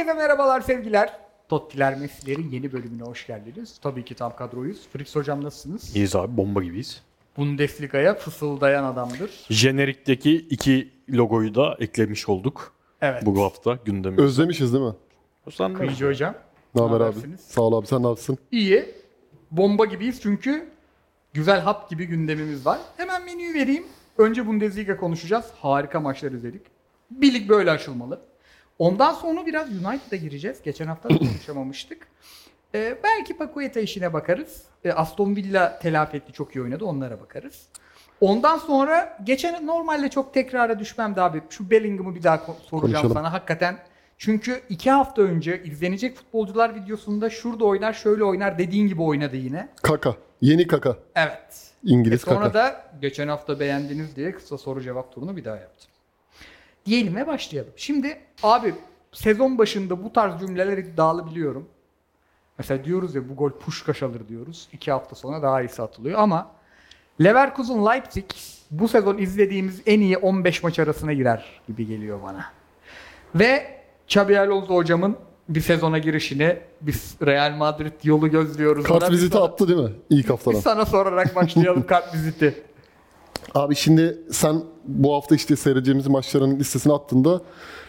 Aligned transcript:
Herkese 0.00 0.18
merhabalar 0.18 0.60
sevgiler. 0.60 1.12
Tottiler 1.48 1.98
Messi'lerin 1.98 2.50
yeni 2.50 2.72
bölümüne 2.72 3.02
hoş 3.02 3.26
geldiniz. 3.26 3.78
Tabii 3.82 4.04
ki 4.04 4.14
tam 4.14 4.36
kadroyuz. 4.36 4.88
Fritz 4.92 5.16
hocam 5.16 5.44
nasılsınız? 5.44 5.96
İyiyiz 5.96 6.16
abi 6.16 6.36
bomba 6.36 6.62
gibiyiz. 6.62 7.02
Bundesliga'ya 7.36 8.14
fısıldayan 8.14 8.84
adamdır. 8.84 9.30
Jenerikteki 9.50 10.36
iki 10.36 10.92
logoyu 11.10 11.54
da 11.54 11.76
eklemiş 11.80 12.28
olduk 12.28 12.72
Evet. 13.00 13.22
bu 13.26 13.42
hafta 13.42 13.78
gündeme. 13.84 14.22
Özlemişiz 14.22 14.72
değil 14.72 14.84
mi? 14.84 14.94
Sen 15.50 15.74
Kıyıcı 15.74 16.06
hocam. 16.06 16.34
Ne 16.74 16.82
haber 16.82 16.94
abi? 16.96 17.02
habersiniz? 17.04 17.40
Sağ 17.40 17.62
ol 17.62 17.72
abi 17.80 17.86
sen 17.86 18.02
ne 18.02 18.06
yapsın? 18.08 18.38
İyi. 18.52 18.94
Bomba 19.50 19.84
gibiyiz 19.84 20.20
çünkü 20.22 20.68
güzel 21.32 21.60
hap 21.60 21.90
gibi 21.90 22.06
gündemimiz 22.06 22.66
var. 22.66 22.78
Hemen 22.96 23.24
menüyü 23.24 23.54
vereyim. 23.54 23.84
Önce 24.18 24.46
Bundesliga 24.46 24.96
konuşacağız. 24.96 25.44
Harika 25.62 26.00
maçlar 26.00 26.32
izledik. 26.32 26.62
Bir 27.10 27.34
lig 27.34 27.48
böyle 27.48 27.70
açılmalı. 27.70 28.29
Ondan 28.80 29.12
sonra 29.14 29.46
biraz 29.46 29.68
United'a 29.68 30.16
gireceğiz. 30.16 30.62
Geçen 30.62 30.86
hafta 30.86 31.10
da 31.10 31.18
konuşamamıştık. 31.18 32.06
Ee, 32.74 32.98
belki 33.04 33.36
Paqueta 33.36 33.80
işine 33.80 34.12
bakarız. 34.12 34.62
Ee, 34.84 34.92
Aston 34.92 35.36
Villa 35.36 35.78
telafi 35.78 36.16
etti. 36.16 36.32
Çok 36.32 36.56
iyi 36.56 36.62
oynadı. 36.62 36.84
Onlara 36.84 37.20
bakarız. 37.20 37.66
Ondan 38.20 38.58
sonra 38.58 39.18
geçen 39.24 39.66
normalde 39.66 40.08
çok 40.08 40.34
tekrara 40.34 40.78
düşmem 40.78 41.16
de 41.16 41.20
abi. 41.20 41.42
Şu 41.50 41.70
Bellingham'ı 41.70 42.14
bir 42.14 42.22
daha 42.22 42.38
soracağım 42.38 42.80
Konuşalım. 42.80 43.12
sana. 43.12 43.32
Hakikaten 43.32 43.78
çünkü 44.18 44.60
iki 44.68 44.90
hafta 44.90 45.22
önce 45.22 45.62
izlenecek 45.64 46.16
futbolcular 46.16 46.74
videosunda 46.74 47.30
şurada 47.30 47.64
oynar 47.64 47.92
şöyle 47.92 48.24
oynar 48.24 48.58
dediğin 48.58 48.88
gibi 48.88 49.02
oynadı 49.02 49.36
yine. 49.36 49.68
Kaka. 49.82 50.14
Yeni 50.40 50.66
kaka. 50.66 50.96
Evet. 51.14 51.72
E 51.86 51.90
İngiliz 51.90 52.20
sonra 52.20 52.40
kaka. 52.40 52.54
da 52.54 52.84
geçen 53.00 53.28
hafta 53.28 53.60
beğendiniz 53.60 54.16
diye 54.16 54.32
kısa 54.32 54.58
soru 54.58 54.80
cevap 54.80 55.12
turunu 55.14 55.36
bir 55.36 55.44
daha 55.44 55.56
yaptım. 55.56 55.89
Diyelim 56.90 57.16
ve 57.16 57.26
başlayalım. 57.26 57.72
Şimdi 57.76 58.18
abi 58.42 58.74
sezon 59.12 59.58
başında 59.58 60.04
bu 60.04 60.12
tarz 60.12 60.40
cümleler 60.40 60.78
iddialı 60.78 61.26
biliyorum. 61.26 61.68
Mesela 62.58 62.84
diyoruz 62.84 63.14
ya 63.14 63.28
bu 63.28 63.36
gol 63.36 63.50
puşkaş 63.50 64.02
alır 64.02 64.28
diyoruz. 64.28 64.68
İki 64.72 64.92
hafta 64.92 65.16
sonra 65.16 65.42
daha 65.42 65.62
iyisi 65.62 65.82
atılıyor 65.82 66.18
ama 66.18 66.50
Leverkusen 67.24 67.86
Leipzig 67.86 68.24
bu 68.70 68.88
sezon 68.88 69.18
izlediğimiz 69.18 69.82
en 69.86 70.00
iyi 70.00 70.16
15 70.18 70.62
maç 70.62 70.78
arasına 70.78 71.12
girer 71.12 71.60
gibi 71.68 71.86
geliyor 71.86 72.22
bana. 72.22 72.44
Ve 73.34 73.80
Xabi 74.08 74.38
Alonso 74.38 74.74
hocamın 74.74 75.16
bir 75.48 75.60
sezona 75.60 75.98
girişini 75.98 76.58
biz 76.80 77.16
Real 77.26 77.52
Madrid 77.56 77.92
yolu 78.02 78.30
gözlüyoruz. 78.30 78.84
Kart 78.84 79.10
viziti 79.10 79.32
sana- 79.32 79.44
attı 79.44 79.68
değil 79.68 79.80
mi? 79.80 79.92
İlk 80.10 80.30
haftadan. 80.30 80.60
sana 80.60 80.86
sorarak 80.86 81.36
başlayalım 81.36 81.86
kart 81.86 82.14
viziti. 82.14 82.62
Abi 83.54 83.76
şimdi 83.76 84.18
sen 84.30 84.62
bu 84.90 85.14
hafta 85.14 85.34
işte 85.34 85.56
seyredeceğimiz 85.56 86.06
maçların 86.06 86.58
listesini 86.58 86.92
attığında 86.92 87.40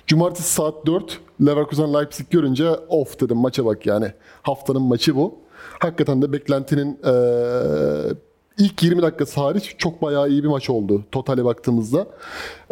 Cumartesi 0.08 0.54
saat 0.54 0.86
4 0.86 1.20
Leverkusen 1.46 1.94
Leipzig 1.94 2.30
görünce 2.30 2.70
of 2.90 3.20
dedim 3.20 3.38
maça 3.38 3.66
bak 3.66 3.86
yani. 3.86 4.12
Haftanın 4.42 4.82
maçı 4.82 5.16
bu. 5.16 5.36
Hakikaten 5.80 6.22
de 6.22 6.34
beklentinin 6.34 7.00
eee, 7.06 8.14
ilk 8.58 8.84
20 8.84 9.02
dakikası 9.02 9.42
hariç 9.42 9.76
çok 9.78 10.02
bayağı 10.02 10.30
iyi 10.30 10.44
bir 10.44 10.48
maç 10.48 10.70
oldu 10.70 11.04
totale 11.12 11.46
baktığımızda. 11.46 12.08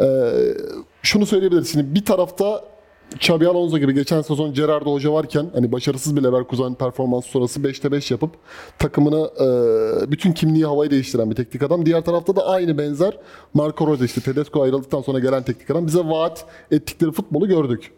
Eee, 0.00 0.32
şunu 1.02 1.26
söyleyebiliriz. 1.26 1.72
Şimdi 1.72 1.94
bir 1.94 2.04
tarafta 2.04 2.64
Xabi 3.14 3.48
Alonso 3.48 3.78
gibi 3.78 3.94
geçen 3.94 4.22
sezon 4.22 4.52
Gerardo 4.52 4.92
Hoca 4.92 5.12
varken 5.12 5.46
hani 5.54 5.72
başarısız 5.72 6.16
bir 6.16 6.22
Leverkusen 6.22 6.74
performansı 6.74 7.28
sonrası 7.28 7.60
5'te 7.60 7.92
5 7.92 8.10
yapıp 8.10 8.30
takımını 8.78 9.30
e, 9.40 10.10
bütün 10.10 10.32
kimliği 10.32 10.66
havayı 10.66 10.90
değiştiren 10.90 11.30
bir 11.30 11.36
teknik 11.36 11.62
adam. 11.62 11.86
Diğer 11.86 12.04
tarafta 12.04 12.36
da 12.36 12.46
aynı 12.46 12.78
benzer 12.78 13.18
Marco 13.54 13.86
Rose 13.86 14.04
işte 14.04 14.20
Tedesco 14.20 14.62
ayrıldıktan 14.62 15.02
sonra 15.02 15.18
gelen 15.18 15.42
teknik 15.42 15.70
adam. 15.70 15.86
Bize 15.86 16.00
vaat 16.00 16.44
ettikleri 16.70 17.12
futbolu 17.12 17.48
gördük. 17.48 17.92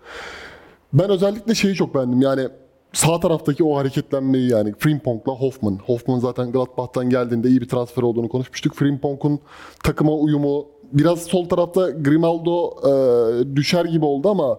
Ben 0.92 1.10
özellikle 1.10 1.54
şeyi 1.54 1.74
çok 1.74 1.94
beğendim 1.94 2.22
yani 2.22 2.48
sağ 2.92 3.20
taraftaki 3.20 3.64
o 3.64 3.76
hareketlenmeyi 3.76 4.50
yani 4.50 4.74
Frimpong'la 4.78 5.32
Hoffman. 5.32 5.78
Hoffman 5.86 6.18
zaten 6.18 6.52
Gladbach'tan 6.52 7.10
geldiğinde 7.10 7.48
iyi 7.48 7.60
bir 7.60 7.68
transfer 7.68 8.02
olduğunu 8.02 8.28
konuşmuştuk. 8.28 8.74
Frimpong'un 8.74 9.40
takıma 9.82 10.12
uyumu 10.12 10.66
biraz 10.92 11.22
sol 11.22 11.48
tarafta 11.48 11.90
Grimaldo 11.90 12.70
e, 12.88 13.56
düşer 13.56 13.84
gibi 13.84 14.04
oldu 14.04 14.28
ama 14.30 14.58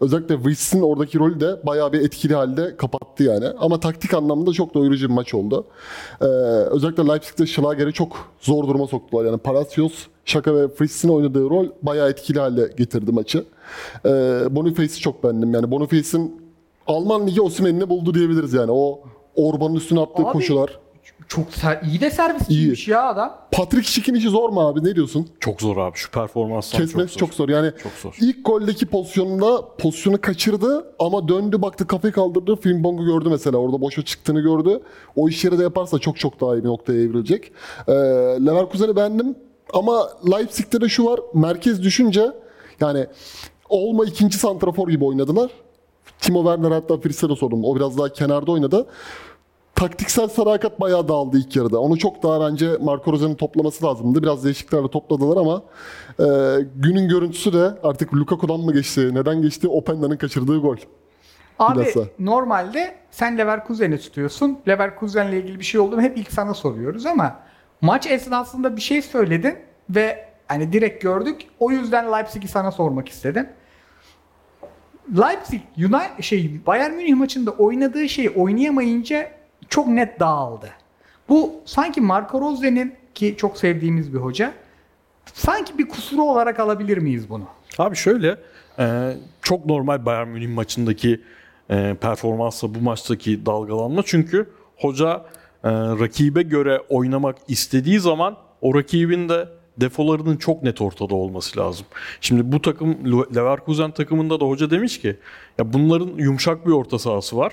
özellikle 0.00 0.34
Witz'in 0.36 0.82
oradaki 0.82 1.18
rolü 1.18 1.40
de 1.40 1.66
bayağı 1.66 1.92
bir 1.92 2.00
etkili 2.00 2.34
halde 2.34 2.76
kapattı 2.76 3.22
yani. 3.22 3.46
Ama 3.58 3.80
taktik 3.80 4.14
anlamda 4.14 4.52
çok 4.52 4.74
doyurucu 4.74 5.08
bir 5.08 5.14
maç 5.14 5.34
oldu. 5.34 5.66
E, 6.20 6.24
özellikle 6.70 7.06
Leipzig'te 7.06 7.46
Schlager'i 7.46 7.92
çok 7.92 8.16
zor 8.40 8.68
duruma 8.68 8.86
soktular. 8.86 9.24
Yani 9.24 9.38
Palacios, 9.38 10.06
Şaka 10.24 10.54
ve 10.54 10.68
Fritz'in 10.68 11.08
oynadığı 11.08 11.50
rol 11.50 11.66
bayağı 11.82 12.10
etkili 12.10 12.38
hale 12.38 12.72
getirdi 12.76 13.12
maçı. 13.12 13.44
E, 14.04 14.10
Boniface'i 14.50 15.00
çok 15.00 15.24
beğendim. 15.24 15.54
Yani 15.54 15.70
Boniface'in 15.70 16.48
Alman 16.86 17.26
Ligi 17.26 17.40
Osimhen'ini 17.40 17.88
buldu 17.88 18.14
diyebiliriz 18.14 18.52
yani. 18.54 18.70
O 18.72 19.00
Orban'ın 19.36 19.74
üstüne 19.74 20.00
attığı 20.00 20.22
Abi, 20.22 20.32
koşular. 20.32 20.78
Çok 21.28 21.48
ser- 21.50 21.86
iyi 21.86 22.00
de 22.00 22.10
servisçiymiş 22.10 22.88
ya 22.88 23.08
adam. 23.08 23.38
Patrick 23.52 23.88
Schick'in 23.88 24.14
işi 24.14 24.28
zor 24.28 24.48
mu 24.50 24.68
abi? 24.68 24.84
Ne 24.84 24.94
diyorsun? 24.96 25.28
Çok 25.40 25.60
zor 25.60 25.76
abi 25.76 25.92
şu 25.96 26.10
performanstan 26.10 26.80
Kesmesi 26.80 27.08
çok 27.12 27.18
çok 27.18 27.34
zor. 27.34 27.44
zor. 27.44 27.48
Yani 27.54 27.72
Çok 27.82 27.92
zor. 27.92 28.16
ilk 28.20 28.44
goldeki 28.46 28.86
pozisyonunda 28.86 29.76
pozisyonu 29.78 30.20
kaçırdı 30.20 30.94
ama 30.98 31.28
döndü 31.28 31.62
baktı 31.62 31.86
kafayı 31.86 32.12
kaldırdı. 32.12 32.56
Frimpong'u 32.56 33.04
gördü 33.04 33.28
mesela. 33.30 33.56
Orada 33.56 33.80
boşa 33.80 34.02
çıktığını 34.04 34.40
gördü. 34.40 34.80
O 35.16 35.28
işleri 35.28 35.58
de 35.58 35.62
yaparsa 35.62 35.98
çok 35.98 36.18
çok 36.18 36.40
daha 36.40 36.56
iyi 36.56 36.62
bir 36.64 36.68
noktaya 36.68 37.02
evrilecek. 37.02 37.52
Ee, 37.88 37.92
Leverkusen'i 38.46 38.96
beğendim 38.96 39.34
ama 39.74 40.08
Leipzig'te 40.30 40.80
de 40.80 40.88
şu 40.88 41.04
var. 41.04 41.20
Merkez 41.34 41.82
düşünce 41.82 42.26
yani 42.80 43.06
olma 43.68 44.04
ikinci 44.04 44.38
santrafor 44.38 44.88
gibi 44.88 45.04
oynadılar. 45.04 45.50
Timo 46.20 46.42
Werner 46.42 46.70
hatta 46.70 46.96
Fritz'e 46.98 47.28
de 47.28 47.36
sordum. 47.36 47.64
O 47.64 47.76
biraz 47.76 47.98
daha 47.98 48.12
kenarda 48.12 48.52
oynadı. 48.52 48.86
Taktiksel 49.78 50.28
sadakat 50.28 50.80
bayağı 50.80 51.08
dağıldı 51.08 51.38
ilk 51.38 51.56
yarıda. 51.56 51.80
Onu 51.80 51.98
çok 51.98 52.22
daha 52.22 52.50
bence 52.50 52.76
Marco 52.80 53.12
Rose'nin 53.12 53.34
toplaması 53.34 53.84
lazımdı. 53.84 54.22
Biraz 54.22 54.44
değişikliklerle 54.44 54.88
topladılar 54.88 55.36
ama 55.36 55.62
e, 56.20 56.26
günün 56.76 57.08
görüntüsü 57.08 57.52
de 57.52 57.74
artık 57.82 58.14
Lukaku'dan 58.14 58.60
mı 58.60 58.72
geçti, 58.72 59.14
neden 59.14 59.42
geçti? 59.42 59.68
Openda'nın 59.68 60.16
kaçırdığı 60.16 60.58
gol. 60.58 60.76
Abi 61.58 61.80
Bilhassa. 61.80 62.00
normalde 62.18 62.94
sen 63.10 63.38
Leverkusen'i 63.38 63.98
tutuyorsun. 63.98 64.58
Leverkusen'le 64.68 65.32
ilgili 65.32 65.58
bir 65.58 65.64
şey 65.64 65.80
oldu 65.80 65.96
mu 65.96 66.02
hep 66.02 66.18
ilk 66.18 66.32
sana 66.32 66.54
soruyoruz 66.54 67.06
ama 67.06 67.36
maç 67.80 68.06
esnasında 68.06 68.76
bir 68.76 68.80
şey 68.80 69.02
söyledin 69.02 69.54
ve 69.90 70.28
hani 70.48 70.72
direkt 70.72 71.02
gördük. 71.02 71.46
O 71.60 71.70
yüzden 71.70 72.12
Leipzig'i 72.12 72.48
sana 72.48 72.70
sormak 72.70 73.08
istedim. 73.08 73.48
Leipzig 75.18 75.60
United 75.76 76.22
şey 76.22 76.60
Bayern 76.66 76.92
Münih 76.92 77.14
maçında 77.14 77.50
oynadığı 77.50 78.08
şeyi 78.08 78.30
oynayamayınca 78.30 79.37
çok 79.68 79.88
net 79.88 80.20
dağıldı. 80.20 80.70
Bu 81.28 81.52
sanki 81.64 82.00
Marco 82.00 82.40
Rose'nin 82.40 82.94
ki 83.14 83.34
çok 83.38 83.58
sevdiğimiz 83.58 84.14
bir 84.14 84.18
hoca 84.18 84.52
sanki 85.34 85.78
bir 85.78 85.88
kusuru 85.88 86.22
olarak 86.22 86.60
alabilir 86.60 86.98
miyiz 86.98 87.30
bunu? 87.30 87.44
Abi 87.78 87.96
şöyle 87.96 88.36
e, 88.78 89.16
çok 89.42 89.66
normal 89.66 90.06
Bayern 90.06 90.28
Münih 90.28 90.54
maçındaki 90.54 91.20
e, 91.70 91.96
performansla 92.00 92.74
bu 92.74 92.78
maçtaki 92.80 93.46
dalgalanma. 93.46 94.02
Çünkü 94.06 94.50
hoca 94.76 95.24
e, 95.64 95.70
rakibe 95.70 96.42
göre 96.42 96.82
oynamak 96.88 97.36
istediği 97.48 98.00
zaman 98.00 98.36
o 98.60 98.74
rakibin 98.74 99.28
de 99.28 99.48
defolarının 99.78 100.36
çok 100.36 100.62
net 100.62 100.80
ortada 100.80 101.14
olması 101.14 101.58
lazım. 101.58 101.86
Şimdi 102.20 102.52
bu 102.52 102.62
takım 102.62 102.96
Leverkusen 103.36 103.90
takımında 103.90 104.40
da 104.40 104.44
hoca 104.44 104.70
demiş 104.70 105.00
ki 105.00 105.16
ya 105.58 105.72
bunların 105.72 106.10
yumuşak 106.16 106.66
bir 106.66 106.72
orta 106.72 106.98
sahası 106.98 107.36
var 107.36 107.52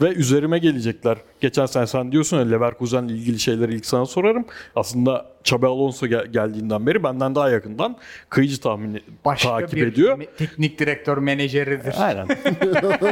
ve 0.00 0.08
üzerime 0.14 0.58
gelecekler. 0.58 1.18
Geçen 1.40 1.66
sene 1.66 1.86
sen 1.86 2.12
diyorsun 2.12 2.36
ya 2.38 2.44
Leverkusen'le 2.48 3.08
ilgili 3.08 3.38
şeyleri 3.38 3.74
ilk 3.74 3.86
sana 3.86 4.06
sorarım. 4.06 4.44
Aslında 4.76 5.26
Xabi 5.40 5.66
Alonso 5.66 6.06
gel- 6.06 6.26
geldiğinden 6.26 6.86
beri 6.86 7.02
benden 7.02 7.34
daha 7.34 7.50
yakından 7.50 7.96
kıyıcı 8.28 8.60
tahmini 8.60 9.00
Başka 9.24 9.48
takip 9.48 9.76
bir 9.76 9.86
ediyor. 9.86 10.18
me- 10.18 10.26
teknik 10.38 10.78
direktör 10.78 11.18
menajeridir. 11.18 11.94
Aynen. 12.06 12.26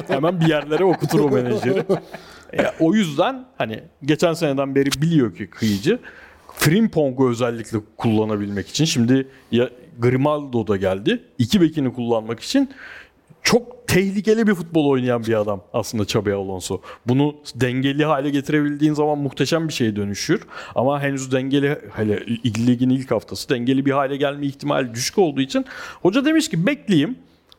Hemen 0.08 0.40
bir 0.40 0.46
yerlere 0.46 0.84
okutur 0.84 1.20
o 1.20 1.28
menajeri. 1.30 1.84
Ya, 2.58 2.74
o 2.80 2.94
yüzden 2.94 3.44
hani 3.58 3.82
geçen 4.04 4.32
seneden 4.32 4.74
beri 4.74 5.02
biliyor 5.02 5.34
ki 5.36 5.46
kıyıcı. 5.50 5.98
Frimpong'u 6.54 7.30
özellikle 7.30 7.78
kullanabilmek 7.96 8.68
için 8.68 8.84
şimdi 8.84 9.28
ya 9.50 9.70
Grimaldo 9.98 10.66
da 10.66 10.76
geldi. 10.76 11.22
İki 11.38 11.60
bekini 11.60 11.92
kullanmak 11.92 12.40
için 12.40 12.70
çok 13.44 13.88
tehlikeli 13.88 14.46
bir 14.46 14.54
futbol 14.54 14.86
oynayan 14.86 15.24
bir 15.24 15.40
adam 15.40 15.60
aslında 15.72 16.02
Xabi 16.02 16.32
Alonso. 16.32 16.80
Bunu 17.06 17.36
dengeli 17.54 18.04
hale 18.04 18.30
getirebildiğin 18.30 18.94
zaman 18.94 19.18
muhteşem 19.18 19.68
bir 19.68 19.72
şeye 19.72 19.96
dönüşür. 19.96 20.42
Ama 20.74 21.02
henüz 21.02 21.32
dengeli 21.32 21.78
hele 21.92 22.26
ligin 22.66 22.90
ilk 22.90 23.10
haftası 23.10 23.48
dengeli 23.48 23.86
bir 23.86 23.90
hale 23.90 24.16
gelme 24.16 24.46
ihtimali 24.46 24.94
düşük 24.94 25.18
olduğu 25.18 25.40
için 25.40 25.64
hoca 26.02 26.24
demiş 26.24 26.48
ki 26.48 26.66
bekleyeyim. 26.66 27.16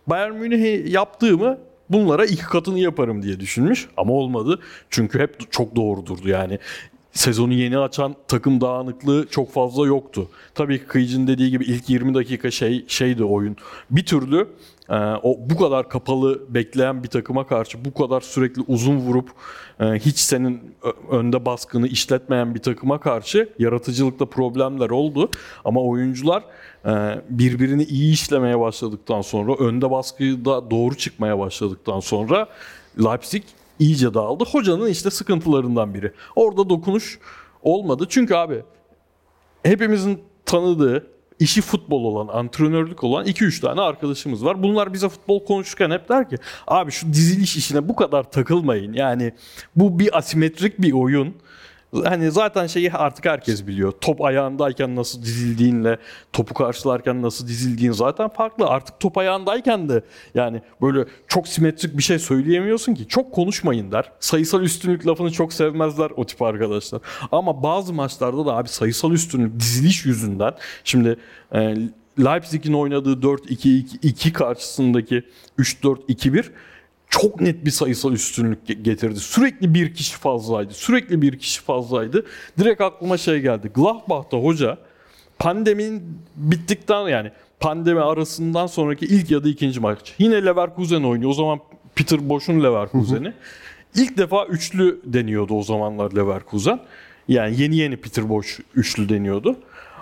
Bayern 0.08 0.34
Münih'e 0.34 0.90
yaptığımı 0.90 1.58
bunlara 1.90 2.26
iki 2.26 2.44
katını 2.44 2.80
yaparım 2.80 3.24
diye 3.24 3.40
düşünmüş 3.40 3.88
ama 3.98 4.14
olmadı. 4.14 4.60
Çünkü 4.90 5.20
hep 5.20 5.52
çok 5.52 5.76
doğru 5.76 6.06
durdu 6.06 6.30
yani. 6.30 6.60
Sezonu 7.15 7.53
yeni 7.53 7.77
açan 7.77 8.15
takım 8.27 8.62
dağınıklığı 8.62 9.27
çok 9.31 9.53
fazla 9.53 9.88
yoktu. 9.88 10.29
Tabii 10.56 10.79
ki 10.79 10.85
Kıyıcı'nın 10.85 11.27
dediği 11.27 11.51
gibi 11.51 11.63
ilk 11.63 11.89
20 11.89 12.13
dakika 12.13 12.51
şey 12.51 12.85
şeydi 12.88 13.23
oyun. 13.23 13.57
Bir 13.89 14.06
türlü 14.06 14.47
e, 14.89 14.95
o 15.23 15.38
bu 15.39 15.57
kadar 15.57 15.89
kapalı 15.89 16.41
bekleyen 16.50 17.03
bir 17.03 17.07
takıma 17.07 17.47
karşı 17.47 17.85
bu 17.85 17.94
kadar 17.94 18.21
sürekli 18.21 18.62
uzun 18.67 18.97
vurup 18.97 19.29
e, 19.79 19.85
hiç 19.85 20.17
senin 20.17 20.75
önde 21.12 21.45
baskını 21.45 21.88
işletmeyen 21.88 22.56
bir 22.56 22.59
takıma 22.59 23.00
karşı 23.00 23.50
yaratıcılıkta 23.59 24.25
problemler 24.25 24.89
oldu. 24.89 25.29
Ama 25.65 25.81
oyuncular 25.81 26.44
e, 26.85 27.21
birbirini 27.29 27.83
iyi 27.83 28.13
işlemeye 28.13 28.59
başladıktan 28.59 29.21
sonra 29.21 29.56
önde 29.56 29.91
baskıda 29.91 30.71
doğru 30.71 30.97
çıkmaya 30.97 31.39
başladıktan 31.39 32.00
sonra 32.00 32.47
Leipzig 33.03 33.44
iyice 33.80 34.13
dağıldı. 34.13 34.44
Hocanın 34.44 34.88
işte 34.89 35.10
sıkıntılarından 35.10 35.94
biri. 35.94 36.12
Orada 36.36 36.69
dokunuş 36.69 37.19
olmadı. 37.63 38.06
Çünkü 38.10 38.36
abi 38.36 38.63
hepimizin 39.63 40.24
tanıdığı 40.45 41.07
işi 41.39 41.62
futbol 41.62 42.04
olan, 42.04 42.27
antrenörlük 42.27 43.04
olan 43.04 43.25
2-3 43.25 43.62
tane 43.62 43.81
arkadaşımız 43.81 44.45
var. 44.45 44.63
Bunlar 44.63 44.94
bize 44.94 45.10
futbol 45.10 45.45
konuşurken 45.45 45.92
hep 45.92 46.10
der 46.10 46.30
ki 46.30 46.38
abi 46.68 46.92
şu 46.92 47.07
diziliş 47.07 47.57
işine 47.57 47.89
bu 47.89 47.95
kadar 47.95 48.31
takılmayın. 48.31 48.94
Yani 48.94 49.33
bu 49.75 50.00
bir 50.00 50.18
asimetrik 50.18 50.81
bir 50.81 50.92
oyun. 50.92 51.36
Hani 52.03 52.31
zaten 52.31 52.68
şeyi 52.68 52.94
artık 52.94 53.25
herkes 53.25 53.68
biliyor. 53.68 53.92
Top 54.01 54.21
ayağındayken 54.21 54.95
nasıl 54.95 55.21
dizildiğinle 55.21 55.97
topu 56.33 56.53
karşılarken 56.53 57.21
nasıl 57.21 57.47
dizildiğin 57.47 57.92
zaten 57.92 58.30
farklı. 58.30 58.68
Artık 58.68 59.00
top 59.00 59.18
ayağındayken 59.18 59.89
de 59.89 60.03
yani 60.36 60.62
böyle 60.81 61.06
çok 61.27 61.47
simetrik 61.47 61.97
bir 61.97 62.03
şey 62.03 62.19
söyleyemiyorsun 62.19 62.94
ki. 62.94 63.07
Çok 63.07 63.31
konuşmayın 63.31 63.92
der. 63.92 64.12
Sayısal 64.19 64.62
üstünlük 64.62 65.07
lafını 65.07 65.31
çok 65.31 65.53
sevmezler 65.53 66.12
o 66.15 66.25
tip 66.25 66.42
arkadaşlar. 66.42 67.01
Ama 67.31 67.63
bazı 67.63 67.94
maçlarda 67.94 68.45
da 68.45 68.56
abi 68.56 68.69
sayısal 68.69 69.12
üstünlük 69.12 69.59
diziliş 69.59 70.06
yüzünden 70.06 70.53
şimdi 70.83 71.18
e, 71.53 71.75
Leipzig'in 72.19 72.74
oynadığı 72.74 73.13
4-2-2 73.13 74.31
karşısındaki 74.31 75.24
3-4-2-1 75.59 76.45
çok 77.10 77.42
net 77.42 77.66
bir 77.66 77.72
sayısal 77.72 78.13
üstünlük 78.13 78.69
ge- 78.69 78.81
getirdi. 78.81 79.19
Sürekli 79.19 79.74
bir 79.74 79.94
kişi 79.94 80.18
fazlaydı. 80.18 80.74
Sürekli 80.74 81.22
bir 81.22 81.40
kişi 81.40 81.62
fazlaydı. 81.62 82.25
Direkt 82.60 82.81
aklıma 82.81 83.18
şey 83.18 83.40
geldi. 83.40 83.72
Gladbach'ta 83.75 84.38
hoca 84.38 84.78
pandemin 85.40 86.19
bittikten 86.36 87.07
yani 87.07 87.31
pandemi 87.60 88.02
arasından 88.02 88.68
sonraki 88.68 89.06
ilk 89.06 89.31
ya 89.31 89.44
da 89.44 89.50
ikinci 89.50 89.80
maç. 89.80 90.13
Yine 90.18 90.46
Leverkusen 90.46 91.04
oynuyor. 91.04 91.31
O 91.31 91.34
zaman 91.34 91.60
Peter 91.96 92.30
Bosch'un 92.30 92.63
Leverkusen'i. 92.63 93.34
İlk 93.96 94.18
defa 94.18 94.46
üçlü 94.46 95.01
deniyordu 95.06 95.54
o 95.54 95.63
zamanlar 95.63 96.12
Leverkusen. 96.16 96.80
Yani 97.28 97.62
yeni 97.62 97.75
yeni 97.75 97.98
Peter 97.98 98.30
Bosch 98.30 98.50
üçlü 98.75 99.10
deniyordu. 99.10 99.56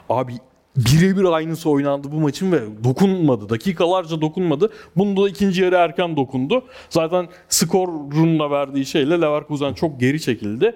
Abi 0.09 0.33
birebir 0.77 1.23
aynısı 1.23 1.69
oynandı 1.69 2.11
bu 2.11 2.15
maçın 2.15 2.51
ve 2.51 2.59
dokunmadı. 2.83 3.49
Dakikalarca 3.49 4.21
dokunmadı. 4.21 4.69
Bunda 4.95 5.23
da 5.23 5.29
ikinci 5.29 5.61
yarı 5.61 5.75
erken 5.75 6.15
dokundu. 6.15 6.63
Zaten 6.89 7.27
skorunla 7.49 8.51
verdiği 8.51 8.85
şeyle 8.85 9.21
Leverkusen 9.21 9.73
çok 9.73 9.99
geri 9.99 10.21
çekildi. 10.21 10.75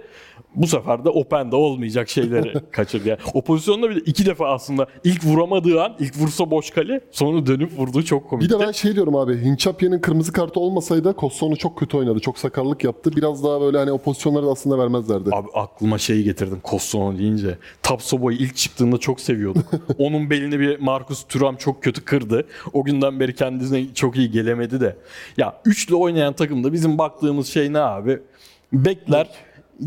Bu 0.58 0.68
sefer 0.68 1.06
de 1.06 1.10
Open'de 1.10 1.56
olmayacak 1.56 2.10
şeyleri 2.10 2.54
kaçırdı. 2.72 3.10
Yani 3.10 3.20
o 3.34 3.42
pozisyonda 3.42 3.90
bir 3.90 3.96
de 3.96 4.00
iki 4.00 4.26
defa 4.26 4.50
aslında 4.50 4.88
ilk 5.04 5.26
vuramadığı 5.26 5.82
an 5.84 5.96
ilk 6.00 6.18
vursa 6.18 6.52
boş 6.52 6.70
kale 6.72 7.02
sonra 7.12 7.46
dönüp 7.46 7.80
vurduğu 7.80 8.04
çok 8.04 8.24
Bir 8.24 8.30
komikti. 8.30 8.54
de 8.56 8.60
ben 8.60 8.72
şey 8.72 8.96
diyorum 8.96 9.16
abi. 9.16 9.42
Hinchapye'nin 9.44 10.00
kırmızı 10.00 10.32
kartı 10.34 10.60
olmasaydı 10.60 11.14
Kossonu 11.14 11.58
çok 11.58 11.78
kötü 11.78 11.98
oynadı. 11.98 12.20
Çok 12.20 12.38
sakarlık 12.40 12.84
yaptı. 12.84 13.12
Biraz 13.16 13.44
daha 13.44 13.62
böyle 13.62 13.78
hani 13.78 13.92
o 13.92 13.98
pozisyonları 13.98 14.46
da 14.46 14.52
aslında 14.52 14.78
vermezlerdi. 14.80 15.30
Abi 15.34 15.48
aklıma 15.54 15.98
şeyi 15.98 16.24
getirdim 16.24 16.60
Kostono 16.64 17.18
deyince. 17.18 17.58
Tapsobo'yu 17.84 18.38
ilk 18.38 18.56
çıktığında 18.56 18.98
çok 18.98 19.20
seviyorduk. 19.22 19.66
Onun 19.98 20.30
belini 20.30 20.60
bir 20.60 20.80
Marcus 20.80 21.24
Thuram 21.24 21.56
çok 21.56 21.84
kötü 21.84 22.06
kırdı. 22.06 22.46
O 22.74 22.84
günden 22.84 23.20
beri 23.20 23.36
kendisine 23.36 23.94
çok 23.94 24.16
iyi 24.18 24.32
gelemedi 24.32 24.82
de. 24.82 24.96
Ya 25.38 25.62
üçlü 25.66 25.96
oynayan 25.96 26.34
takımda 26.34 26.74
bizim 26.74 26.98
baktığımız 26.98 27.48
şey 27.48 27.74
ne 27.74 27.80
abi? 27.80 28.20
Bekler 28.74 29.28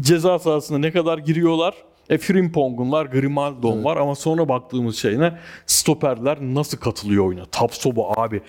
ceza 0.00 0.38
sahasına 0.38 0.78
ne 0.78 0.92
kadar 0.92 1.18
giriyorlar? 1.18 1.74
E 2.08 2.18
Frimpong'un 2.18 2.92
var, 2.92 3.06
Grimaldo'nun 3.06 3.84
var 3.84 3.96
ama 3.96 4.14
sonra 4.14 4.48
baktığımız 4.48 4.96
şey 4.96 5.18
ne? 5.18 5.38
Stoperler 5.66 6.38
nasıl 6.40 6.78
katılıyor 6.78 7.26
oyuna? 7.26 7.44
Tapsoba 7.44 8.12
abi 8.16 8.40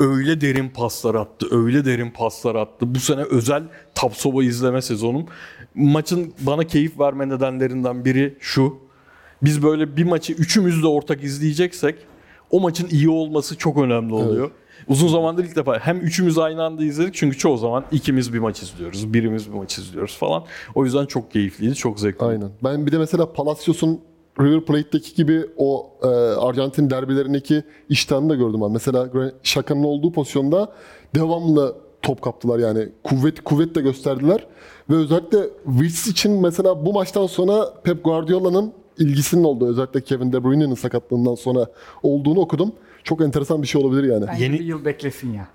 öyle 0.00 0.40
derin 0.40 0.68
paslar 0.68 1.14
attı, 1.14 1.46
öyle 1.50 1.84
derin 1.84 2.10
paslar 2.10 2.54
attı. 2.54 2.94
Bu 2.94 2.98
sene 3.00 3.22
özel 3.22 3.62
Tapsoba 3.94 4.44
izleme 4.44 4.82
sezonum. 4.82 5.26
Maçın 5.74 6.34
bana 6.40 6.64
keyif 6.64 7.00
verme 7.00 7.28
nedenlerinden 7.28 8.04
biri 8.04 8.36
şu. 8.40 8.78
Biz 9.42 9.62
böyle 9.62 9.96
bir 9.96 10.04
maçı 10.04 10.32
üçümüz 10.32 10.82
de 10.82 10.86
ortak 10.86 11.24
izleyeceksek 11.24 11.94
o 12.50 12.60
maçın 12.60 12.88
iyi 12.90 13.08
olması 13.08 13.58
çok 13.58 13.78
önemli 13.78 14.14
oluyor. 14.14 14.50
Uzun 14.88 15.08
zamandır 15.08 15.44
ilk 15.44 15.56
defa 15.56 15.78
hem 15.78 16.00
üçümüz 16.00 16.38
aynı 16.38 16.62
anda 16.62 16.84
izledik 16.84 17.14
çünkü 17.14 17.38
çoğu 17.38 17.56
zaman 17.56 17.84
ikimiz 17.92 18.34
bir 18.34 18.38
maç 18.38 18.62
izliyoruz, 18.62 19.14
birimiz 19.14 19.52
bir 19.52 19.56
maç 19.56 19.78
izliyoruz 19.78 20.16
falan. 20.16 20.44
O 20.74 20.84
yüzden 20.84 21.06
çok 21.06 21.30
keyifliydi, 21.30 21.74
çok 21.74 22.00
zevkli. 22.00 22.26
Aynen. 22.26 22.50
Ben 22.64 22.86
bir 22.86 22.92
de 22.92 22.98
mesela 22.98 23.32
Palacios'un 23.32 24.00
River 24.40 24.60
Plate'deki 24.60 25.14
gibi 25.14 25.46
o 25.56 25.90
e, 26.02 26.06
Arjantin 26.40 26.90
derbilerindeki 26.90 27.62
iştahını 27.88 28.28
da 28.28 28.34
gördüm 28.34 28.60
ben. 28.62 28.72
Mesela 28.72 29.08
Şaka'nın 29.42 29.84
olduğu 29.84 30.12
pozisyonda 30.12 30.72
devamlı 31.14 31.76
top 32.02 32.22
kaptılar 32.22 32.58
yani. 32.58 32.88
Kuvvet 33.04 33.40
kuvvet 33.40 33.74
de 33.74 33.80
gösterdiler. 33.80 34.46
Ve 34.90 34.94
özellikle 34.94 35.38
Wills 35.64 36.06
için 36.06 36.32
mesela 36.32 36.86
bu 36.86 36.92
maçtan 36.92 37.26
sonra 37.26 37.74
Pep 37.84 38.04
Guardiola'nın 38.04 38.72
ilgisinin 38.98 39.44
olduğu 39.44 39.68
özellikle 39.68 40.00
Kevin 40.00 40.32
De 40.32 40.44
Bruyne'nin 40.44 40.74
sakatlığından 40.74 41.34
sonra 41.34 41.66
olduğunu 42.02 42.40
okudum. 42.40 42.72
Çok 43.04 43.20
enteresan 43.20 43.62
bir 43.62 43.66
şey 43.66 43.80
olabilir 43.82 44.04
yani. 44.12 44.26
Bence 44.26 44.44
Yeni- 44.44 44.58
bir 44.58 44.64
yıl 44.64 44.84
beklesin 44.84 45.32
ya. 45.32 45.48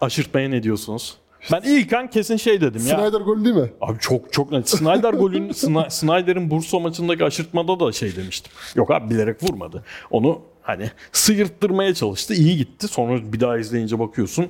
Aşırtmaya 0.00 0.48
ne 0.48 0.62
diyorsunuz? 0.62 1.16
Ben 1.52 1.60
ilk 1.64 1.92
an 1.92 2.10
kesin 2.10 2.36
şey 2.36 2.60
dedim 2.60 2.82
ya. 2.86 2.98
Snyder 2.98 3.20
golü 3.20 3.44
değil 3.44 3.56
mi? 3.56 3.72
Abi 3.80 3.98
çok 4.00 4.32
çok 4.32 4.52
net. 4.52 4.68
Snyder 4.68 5.12
golün 5.14 5.48
Sna- 5.52 5.90
Snyder'in 5.90 6.50
Bursa 6.50 6.78
maçındaki 6.78 7.24
aşırtmada 7.24 7.80
da 7.80 7.92
şey 7.92 8.16
demiştim. 8.16 8.52
Yok 8.74 8.90
abi 8.90 9.10
bilerek 9.10 9.42
vurmadı. 9.42 9.84
Onu 10.10 10.40
hani 10.62 10.90
sıyırttırmaya 11.12 11.94
çalıştı. 11.94 12.34
iyi 12.34 12.56
gitti. 12.56 12.88
Sonra 12.88 13.32
bir 13.32 13.40
daha 13.40 13.58
izleyince 13.58 13.98
bakıyorsun 13.98 14.46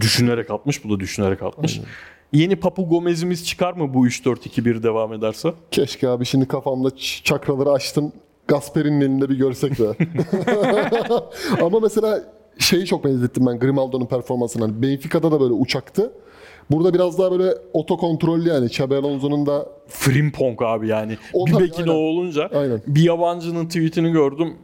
düşünerek 0.00 0.50
atmış. 0.50 0.84
Bu 0.84 0.90
da 0.96 1.00
düşünerek 1.00 1.42
atmış. 1.42 1.80
Yeni 2.32 2.56
Papu 2.56 2.88
Gomez'imiz 2.88 3.46
çıkar 3.46 3.72
mı 3.72 3.94
bu 3.94 4.06
3-4-2-1 4.06 4.82
devam 4.82 5.12
ederse? 5.12 5.54
Keşke 5.70 6.08
abi 6.08 6.24
şimdi 6.26 6.48
kafamda 6.48 6.88
ç- 6.88 7.22
çakraları 7.22 7.70
açtım. 7.70 8.12
Gasperi'nin 8.52 9.00
elinde 9.00 9.28
bir 9.28 9.38
görsek 9.38 9.78
de. 9.78 9.96
Ama 11.62 11.80
mesela 11.80 12.22
şeyi 12.58 12.86
çok 12.86 13.04
benzettim 13.04 13.46
ben 13.46 13.58
Grimaldo'nun 13.58 14.06
performansına. 14.06 14.64
Hani 14.64 14.82
Benfica'da 14.82 15.32
da 15.32 15.40
böyle 15.40 15.52
uçaktı. 15.52 16.12
Burada 16.70 16.94
biraz 16.94 17.18
daha 17.18 17.32
böyle 17.32 17.54
otokontrollü 17.72 18.48
yani. 18.48 18.66
Xabi 18.66 18.94
Alonso'nun 18.94 19.46
da 19.46 19.68
Frimpong 19.88 20.62
abi 20.62 20.88
yani. 20.88 21.16
O 21.32 21.46
bir 21.46 21.52
tabii, 21.52 21.64
bekin 21.64 21.86
o 21.86 21.90
aynen. 21.90 22.02
olunca 22.02 22.50
Aynen. 22.54 22.82
bir 22.86 23.02
yabancının 23.02 23.66
tweetini 23.66 24.12
gördüm. 24.12 24.54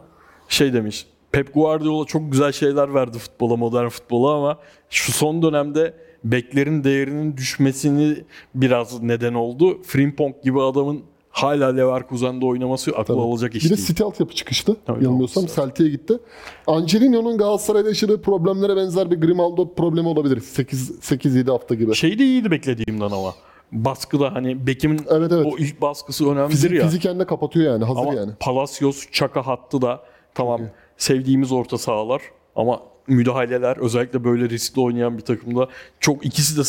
Şey 0.48 0.72
demiş. 0.72 1.06
Pep 1.32 1.54
Guardiola 1.54 2.04
çok 2.04 2.32
güzel 2.32 2.52
şeyler 2.52 2.94
verdi 2.94 3.18
futbola, 3.18 3.56
modern 3.56 3.88
futbola 3.88 4.34
ama 4.34 4.58
şu 4.90 5.12
son 5.12 5.42
dönemde 5.42 5.94
beklerin 6.24 6.84
değerinin 6.84 7.36
düşmesini 7.36 8.16
biraz 8.54 9.02
neden 9.02 9.34
oldu. 9.34 9.82
Frimpong 9.82 10.34
gibi 10.44 10.62
adamın 10.62 11.02
hala 11.30 11.66
Leverkusen'de 11.68 12.46
oynaması 12.46 12.90
akıl 12.90 13.18
alacak 13.18 13.54
iş 13.54 13.64
bir 13.64 13.70
de 13.70 13.76
değil. 13.76 13.86
City 13.86 14.02
altyapı 14.02 14.34
çıkıştı. 14.34 14.76
Tabii, 14.86 15.04
Yanılmıyorsam. 15.04 15.46
Celtic'e 15.46 15.88
gitti. 15.88 16.18
Angelino'nun 16.66 17.38
Galatasaray'da 17.38 17.88
yaşadığı 17.88 18.22
problemlere 18.22 18.76
benzer 18.76 19.10
bir 19.10 19.20
Grimaldo 19.20 19.74
problemi 19.74 20.08
olabilir. 20.08 20.36
8-7 20.40 21.50
hafta 21.50 21.74
gibi. 21.74 21.94
Şey 21.94 22.18
de 22.18 22.24
iyiydi 22.24 22.50
beklediğimden 22.50 23.10
ama. 23.10 23.34
Baskıda 23.72 24.34
hani 24.34 24.66
Bekim'in 24.66 25.00
Evet, 25.10 25.32
evet. 25.32 25.46
o 25.46 25.58
ilk 25.58 25.80
baskısı 25.80 26.30
önemlidir 26.30 26.54
Fizik, 26.56 26.72
ya. 26.72 26.84
fiziken 26.84 27.20
de 27.20 27.26
kapatıyor 27.26 27.72
yani. 27.72 27.84
Hazır 27.84 28.00
Ama 28.00 28.14
yani. 28.14 28.32
Palacios, 28.40 29.04
Çaka 29.12 29.46
hattı 29.46 29.82
da 29.82 30.00
tamam 30.34 30.60
sevdiğimiz 30.96 31.52
orta 31.52 31.78
sahalar 31.78 32.22
ama 32.56 32.80
müdahaleler 33.06 33.76
özellikle 33.76 34.24
böyle 34.24 34.48
riskli 34.48 34.80
oynayan 34.80 35.18
bir 35.18 35.22
takımda 35.22 35.68
çok 36.00 36.26
ikisi 36.26 36.58
de 36.58 36.62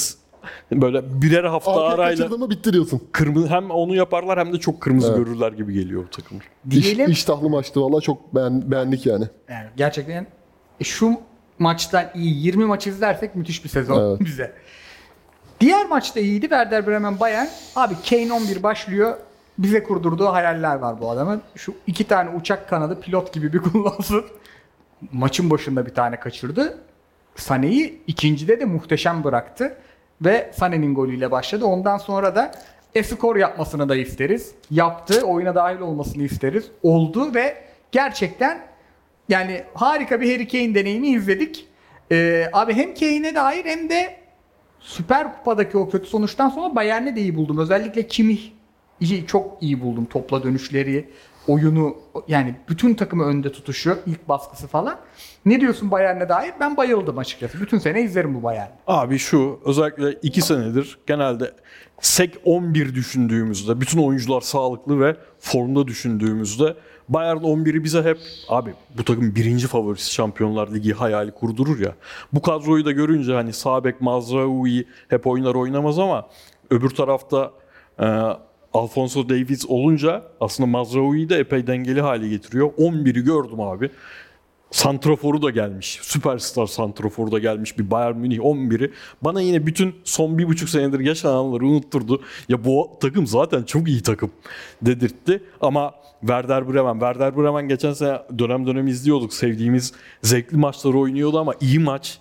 böyle 0.71 1.21
birer 1.21 1.43
hafta 1.43 1.71
Arkaya 1.71 1.95
arayla 1.95 2.17
kaçırdın 2.17 2.39
mı 2.39 2.49
bitti 2.49 2.73
diyorsun. 2.73 3.01
kırmızı 3.11 3.47
hem 3.47 3.71
onu 3.71 3.95
yaparlar 3.95 4.39
hem 4.39 4.53
de 4.53 4.57
çok 4.59 4.81
kırmızı 4.81 5.07
Evet. 5.07 5.17
görürler 5.17 5.51
gibi 5.51 5.73
geliyor 5.73 6.03
bu 6.03 6.09
takım. 6.09 6.37
İş, 6.71 6.83
Diyelim 6.83 7.11
iştahlı 7.11 7.49
maçtı 7.49 7.81
valla 7.81 8.01
çok 8.01 8.35
beğen, 8.35 8.71
beğendik 8.71 9.05
yani. 9.05 9.25
yani 9.49 9.67
gerçekten 9.77 10.27
e, 10.79 10.83
şu 10.83 11.13
maçtan 11.59 12.05
iyi 12.15 12.45
20 12.45 12.65
maç 12.65 12.87
izlersek 12.87 13.35
müthiş 13.35 13.63
bir 13.63 13.69
sezon 13.69 14.09
Evet. 14.09 14.19
bize. 14.25 14.53
Diğer 15.59 15.87
maçta 15.87 16.19
iyiydi 16.19 16.41
Werder 16.41 16.87
Bremen 16.87 17.19
Bayern. 17.19 17.47
Abi 17.75 17.93
Kane 18.09 18.33
11 18.33 18.63
başlıyor. 18.63 19.17
Bize 19.57 19.83
kurdurduğu 19.83 20.25
hayaller 20.27 20.75
var 20.75 21.01
bu 21.01 21.09
adamın. 21.11 21.41
Şu 21.55 21.73
iki 21.87 22.03
tane 22.03 22.29
uçak 22.29 22.69
kanadı 22.69 23.01
pilot 23.01 23.33
gibi 23.33 23.53
bir 23.53 23.59
kullansın. 23.63 24.25
Maçın 25.11 25.49
başında 25.49 25.85
bir 25.85 25.93
tane 25.93 26.19
kaçırdı. 26.19 26.77
Sané'yi 27.35 28.01
ikincide 28.07 28.59
de 28.59 28.65
muhteşem 28.65 29.23
bıraktı. 29.23 29.77
Ve 30.21 30.51
Sané'nin 30.53 30.95
golüyle 30.95 31.31
başladı. 31.31 31.65
Ondan 31.65 31.97
sonra 31.97 32.35
da 32.35 32.51
E-skor 32.95 33.35
yapmasını 33.35 33.89
da 33.89 33.95
isteriz. 33.95 34.51
Yaptı. 34.71 35.21
Oyuna 35.21 35.55
dahil 35.55 35.79
olmasını 35.79 36.23
isteriz. 36.23 36.71
Oldu 36.83 37.33
ve 37.35 37.57
gerçekten 37.91 38.61
yani 39.29 39.63
harika 39.73 40.21
bir 40.21 40.31
Harry 40.31 40.47
Kane 40.47 40.75
deneyimi 40.75 41.07
izledik. 41.07 41.67
Ee, 42.11 42.49
abi 42.53 42.73
hem 42.73 42.93
Kane'e 42.93 43.35
dair 43.35 43.65
hem 43.65 43.89
de 43.89 44.15
Süper 44.79 45.37
Kupa'daki 45.37 45.77
o 45.77 45.89
kötü 45.89 46.07
sonuçtan 46.07 46.49
sonra 46.49 46.75
Bayern'i 46.75 47.15
de 47.15 47.21
iyi 47.21 47.35
buldum. 47.35 47.57
Özellikle 47.57 48.07
iyi, 48.99 49.27
çok 49.27 49.57
iyi 49.61 49.81
buldum. 49.81 50.05
Topla 50.05 50.43
dönüşleri, 50.43 51.09
oyunu 51.49 51.95
yani 52.27 52.55
bütün 52.69 52.93
takımı 52.93 53.23
önde 53.23 53.51
tutuşu, 53.51 53.97
ilk 54.05 54.29
baskısı 54.29 54.67
falan. 54.67 54.97
Ne 55.45 55.61
diyorsun 55.61 55.91
Bayern'e 55.91 56.29
dair? 56.29 56.53
Ben 56.59 56.77
bayıldım 56.77 57.17
açıkçası. 57.17 57.61
Bütün 57.61 57.77
sene 57.79 58.01
izlerim 58.01 58.35
bu 58.35 58.43
Bayern'i. 58.43 58.71
Abi 58.87 59.17
şu 59.17 59.59
özellikle 59.65 60.13
2 60.13 60.41
senedir 60.41 60.97
genelde 61.07 61.51
sek 62.01 62.37
11 62.45 62.95
düşündüğümüzde 62.95 63.81
bütün 63.81 63.99
oyuncular 63.99 64.41
sağlıklı 64.41 64.99
ve 64.99 65.15
formda 65.39 65.87
düşündüğümüzde 65.87 66.75
Bayern 67.09 67.37
11'i 67.37 67.83
bize 67.83 68.03
hep 68.03 68.17
abi 68.49 68.73
bu 68.97 69.03
takım 69.03 69.35
birinci 69.35 69.67
favorisi 69.67 70.13
Şampiyonlar 70.13 70.73
Ligi 70.73 70.93
hayali 70.93 71.31
kurdurur 71.31 71.79
ya. 71.79 71.95
Bu 72.33 72.41
kadroyu 72.41 72.85
da 72.85 72.91
görünce 72.91 73.33
hani 73.33 73.53
Sabek, 73.53 74.01
Mazraoui 74.01 74.87
hep 75.07 75.27
oynar 75.27 75.55
oynamaz 75.55 75.99
ama 75.99 76.27
öbür 76.69 76.89
tarafta 76.89 77.51
e, 77.99 78.05
Alfonso 78.73 79.29
Davies 79.29 79.65
olunca 79.67 80.23
aslında 80.41 80.67
Mazraoui'yi 80.67 81.29
de 81.29 81.37
epey 81.37 81.67
dengeli 81.67 82.01
hale 82.01 82.27
getiriyor. 82.27 82.67
11'i 82.77 83.23
gördüm 83.23 83.59
abi. 83.59 83.89
Santrafor'u 84.71 85.41
da 85.41 85.49
gelmiş. 85.49 85.99
Süperstar 86.01 86.67
Santrafor'u 86.67 87.31
da 87.31 87.39
gelmiş 87.39 87.79
bir 87.79 87.91
Bayern 87.91 88.17
Münih 88.17 88.39
11'i. 88.39 88.91
Bana 89.21 89.41
yine 89.41 89.65
bütün 89.65 89.95
son 90.03 90.37
bir 90.37 90.47
buçuk 90.47 90.69
senedir 90.69 90.99
yaşananları 90.99 91.65
unutturdu. 91.65 92.21
Ya 92.49 92.65
bu 92.65 92.97
takım 93.01 93.27
zaten 93.27 93.63
çok 93.63 93.87
iyi 93.87 94.03
takım 94.03 94.31
dedirtti. 94.81 95.43
Ama 95.61 95.93
Werder 96.19 96.73
Bremen, 96.73 96.93
Werder 96.93 97.37
Bremen 97.37 97.67
geçen 97.67 97.93
sene 97.93 98.21
dönem 98.39 98.67
dönem 98.67 98.87
izliyorduk. 98.87 99.33
Sevdiğimiz 99.33 99.93
zevkli 100.21 100.57
maçları 100.57 100.97
oynuyordu 100.97 101.39
ama 101.39 101.53
iyi 101.61 101.79
maç 101.79 102.19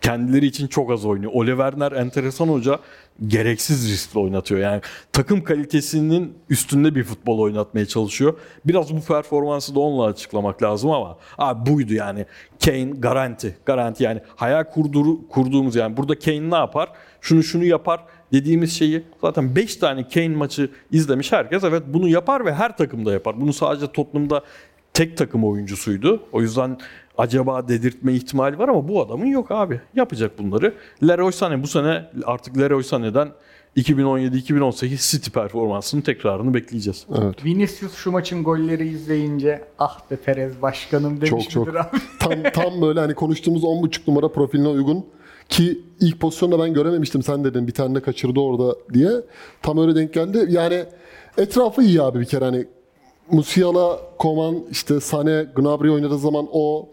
kendileri 0.00 0.46
için 0.46 0.66
çok 0.66 0.90
az 0.90 1.04
oynuyor. 1.04 1.32
Ole 1.34 1.50
Werner 1.50 1.92
enteresan 1.92 2.48
hoca 2.48 2.78
gereksiz 3.26 3.92
riskli 3.92 4.18
oynatıyor. 4.18 4.60
Yani 4.60 4.80
takım 5.12 5.44
kalitesinin 5.44 6.34
üstünde 6.50 6.94
bir 6.94 7.04
futbol 7.04 7.38
oynatmaya 7.38 7.86
çalışıyor. 7.86 8.38
Biraz 8.64 8.96
bu 8.96 9.00
performansı 9.00 9.74
da 9.74 9.80
onunla 9.80 10.04
açıklamak 10.04 10.62
lazım 10.62 10.90
ama 10.90 11.16
abi 11.38 11.70
buydu 11.70 11.94
yani. 11.94 12.26
Kane 12.64 12.84
garanti. 12.84 13.56
Garanti 13.66 14.04
yani 14.04 14.20
hayal 14.36 14.64
kurdur, 14.64 15.06
kurduğumuz 15.30 15.76
yani 15.76 15.96
burada 15.96 16.18
Kane 16.18 16.50
ne 16.50 16.56
yapar? 16.56 16.88
Şunu 17.20 17.42
şunu 17.42 17.64
yapar 17.64 18.00
dediğimiz 18.32 18.78
şeyi 18.78 19.02
zaten 19.20 19.56
5 19.56 19.76
tane 19.76 20.08
Kane 20.08 20.28
maçı 20.28 20.70
izlemiş 20.92 21.32
herkes 21.32 21.64
evet 21.64 21.82
bunu 21.86 22.08
yapar 22.08 22.44
ve 22.44 22.54
her 22.54 22.76
takımda 22.76 23.12
yapar. 23.12 23.40
Bunu 23.40 23.52
sadece 23.52 23.92
Tottenham'da 23.92 24.42
tek 24.94 25.16
takım 25.16 25.44
oyuncusuydu. 25.44 26.22
O 26.32 26.42
yüzden 26.42 26.78
acaba 27.18 27.68
dedirtme 27.68 28.12
ihtimali 28.12 28.58
var 28.58 28.68
ama 28.68 28.88
bu 28.88 29.02
adamın 29.02 29.26
yok 29.26 29.50
abi. 29.50 29.80
Yapacak 29.94 30.38
bunları. 30.38 30.74
Leroy 31.02 31.30
Sané 31.30 31.62
bu 31.62 31.66
sene 31.66 32.10
artık 32.24 32.58
Leroy 32.58 32.82
Sané'den 32.82 33.28
2017-2018 33.76 35.10
City 35.10 35.30
performansının 35.30 36.02
tekrarını 36.02 36.54
bekleyeceğiz. 36.54 37.06
Evet. 37.22 37.44
Vinicius 37.44 37.94
şu 37.94 38.10
maçın 38.10 38.44
golleri 38.44 38.88
izleyince 38.88 39.64
ah 39.78 40.00
be 40.10 40.16
Perez 40.16 40.62
başkanım 40.62 41.20
demiş 41.20 41.48
Çok 41.48 41.50
çok. 41.50 41.68
abi? 41.68 41.86
Tam 42.20 42.32
tam 42.54 42.82
böyle 42.82 43.00
hani 43.00 43.14
konuştuğumuz 43.14 43.62
10.5 43.62 44.00
numara 44.08 44.28
profiline 44.28 44.68
uygun 44.68 45.06
ki 45.48 45.80
ilk 46.00 46.20
pozisyonda 46.20 46.58
ben 46.58 46.74
görememiştim 46.74 47.22
sen 47.22 47.44
dedin 47.44 47.66
bir 47.66 47.72
tane 47.74 47.94
de 47.94 48.00
kaçırdı 48.00 48.40
orada 48.40 48.76
diye. 48.94 49.10
Tam 49.62 49.78
öyle 49.78 49.94
denk 49.94 50.14
geldi. 50.14 50.46
Yani 50.48 50.84
etrafı 51.38 51.82
iyi 51.82 52.02
abi 52.02 52.20
bir 52.20 52.24
kere 52.24 52.44
hani 52.44 52.66
Musiala, 53.30 54.00
Koman, 54.18 54.56
işte 54.70 55.00
Sane, 55.00 55.46
Gnabry 55.56 55.90
oynadığı 55.90 56.18
zaman 56.18 56.46
o 56.52 56.88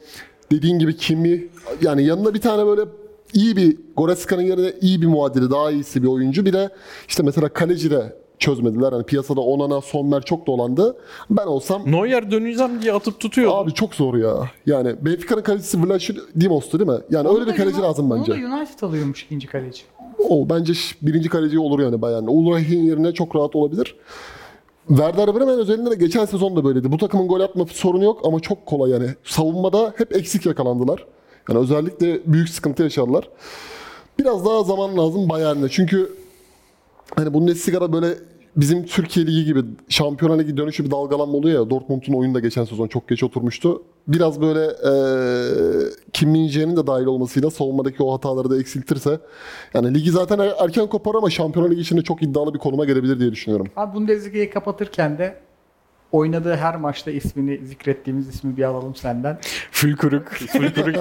dediğin 0.52 0.80
gibi 0.80 0.98
Kimi 0.98 1.48
yani 1.82 2.04
yanına 2.04 2.34
bir 2.34 2.42
tane 2.42 2.66
böyle 2.66 2.82
iyi 3.34 3.56
bir 3.56 3.78
Goreska'nın 3.98 4.42
yerine 4.42 4.74
iyi 4.82 5.02
bir 5.02 5.08
muadili, 5.08 5.52
daha 5.52 5.72
iyisi 5.72 6.04
bir 6.04 6.08
oyuncu. 6.08 6.46
Bir 6.46 6.54
de 6.54 6.70
işte 7.08 7.24
mesela 7.24 7.50
kaleci 7.50 7.92
de 7.92 8.16
çözmediler. 8.40 8.92
Hani 8.92 9.04
piyasada 9.04 9.42
Onana, 9.42 9.82
Sommer 9.82 10.22
çok 10.22 10.48
dolandı. 10.48 10.98
Ben 11.30 11.46
olsam 11.46 11.92
Neuer 11.92 12.32
döneceğim 12.32 12.82
diye 12.82 12.94
atıp 12.94 13.20
tutuyor. 13.20 13.52
Abi 13.56 13.74
çok 13.74 13.96
zor 13.96 14.16
ya. 14.16 14.52
Yani 14.66 14.96
Benfica'nın 15.02 15.42
kalecisi 15.42 15.84
Vlaş 15.84 16.12
Dimos'tu 16.40 16.80
değil 16.80 16.90
mi? 16.92 17.04
Yani 17.10 17.30
öyle 17.30 17.48
bir 17.48 17.56
kaleci 17.56 17.82
lazım 17.82 18.12
bence. 18.12 18.34
Onu 18.34 18.42
da 18.42 18.56
United 18.56 18.82
alıyormuş 18.82 19.24
ikinci 19.24 19.48
kaleci. 19.48 19.82
O 20.30 20.50
bence 20.50 20.74
birinci 21.02 21.30
kaleci 21.30 21.60
olur 21.60 21.80
yani 21.80 22.02
Bayern'de. 22.02 22.30
Ulrah'in 22.30 22.84
yerine 22.84 23.14
çok 23.14 23.36
rahat 23.36 23.56
olabilir. 23.56 23.96
Werder 24.88 25.36
Bremen 25.36 25.60
özelinde 25.60 25.92
de 25.92 25.96
geçen 25.96 26.26
sezon 26.26 26.56
da 26.56 26.64
böyleydi. 26.64 26.92
Bu 26.92 26.98
takımın 26.98 27.28
gol 27.28 27.40
atma 27.40 27.66
sorunu 27.66 28.04
yok 28.04 28.22
ama 28.24 28.40
çok 28.40 28.66
kolay 28.66 28.92
yani. 28.92 29.10
Savunmada 29.24 29.94
hep 29.98 30.16
eksik 30.16 30.46
yakalandılar. 30.46 31.06
Yani 31.50 31.60
özellikle 31.60 32.22
büyük 32.26 32.50
sıkıntı 32.50 32.84
yaşadılar. 32.84 33.30
Biraz 34.20 34.46
daha 34.46 34.64
zaman 34.64 34.98
lazım 34.98 35.30
Bayern'e. 35.30 35.70
Çünkü 35.70 36.14
hani 37.16 37.34
Bundesliga'da 37.34 37.94
böyle 37.94 38.16
bizim 38.58 38.86
Türkiye 38.86 39.26
Ligi 39.28 39.46
gibi 39.46 39.60
Şampiyonlar 39.90 40.40
Ligi 40.40 40.58
dönüşü 40.58 40.86
bir 40.86 40.92
dalgalanma 40.92 41.34
oluyor 41.38 41.60
ya. 41.64 41.70
Dortmund'un 41.70 42.14
oyunu 42.14 42.34
da 42.34 42.40
geçen 42.40 42.64
sezon 42.66 42.88
çok 42.88 43.08
geç 43.10 43.24
oturmuştu. 43.24 43.84
Biraz 44.08 44.42
böyle 44.42 44.60
eee 44.66 45.90
Kim 46.14 46.30
Min-jae'nin 46.30 46.78
de 46.78 46.88
dahil 46.88 47.06
olmasıyla 47.06 47.50
savunmadaki 47.52 48.04
o 48.04 48.14
hataları 48.14 48.50
da 48.50 48.60
eksiltirse 48.60 49.20
yani 49.74 49.94
ligi 49.94 50.12
zaten 50.12 50.40
er- 50.40 50.54
erken 50.60 50.88
kopar 50.88 51.16
ama 51.16 51.30
Şampiyonlar 51.30 51.72
Ligi 51.72 51.82
içinde 51.82 52.02
çok 52.02 52.24
iddialı 52.24 52.54
bir 52.54 52.60
konuma 52.60 52.86
gelebilir 52.86 53.20
diye 53.20 53.32
düşünüyorum. 53.32 53.68
Abi 53.76 53.96
Bundesliga'yı 53.96 54.52
kapatırken 54.52 55.18
de 55.18 55.36
oynadığı 56.12 56.56
her 56.56 56.76
maçta 56.76 57.12
ismini 57.12 57.66
zikrettiğimiz 57.68 58.28
ismi 58.28 58.58
bir 58.58 58.64
alalım 58.64 58.96
senden. 58.96 59.38
Fülkürük. 59.72 60.30
Fülkürük. 60.34 60.96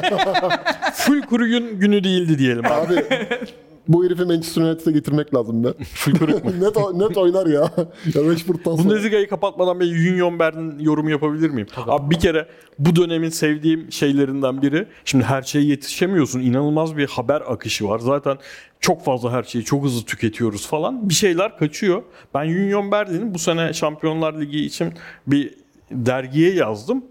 Fülkürük'ün 0.94 1.78
günü 1.80 2.04
değildi 2.04 2.38
diyelim 2.38 2.64
abi. 2.66 2.72
Abi 2.94 3.04
bu 3.88 4.04
herifi 4.04 4.24
Manchester 4.24 4.62
United'a 4.62 4.90
getirmek 4.90 5.34
lazım 5.34 5.64
be. 5.64 5.68
Fülkürük 5.94 6.44
mü? 6.44 6.52
net, 6.60 6.76
net 6.94 7.16
oynar 7.16 7.46
ya. 7.46 7.60
ya 8.14 8.24
Rashford'dan 8.24 8.76
sonra. 8.76 8.84
Bundesliga'yı 8.84 9.28
kapatmadan 9.28 9.80
bir 9.80 10.12
Union 10.12 10.38
Berlin 10.38 10.78
yorumu 10.78 11.10
yapabilir 11.10 11.50
miyim? 11.50 11.66
Abi 11.76 12.10
bir 12.10 12.20
kere 12.20 12.48
bu 12.78 12.96
dönemin 12.96 13.28
sevdiğim 13.28 13.92
şeylerinden 13.92 14.62
biri. 14.62 14.86
Şimdi 15.04 15.24
her 15.24 15.42
şeye 15.42 15.64
yetişemiyorsun. 15.64 16.40
İnanılmaz 16.40 16.96
bir 16.96 17.06
haber 17.06 17.40
akışı 17.40 17.88
var. 17.88 17.98
Zaten 17.98 18.38
çok 18.80 19.04
fazla 19.04 19.32
her 19.32 19.42
şeyi 19.42 19.64
çok 19.64 19.84
hızlı 19.84 20.04
tüketiyoruz 20.04 20.66
falan. 20.66 21.08
Bir 21.08 21.14
şeyler 21.14 21.58
kaçıyor. 21.58 22.02
Ben 22.34 22.48
Union 22.48 22.90
Berlin'in 22.92 23.34
bu 23.34 23.38
sene 23.38 23.72
Şampiyonlar 23.72 24.40
Ligi 24.40 24.64
için 24.64 24.92
bir 25.26 25.54
dergiye 25.90 26.54
yazdım. 26.54 27.04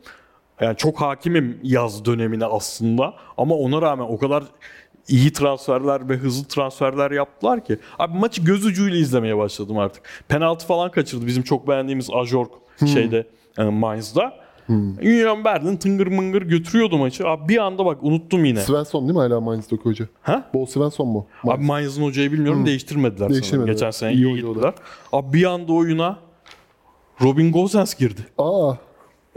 Yani 0.61 0.77
çok 0.77 1.01
hakimim 1.01 1.59
yaz 1.63 2.05
dönemine 2.05 2.45
aslında. 2.45 3.13
Ama 3.37 3.55
ona 3.55 3.81
rağmen 3.81 4.05
o 4.05 4.17
kadar 4.17 4.43
iyi 5.07 5.33
transferler 5.33 6.09
ve 6.09 6.17
hızlı 6.17 6.47
transferler 6.47 7.11
yaptılar 7.11 7.65
ki. 7.65 7.79
Abi 7.99 8.17
maçı 8.17 8.41
göz 8.43 8.65
ucuyla 8.65 8.97
izlemeye 8.97 9.37
başladım 9.37 9.77
artık. 9.77 10.03
Penaltı 10.27 10.65
falan 10.67 10.91
kaçırdı 10.91 11.27
bizim 11.27 11.43
çok 11.43 11.67
beğendiğimiz 11.67 12.09
Ajork 12.13 12.51
şeyde 12.93 13.27
e, 13.57 13.63
Mainz'da. 13.63 14.43
Union 15.01 15.45
Berlin 15.45 15.77
tıngır 15.77 16.07
mıngır 16.07 16.41
götürüyordu 16.41 16.97
maçı. 16.97 17.27
Abi 17.27 17.49
bir 17.49 17.57
anda 17.57 17.85
bak 17.85 17.97
unuttum 18.03 18.45
yine. 18.45 18.59
Svensson 18.61 19.01
değil 19.01 19.13
mi 19.13 19.19
hala 19.19 19.41
Mainz'daki 19.41 19.83
hoca? 19.83 20.07
Ha? 20.21 20.49
Bo 20.53 20.65
Svensson 20.65 21.07
mu? 21.07 21.27
Abi 21.47 21.63
Mainz'ın 21.65 22.03
hocayı 22.03 22.31
bilmiyorum 22.31 22.65
değiştirmediler 22.65 23.17
sanırım. 23.17 23.33
Değiştirmediler. 23.33 23.73
Geçen 23.73 23.91
sene 23.91 24.13
İyi 24.13 24.25
iyi 24.25 24.35
gittiler. 24.35 24.73
Abi 25.11 25.33
bir 25.37 25.43
anda 25.45 25.73
oyuna 25.73 26.19
Robin 27.21 27.51
Gosens 27.51 27.95
girdi. 27.95 28.21
Aa 28.37 28.73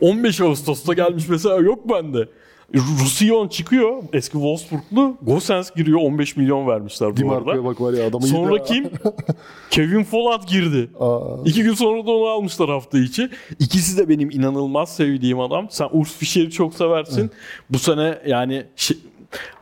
15 0.01 0.41
Ağustos'ta 0.41 0.93
gelmiş 0.95 1.29
mesela 1.29 1.57
yok 1.57 1.89
bende. 1.89 2.29
Roussillon 2.75 3.49
çıkıyor 3.49 4.03
eski 4.13 4.33
Wolfsburglu. 4.33 5.17
Gosens 5.23 5.71
giriyor 5.75 6.01
15 6.01 6.37
milyon 6.37 6.67
vermişler 6.67 7.13
bu 7.13 7.17
Di 7.17 7.25
arada. 7.31 7.65
Bak 7.65 7.81
var 7.81 7.93
ya 7.93 8.07
adamı 8.07 8.27
Sonra 8.27 8.53
yedi 8.57 8.65
kim? 8.65 8.91
Kevin 9.71 10.05
Folland 10.05 10.43
girdi. 10.49 10.91
Aa, 11.01 11.21
İki 11.45 11.63
gün 11.63 11.75
sonra 11.75 12.07
da 12.07 12.11
onu 12.11 12.27
almışlar 12.29 12.69
hafta 12.69 12.99
içi. 12.99 13.31
İkisi 13.59 13.99
de 13.99 14.09
benim 14.09 14.31
inanılmaz 14.31 14.97
sevdiğim 14.97 15.41
adam. 15.41 15.67
Sen 15.71 15.89
Urs 15.93 16.17
Fischer'i 16.17 16.51
çok 16.51 16.75
seversin. 16.75 17.31
Bu 17.71 17.79
sene 17.79 18.19
yani 18.27 18.67
şey- 18.77 18.99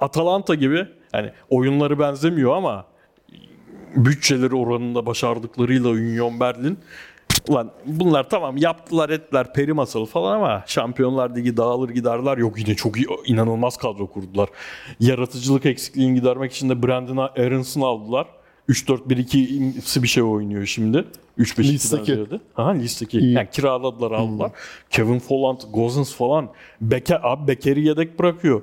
Atalanta 0.00 0.54
gibi 0.54 0.86
yani 1.14 1.30
oyunları 1.50 1.98
benzemiyor 1.98 2.56
ama 2.56 2.84
bütçeleri 3.96 4.54
oranında 4.54 5.06
başardıklarıyla 5.06 5.88
Union 5.90 6.40
Berlin 6.40 6.78
Ulan 7.48 7.70
bunlar 7.86 8.28
tamam 8.28 8.56
yaptılar 8.56 9.10
ettiler 9.10 9.52
peri 9.52 9.72
masalı 9.72 10.06
falan 10.06 10.36
ama 10.36 10.64
Şampiyonlar 10.66 11.36
Ligi 11.36 11.56
dağılır 11.56 11.88
giderler. 11.88 12.38
Yok 12.38 12.58
yine 12.58 12.74
çok 12.74 12.96
iyi, 12.96 13.06
inanılmaz 13.26 13.76
kadro 13.76 14.06
kurdular. 14.06 14.48
Yaratıcılık 15.00 15.66
eksikliğini 15.66 16.14
gidermek 16.14 16.52
için 16.52 16.68
de 16.68 16.82
Brandon 16.82 17.16
Aarons'unu 17.16 17.86
aldılar. 17.86 18.26
3-4-1-2'si 18.68 20.02
bir 20.02 20.08
şey 20.08 20.22
oynuyor 20.22 20.66
şimdi. 20.66 21.04
3-5-2'den 21.38 21.64
Listeki. 21.64 22.04
ziyade. 22.04 22.40
Aha 22.56 22.70
listeki. 22.70 23.18
İyi. 23.18 23.32
Yani 23.32 23.48
kiraladılar 23.52 24.12
aldılar. 24.12 24.50
Kevin 24.90 25.18
Folland, 25.18 25.60
Gozens 25.72 26.14
falan. 26.14 26.48
Beker, 26.80 27.20
abi 27.22 27.48
Beker'i 27.48 27.86
yedek 27.86 28.18
bırakıyor. 28.18 28.62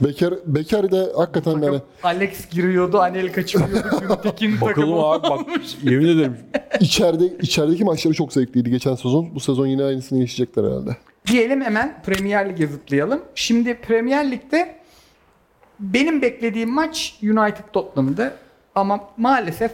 Bekar, 0.00 0.34
Bekar 0.46 0.92
de 0.92 1.12
hakikaten 1.16 1.50
yani 1.50 1.62
Takım 1.64 1.82
Alex 2.02 2.50
giriyordu, 2.50 2.98
Anel 2.98 3.32
kaçırıyordu. 3.32 4.00
Gültekin 4.00 4.56
takımı 4.60 4.60
Bakalım 4.60 4.98
abi 5.04 5.22
bak 5.22 5.30
olmuş. 5.48 5.66
yemin 5.82 6.08
ederim 6.08 6.36
içeride 6.80 7.26
içerideki 7.42 7.84
maçları 7.84 8.14
çok 8.14 8.32
zevkliydi 8.32 8.70
geçen 8.70 8.94
sezon. 8.94 9.34
Bu 9.34 9.40
sezon 9.40 9.66
yine 9.66 9.84
aynısını 9.84 10.18
yaşayacaklar 10.20 10.66
herhalde. 10.66 10.96
Diyelim 11.26 11.60
hemen 11.60 12.02
Premier 12.06 12.48
Lig'e 12.48 12.66
zıplayalım. 12.66 13.20
Şimdi 13.34 13.74
Premier 13.80 14.30
Lig'de 14.30 14.74
benim 15.80 16.22
beklediğim 16.22 16.70
maç 16.70 17.18
United 17.22 17.64
Tottenham'dı. 17.72 18.34
Ama 18.74 19.00
maalesef 19.16 19.72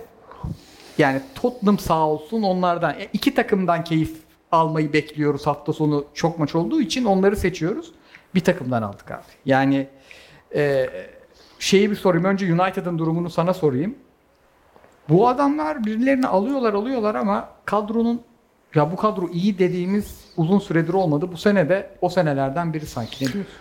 yani 0.99 1.21
Tottenham 1.35 1.79
sağ 1.79 2.09
olsun 2.09 2.43
onlardan 2.43 2.91
e, 3.01 3.09
iki 3.13 3.35
takımdan 3.35 3.85
keyif 3.85 4.13
almayı 4.53 4.93
bekliyoruz 4.93 5.47
hafta 5.47 5.73
sonu 5.73 6.05
çok 6.15 6.39
maç 6.39 6.55
olduğu 6.55 6.81
için 6.81 7.05
onları 7.05 7.37
seçiyoruz. 7.37 7.93
Bir 8.35 8.41
takımdan 8.41 8.83
aldık 8.83 9.11
abi. 9.11 9.23
Yani 9.47 9.87
e, 10.55 10.87
şeyi 11.59 11.91
bir 11.91 11.97
sorayım. 11.97 12.25
Önce 12.25 12.55
United'ın 12.55 12.99
durumunu 12.99 13.31
sana 13.31 13.55
sorayım. 13.55 13.95
Bu 15.09 15.29
adamlar 15.29 15.85
birilerini 15.85 16.27
alıyorlar 16.27 16.75
alıyorlar 16.75 17.15
ama 17.15 17.49
kadronun 17.65 18.21
ya 18.75 18.93
bu 18.93 18.97
kadro 18.97 19.29
iyi 19.29 19.59
dediğimiz 19.59 20.25
uzun 20.37 20.59
süredir 20.59 20.95
olmadı. 20.95 21.29
Bu 21.33 21.37
sene 21.37 21.69
de 21.69 21.91
o 22.01 22.09
senelerden 22.09 22.75
biri 22.75 22.87
sanki. 22.87 23.25
Ne 23.25 23.33
diyorsun? 23.33 23.53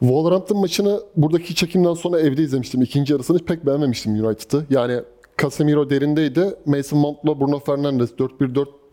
Wolverhampton 0.00 0.58
maçını 0.58 1.00
buradaki 1.16 1.54
çekimden 1.54 1.94
sonra 1.94 2.20
evde 2.20 2.42
izlemiştim. 2.42 2.82
İkinci 2.82 3.12
yarısını 3.12 3.38
pek 3.38 3.66
beğenmemiştim 3.66 4.24
United'ı. 4.24 4.66
Yani 4.70 5.00
Casemiro 5.42 5.90
derindeydi. 5.90 6.54
Mason 6.66 6.98
Mount'la 6.98 7.40
Bruno 7.40 7.58
Fernandes 7.58 8.18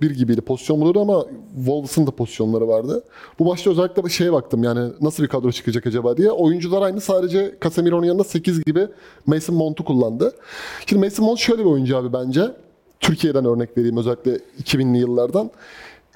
4-1-4-1 0.02 0.14
gibiydi. 0.14 0.42
Pozisyon 0.42 0.82
buluyordu 0.82 1.02
ama 1.02 1.26
Wolves'ın 1.56 2.08
da 2.08 2.12
pozisyonları 2.12 2.68
vardı. 2.68 3.04
Bu 3.40 3.46
maçta 3.46 3.72
özellikle 3.72 4.10
şeye 4.10 4.34
baktım 4.34 4.64
yani 4.64 4.92
nasıl 5.02 5.24
bir 5.24 5.28
kadro 5.28 5.52
çıkacak 5.52 5.88
acaba 5.88 6.18
diye. 6.18 6.32
Oyuncular 6.32 6.82
aynı 6.82 7.02
sadece 7.02 7.56
Casemiro'nun 7.64 8.06
yanında 8.06 8.24
8 8.24 8.64
gibi 8.64 8.88
Mason 9.26 9.56
Mount'u 9.56 9.86
kullandı. 9.86 10.36
Şimdi 10.86 11.06
Mason 11.06 11.26
Mount 11.26 11.40
şöyle 11.40 11.60
bir 11.60 11.70
oyuncu 11.70 11.98
abi 11.98 12.14
bence. 12.14 12.42
Türkiye'den 13.00 13.46
örnek 13.46 13.78
vereyim 13.78 13.98
özellikle 13.98 14.40
2000'li 14.64 14.98
yıllardan. 14.98 15.52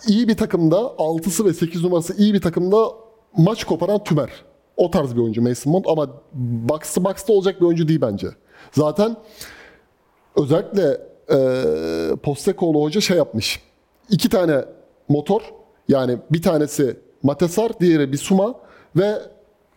İyi 0.07 0.27
bir 0.27 0.37
takımda 0.37 0.75
6'sı 0.77 1.45
ve 1.45 1.53
8 1.53 1.83
numarası 1.83 2.17
iyi 2.17 2.33
bir 2.33 2.41
takımda 2.41 2.91
maç 3.37 3.63
koparan 3.63 4.03
tümer. 4.03 4.29
O 4.77 4.91
tarz 4.91 5.15
bir 5.15 5.21
oyuncu 5.21 5.41
Mason 5.41 5.71
Mount 5.71 5.87
ama 5.87 6.07
box'ta 6.69 7.03
box'ta 7.03 7.33
olacak 7.33 7.61
bir 7.61 7.65
oyuncu 7.65 7.87
değil 7.87 8.01
bence. 8.01 8.27
Zaten 8.71 9.15
özellikle 10.35 11.01
e, 11.31 12.15
Postecoğlu 12.23 12.81
hoca 12.81 13.01
şey 13.01 13.17
yapmış. 13.17 13.70
İki 14.11 14.29
tane 14.29 14.65
motor 15.09 15.41
yani 15.87 16.17
bir 16.31 16.41
tanesi 16.41 16.97
Matesar, 17.23 17.79
diğeri 17.79 18.11
Bisuma 18.11 18.55
ve 18.95 19.21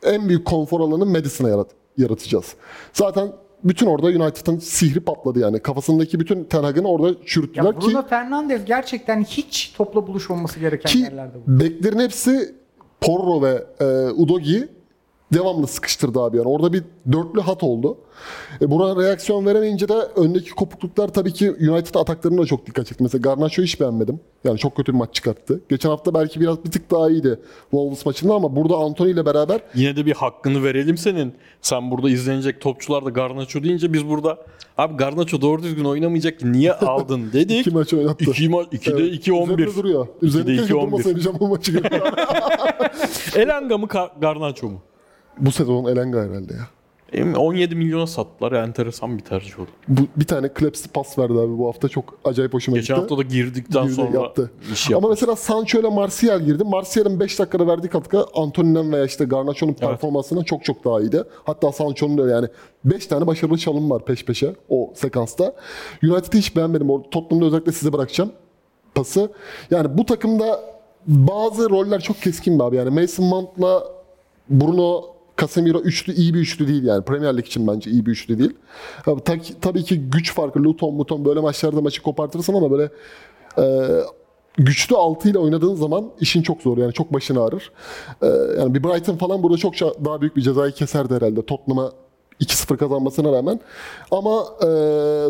en 0.03 0.29
büyük 0.29 0.45
konfor 0.45 0.81
alanı 0.81 1.07
Madison'a 1.07 1.49
yarat 1.49 1.69
yaratacağız. 1.99 2.55
Zaten 2.93 3.33
bütün 3.65 3.87
orada 3.87 4.07
United'ın 4.07 4.59
sihri 4.59 5.01
patladı 5.01 5.39
yani. 5.39 5.61
Kafasındaki 5.61 6.21
bütün 6.21 6.45
Ten 6.45 6.63
Hag'ını 6.63 6.89
orada 6.89 7.15
çürüttüler 7.27 7.65
Ya 7.65 7.79
ki 7.79 7.87
Bruno 7.87 8.07
Fernandes 8.07 8.65
gerçekten 8.65 9.23
hiç 9.25 9.75
topla 9.77 10.07
buluşmaması 10.07 10.61
gereken 10.61 10.93
ki 10.93 10.99
yerlerde 10.99 11.39
bu. 11.47 11.61
beklerin 11.61 11.99
hepsi 11.99 12.55
Porro 13.01 13.43
ve 13.43 13.65
e, 13.81 14.11
Udogi 14.11 14.69
devamlı 15.35 15.67
sıkıştırdı 15.67 16.21
abi 16.21 16.37
yani. 16.37 16.49
Orada 16.49 16.73
bir 16.73 16.85
dörtlü 17.13 17.41
hat 17.41 17.63
oldu. 17.63 17.99
E, 18.63 18.71
buna 18.71 19.03
reaksiyon 19.03 19.47
veremeyince 19.47 19.89
de 19.89 19.95
öndeki 20.17 20.51
kopukluklar 20.51 21.09
tabii 21.09 21.33
ki 21.33 21.51
United 21.51 21.95
ataklarına 21.95 22.43
da 22.43 22.47
çok 22.47 22.67
dikkat 22.67 22.87
çekti. 22.87 23.03
Mesela 23.03 23.23
Garnacho'yu 23.23 23.67
hiç 23.67 23.81
beğenmedim. 23.81 24.21
Yani 24.45 24.59
çok 24.59 24.77
kötü 24.77 24.93
bir 24.93 24.99
maç 24.99 25.15
çıkarttı. 25.15 25.61
Geçen 25.69 25.89
hafta 25.91 26.15
belki 26.15 26.41
biraz 26.41 26.65
bir 26.65 26.71
tık 26.71 26.91
daha 26.91 27.11
iyiydi 27.11 27.41
Wolves 27.71 28.07
maçında 28.07 28.35
ama 28.35 28.57
burada 28.57 28.77
Anthony 28.77 29.11
ile 29.11 29.27
beraber 29.27 29.61
yine 29.75 29.97
de 29.97 30.07
bir 30.07 30.13
hakkını 30.13 30.65
verelim 30.65 30.97
senin. 30.99 31.33
Sen 31.63 31.91
burada 31.91 32.11
izlenecek 32.11 32.61
topçular 32.61 33.05
da 33.05 33.11
Garnacho 33.11 33.63
deyince 33.63 33.93
biz 33.93 34.09
burada 34.09 34.39
abi 34.79 34.97
Garnacho 34.97 35.41
doğru 35.41 35.63
düzgün 35.63 35.85
oynamayacak 35.85 36.41
ki 36.41 36.53
niye 36.53 36.73
aldın 36.75 37.33
dedik. 37.33 37.61
iki 37.61 37.71
maç 37.71 37.95
oynattı. 37.95 38.25
2 38.25 38.49
ma 38.49 38.57
2'de 38.63 39.03
Evet. 39.03 39.15
2 39.15 39.33
11. 39.33 39.55
Üzerinde 39.55 39.77
duruyor. 39.77 40.07
Üzerinde 40.23 40.51
2'de 40.51 40.57
keşke 40.57 40.75
2 40.75 40.77
11. 40.77 40.93
durmasaydı 40.93 41.41
bu 41.41 41.49
maçı. 41.49 41.83
Elanga 43.37 43.79
mı 43.79 43.87
Garnacho 44.21 44.67
mu? 44.69 44.83
Bu 45.39 45.53
sezon 45.53 45.85
Elenga 45.85 46.19
herhalde 46.23 46.53
ya. 46.55 46.61
Em, 47.13 47.35
17 47.35 47.75
milyona 47.77 48.07
sattılar. 48.07 48.53
Enteresan 48.53 49.19
bir 49.19 49.23
tercih 49.23 49.61
oldu. 49.61 49.69
Bu, 49.89 50.01
bir 50.17 50.25
tane 50.27 50.49
Kleps'i 50.49 50.89
pas 50.89 51.19
verdi 51.19 51.33
abi 51.33 51.59
bu 51.59 51.69
hafta. 51.69 51.89
Çok 51.89 52.19
acayip 52.25 52.55
hoşuma 52.55 52.77
Geçen 52.77 52.97
gitti. 52.97 53.01
hafta 53.01 53.19
da 53.19 53.23
girdikten 53.35 53.83
Girdi, 53.83 53.95
sonra 53.95 54.11
yaptı. 54.23 54.51
iş 54.73 54.87
Ama 54.91 54.95
yaptı. 54.95 55.09
mesela 55.11 55.37
Sancho 55.37 55.81
ile 55.81 55.89
Martial 55.89 56.41
girdi. 56.41 56.65
Martial'in 56.65 57.21
5 57.21 57.39
dakikada 57.39 57.67
verdiği 57.67 57.89
katkı 57.89 58.27
Antony'den 58.35 58.93
veya 58.93 59.05
işte 59.05 59.25
Garnacho'nun 59.25 59.73
performansından 59.73 60.43
çok 60.43 60.65
çok 60.65 60.85
daha 60.85 61.01
iyiydi. 61.01 61.25
Hatta 61.45 61.73
Sancho'nun 61.73 62.19
da 62.19 62.29
yani 62.31 62.49
5 62.85 63.07
tane 63.07 63.27
başarılı 63.27 63.59
çalım 63.59 63.91
var 63.91 64.05
peş 64.05 64.25
peşe 64.25 64.55
o 64.69 64.91
sekansta. 64.95 65.55
United'ı 66.03 66.39
hiç 66.39 66.57
beğenmedim. 66.57 66.89
Tottenham'da 67.11 67.47
özellikle 67.47 67.73
size 67.73 67.93
bırakacağım 67.93 68.33
pası. 68.95 69.33
Yani 69.71 69.99
bu 69.99 70.07
takımda 70.07 70.61
bazı 71.07 71.71
roller 71.71 72.01
çok 72.01 72.17
keskin 72.23 72.59
be 72.59 72.63
abi. 72.63 72.77
Yani 72.77 73.01
Mason 73.01 73.27
Mount'la 73.27 73.85
Bruno 74.51 75.14
Casemiro 75.41 75.79
üçlü 75.79 76.13
iyi 76.13 76.35
bir 76.35 76.39
üçlü 76.39 76.69
değil 76.69 76.85
yani. 76.85 77.05
Premier 77.05 77.37
Lig 77.37 77.47
için 77.47 77.67
bence 77.67 77.91
iyi 77.91 78.07
bir 78.07 78.11
üçlü 78.11 78.39
değil. 78.39 78.55
Tabii, 79.05 79.21
tabii- 79.61 79.85
ki 79.85 80.01
güç 80.11 80.35
farkı, 80.35 80.65
Luton, 80.65 80.95
Muton 80.95 81.25
böyle 81.25 81.41
maçlarda 81.41 81.81
maçı 81.81 82.03
kopartırsın 82.03 82.55
ama 82.55 82.71
böyle 82.71 82.91
e, 83.59 83.89
güçlü 84.57 84.97
altı 84.97 85.29
ile 85.29 85.39
oynadığın 85.39 85.75
zaman 85.75 86.11
işin 86.21 86.43
çok 86.43 86.63
zor 86.63 86.79
yani 86.79 86.93
çok 86.93 87.13
başın 87.13 87.37
ağrır. 87.37 87.73
E, 88.23 88.27
yani 88.61 88.75
bir 88.75 88.85
Brighton 88.85 89.17
falan 89.17 89.43
burada 89.43 89.59
çok 89.59 89.81
daha 90.05 90.21
büyük 90.21 90.37
bir 90.37 90.43
cezayı 90.43 90.73
keserdi 90.73 91.15
herhalde 91.15 91.47
Tottenham'a 91.47 91.93
2-0 92.41 92.77
kazanmasına 92.77 93.33
rağmen. 93.33 93.61
Ama 94.11 94.45
e, 94.61 94.67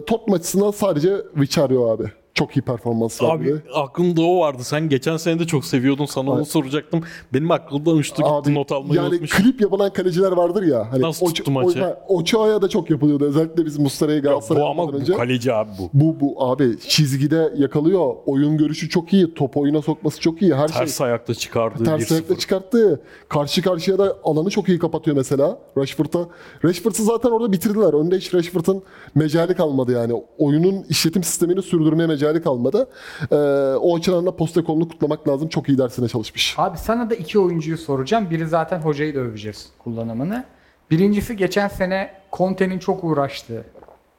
Tottenham 0.07 0.35
açısından 0.35 0.71
sadece 0.71 1.17
Vicario 1.37 1.91
abi. 1.91 2.13
Çok 2.35 2.57
iyi 2.57 2.63
performans 2.63 3.23
vardı. 3.23 3.63
Abi 3.65 3.75
aklımda 3.75 4.23
o 4.23 4.39
vardı. 4.41 4.65
Sen 4.65 4.89
geçen 4.89 5.17
sene 5.17 5.39
de 5.39 5.45
çok 5.47 5.65
seviyordun. 5.65 6.05
Sana 6.07 6.31
onu 6.31 6.45
soracaktım. 6.45 7.01
Benim 7.35 7.51
aklımdan 7.51 7.97
uçtu 7.97 8.23
gitti 8.23 8.55
not 8.55 8.73
almayı 8.73 8.95
yani 9.01 9.09
unutmuşum. 9.09 9.45
klip 9.45 9.61
yapılan 9.61 9.93
kaleciler 9.93 10.33
vardır 10.33 10.63
ya. 10.63 10.93
Hani 10.93 11.03
Nasıl 11.03 11.27
tuttu 11.27 11.51
maçı? 11.51 11.81
ha, 11.81 11.99
Ochoa'ya 12.09 12.63
da 12.63 12.69
çok 12.69 12.91
yapılıyordu. 12.91 13.25
Özellikle 13.25 13.65
biz 13.67 13.79
Muslera'yı 13.79 14.17
Ya 14.17 14.23
Galatasaray'a 14.23 14.65
bu 14.67 14.69
ama 14.71 14.83
almadan 14.83 14.99
bu 15.01 15.03
önce. 15.03 15.13
kaleci 15.13 15.53
abi 15.53 15.71
bu. 15.79 15.91
Bu 15.95 16.21
bu 16.21 16.45
abi 16.47 16.79
çizgide 16.89 17.53
yakalıyor. 17.57 18.15
Oyun 18.27 18.57
görüşü 18.57 18.89
çok 18.89 19.13
iyi. 19.13 19.35
Top 19.35 19.57
oyuna 19.57 19.83
sokması 19.83 20.21
çok 20.21 20.43
iyi. 20.43 20.55
Her 20.55 20.69
Ters 20.69 20.99
şey 20.99 21.07
ayakta 21.07 21.35
çıkardı. 21.35 21.85
ters 21.85 22.03
1-0. 22.11 22.13
ayakla 22.15 22.39
çıkarttı. 22.39 23.01
Karşı 23.29 23.63
karşıya 23.63 23.99
da 23.99 24.17
alanı 24.25 24.51
çok 24.51 24.69
iyi 24.69 24.79
kapatıyor 24.79 25.17
mesela. 25.17 25.59
Rashford'a. 25.79 26.29
Rashford'u 26.65 27.03
zaten 27.03 27.31
orada 27.31 27.53
bitirdiler. 27.53 27.93
Önde 27.95 28.17
hiç 28.17 28.35
Rashford'un 28.35 28.83
mecali 29.15 29.55
kalmadı 29.55 29.93
yani. 29.93 30.23
Oyunun 30.39 30.85
işletim 30.89 31.23
sistemini 31.23 31.63
sürdürmeye 31.63 32.07
mecali 32.07 32.24
kalmadı. 32.43 32.89
Ee, 33.31 33.35
o 33.81 33.97
açıdan 33.97 34.27
da 34.27 34.37
Postecoglou 34.37 34.89
kutlamak 34.89 35.29
lazım. 35.29 35.49
Çok 35.49 35.69
iyi 35.69 35.79
dersine 35.79 36.09
çalışmış. 36.09 36.55
Abi 36.59 36.79
sana 36.79 37.11
da 37.11 37.15
iki 37.15 37.39
oyuncuyu 37.39 37.79
soracağım. 37.79 38.31
Biri 38.31 38.47
zaten 38.47 38.79
hocayı 38.79 39.15
da 39.15 39.19
öveceğiz 39.19 39.71
kullanımını. 39.79 40.45
Birincisi 40.91 41.37
geçen 41.37 41.69
sene 41.69 42.11
Conte'nin 42.33 42.79
çok 42.79 43.05
uğraştığı 43.05 43.65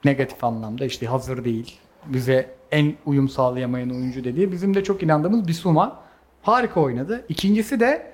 negatif 0.05 0.43
anlamda 0.43 0.85
işte 0.85 1.07
hazır 1.07 1.45
değil. 1.45 1.77
Bize 2.05 2.49
en 2.71 2.93
uyum 3.05 3.29
sağlayamayan 3.29 3.89
oyuncu 3.89 4.23
dediği. 4.23 4.51
Bizim 4.51 4.73
de 4.73 4.83
çok 4.83 5.03
inandığımız 5.03 5.47
Bisuma. 5.47 5.99
Harika 6.41 6.81
oynadı. 6.81 7.25
İkincisi 7.29 7.79
de 7.79 8.11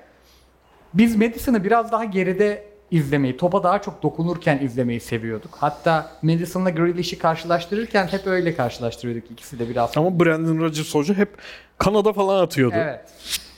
biz 0.93 1.15
Madison'ı 1.15 1.63
biraz 1.63 1.91
daha 1.91 2.05
geride 2.05 2.70
izlemeyi, 2.91 3.37
topa 3.37 3.63
daha 3.63 3.81
çok 3.81 4.03
dokunurken 4.03 4.59
izlemeyi 4.59 4.99
seviyorduk. 4.99 5.51
Hatta 5.59 6.11
Madison'la 6.21 6.69
Grealish'i 6.69 7.17
karşılaştırırken 7.17 8.07
hep 8.07 8.27
öyle 8.27 8.55
karşılaştırıyorduk 8.55 9.31
ikisi 9.31 9.59
de 9.59 9.69
biraz. 9.69 9.97
Ama 9.97 10.19
Brandon 10.19 10.57
Rodgers 10.57 10.95
hoca 10.95 11.13
hep 11.13 11.29
Kanada 11.77 12.13
falan 12.13 12.43
atıyordu. 12.43 12.75
Evet. 12.77 13.01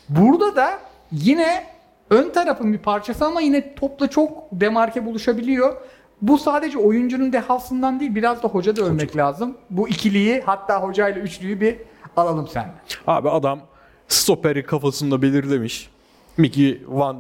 Burada 0.09 0.55
da 0.55 0.79
yine 1.11 1.63
ön 2.09 2.29
tarafın 2.29 2.73
bir 2.73 2.77
parçası 2.77 3.25
ama 3.25 3.41
yine 3.41 3.75
topla 3.75 4.09
çok 4.09 4.31
demarke 4.51 5.05
buluşabiliyor. 5.05 5.77
Bu 6.21 6.37
sadece 6.37 6.77
oyuncunun 6.77 7.33
dehasından 7.33 7.99
değil 7.99 8.15
biraz 8.15 8.43
da 8.43 8.47
hoca 8.47 8.75
da 8.75 8.81
övmek 8.81 9.17
lazım. 9.17 9.57
Bu 9.69 9.89
ikiliyi 9.89 10.41
hatta 10.45 10.81
hocayla 10.81 11.21
üçlüyü 11.21 11.61
bir 11.61 11.77
alalım 12.17 12.47
sen. 12.47 12.73
Abi 13.07 13.29
adam 13.29 13.59
stoperi 14.07 14.65
kafasında 14.65 15.21
belirlemiş. 15.21 15.89
Mickey 16.37 16.81
Van 16.87 17.17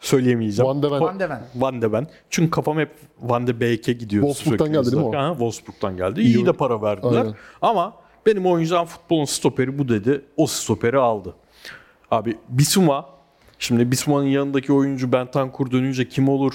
söyleyemeyeceğim. 0.00 0.68
Van 0.68 0.82
de 0.82 0.90
Ven. 0.90 1.00
Van 1.00 1.20
de 1.20 1.30
Ven. 1.30 1.42
Van 1.54 1.82
de 1.82 1.92
Ven. 1.92 2.06
Çünkü 2.30 2.50
kafam 2.50 2.78
hep 2.78 2.90
Van 3.20 3.46
de 3.46 3.60
Beek'e 3.60 3.92
gidiyor. 3.92 4.22
Wolfsburg'dan 4.22 4.72
geldi 4.72 4.92
değil 4.92 5.02
mi 5.02 5.08
o? 5.08 5.14
Ha, 5.18 5.28
Wolfsburg'dan 5.30 5.96
geldi. 5.96 6.20
İyi, 6.20 6.46
de 6.46 6.52
para 6.52 6.82
verdiler. 6.82 7.20
Aynen. 7.20 7.34
Ama 7.62 7.94
benim 8.26 8.46
oyuncağım 8.46 8.86
futbolun 8.86 9.24
stoperi 9.24 9.78
bu 9.78 9.88
dedi. 9.88 10.22
O 10.36 10.46
stoperi 10.46 10.98
aldı. 10.98 11.34
Abi 12.10 12.36
Bisuma 12.48 13.06
şimdi 13.58 13.90
Bisuma'nın 13.90 14.26
yanındaki 14.26 14.72
oyuncu 14.72 15.12
Bentancur 15.12 15.70
dönünce 15.70 16.08
kim 16.08 16.28
olur? 16.28 16.54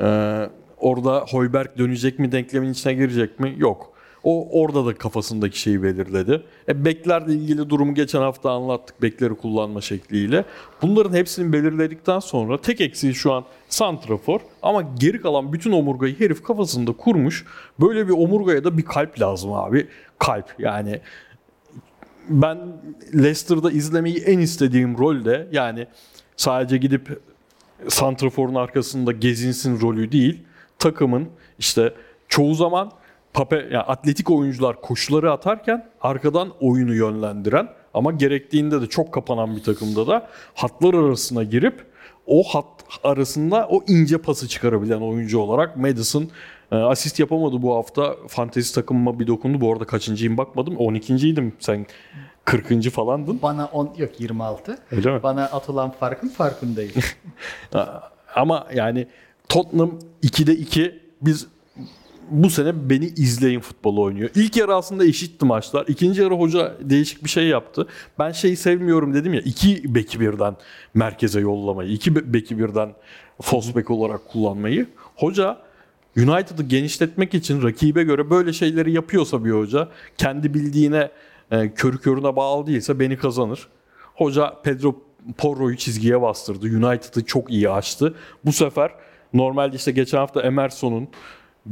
Ee, 0.00 0.50
orada 0.78 1.24
Hoiberg 1.30 1.78
dönecek 1.78 2.18
mi 2.18 2.32
denklemin 2.32 2.72
içine 2.72 2.94
girecek 2.94 3.40
mi? 3.40 3.54
Yok. 3.58 3.89
O 4.24 4.60
orada 4.62 4.86
da 4.86 4.94
kafasındaki 4.94 5.60
şeyi 5.60 5.82
belirledi. 5.82 6.42
E, 6.68 6.84
beklerle 6.84 7.32
ilgili 7.32 7.70
durumu 7.70 7.94
geçen 7.94 8.20
hafta 8.20 8.50
anlattık. 8.50 9.02
Bekleri 9.02 9.34
kullanma 9.34 9.80
şekliyle. 9.80 10.44
Bunların 10.82 11.16
hepsini 11.16 11.52
belirledikten 11.52 12.18
sonra 12.18 12.60
tek 12.60 12.80
eksiği 12.80 13.14
şu 13.14 13.32
an 13.32 13.44
santrafor 13.68 14.40
ama 14.62 14.82
geri 15.00 15.20
kalan 15.20 15.52
bütün 15.52 15.72
omurgayı 15.72 16.20
herif 16.20 16.42
kafasında 16.42 16.92
kurmuş. 16.92 17.44
Böyle 17.80 18.08
bir 18.08 18.12
omurgaya 18.12 18.64
da 18.64 18.78
bir 18.78 18.84
kalp 18.84 19.20
lazım 19.20 19.52
abi. 19.52 19.88
Kalp 20.18 20.54
yani 20.58 21.00
ben 22.28 22.58
Leicester'da 23.14 23.70
izlemeyi 23.70 24.16
en 24.16 24.38
istediğim 24.38 24.98
rol 24.98 25.24
de 25.24 25.48
yani 25.52 25.86
sadece 26.36 26.76
gidip 26.76 27.20
santraforun 27.88 28.54
arkasında 28.54 29.12
gezinsin 29.12 29.80
rolü 29.80 30.12
değil. 30.12 30.42
Takımın 30.78 31.28
işte 31.58 31.94
çoğu 32.28 32.54
zaman 32.54 32.92
pape 33.34 33.56
yani 33.56 33.78
atletik 33.78 34.30
oyuncular 34.30 34.80
koşuları 34.80 35.32
atarken 35.32 35.86
arkadan 36.00 36.52
oyunu 36.60 36.94
yönlendiren 36.94 37.68
ama 37.94 38.12
gerektiğinde 38.12 38.82
de 38.82 38.86
çok 38.86 39.12
kapanan 39.12 39.56
bir 39.56 39.62
takımda 39.62 40.06
da 40.06 40.28
hatlar 40.54 40.94
arasına 40.94 41.42
girip 41.42 41.86
o 42.26 42.42
hat 42.42 42.66
arasında 43.04 43.66
o 43.70 43.84
ince 43.88 44.18
pası 44.18 44.48
çıkarabilen 44.48 45.00
oyuncu 45.00 45.38
olarak 45.38 45.76
Madison 45.76 46.28
e, 46.72 46.76
asist 46.76 47.20
yapamadı 47.20 47.62
bu 47.62 47.76
hafta. 47.76 48.16
Fantezi 48.28 48.74
takımıma 48.74 49.20
bir 49.20 49.26
dokundu. 49.26 49.60
Bu 49.60 49.72
arada 49.72 49.84
kaçıncıyım 49.84 50.38
bakmadım. 50.38 50.74
12.ydim. 50.74 51.52
Sen 51.58 51.86
40. 52.44 52.90
falandın. 52.90 53.42
Bana 53.42 53.66
10 53.66 53.94
yok 53.96 54.20
26. 54.20 54.78
Öyle 54.90 55.12
mi? 55.12 55.22
Bana 55.22 55.44
atılan 55.44 55.90
farkın 55.90 56.28
farkındayım. 56.28 56.92
Ama 58.34 58.66
yani 58.74 59.06
Tottenham 59.48 59.90
2'de 60.22 60.52
2 60.56 61.00
biz 61.22 61.46
bu 62.30 62.50
sene 62.50 62.90
beni 62.90 63.06
izleyin 63.06 63.60
futbolu 63.60 64.02
oynuyor. 64.02 64.30
İlk 64.34 64.56
yarı 64.56 64.74
aslında 64.74 65.04
eşitti 65.04 65.44
maçlar. 65.44 65.86
İkinci 65.88 66.22
yarı 66.22 66.34
hoca 66.34 66.76
değişik 66.80 67.24
bir 67.24 67.28
şey 67.28 67.46
yaptı. 67.46 67.86
Ben 68.18 68.32
şeyi 68.32 68.56
sevmiyorum 68.56 69.14
dedim 69.14 69.34
ya. 69.34 69.40
iki 69.40 69.94
beki 69.94 70.20
birden 70.20 70.56
merkeze 70.94 71.40
yollamayı. 71.40 71.90
iki 71.90 72.16
be- 72.16 72.32
beki 72.32 72.58
birden 72.58 72.92
false 73.42 73.84
olarak 73.88 74.28
kullanmayı. 74.28 74.86
Hoca 75.16 75.58
United'ı 76.16 76.62
genişletmek 76.62 77.34
için 77.34 77.62
rakibe 77.62 78.02
göre 78.02 78.30
böyle 78.30 78.52
şeyleri 78.52 78.92
yapıyorsa 78.92 79.44
bir 79.44 79.50
hoca 79.50 79.88
kendi 80.18 80.54
bildiğine 80.54 81.10
e, 81.50 81.74
körü 81.74 81.98
körüne 81.98 82.36
bağlı 82.36 82.66
değilse 82.66 83.00
beni 83.00 83.16
kazanır. 83.16 83.68
Hoca 84.14 84.54
Pedro 84.62 84.96
Porro'yu 85.38 85.76
çizgiye 85.76 86.22
bastırdı. 86.22 86.66
United'ı 86.66 87.24
çok 87.24 87.50
iyi 87.50 87.70
açtı. 87.70 88.14
Bu 88.44 88.52
sefer 88.52 88.90
normalde 89.32 89.76
işte 89.76 89.92
geçen 89.92 90.18
hafta 90.18 90.42
Emerson'un 90.42 91.08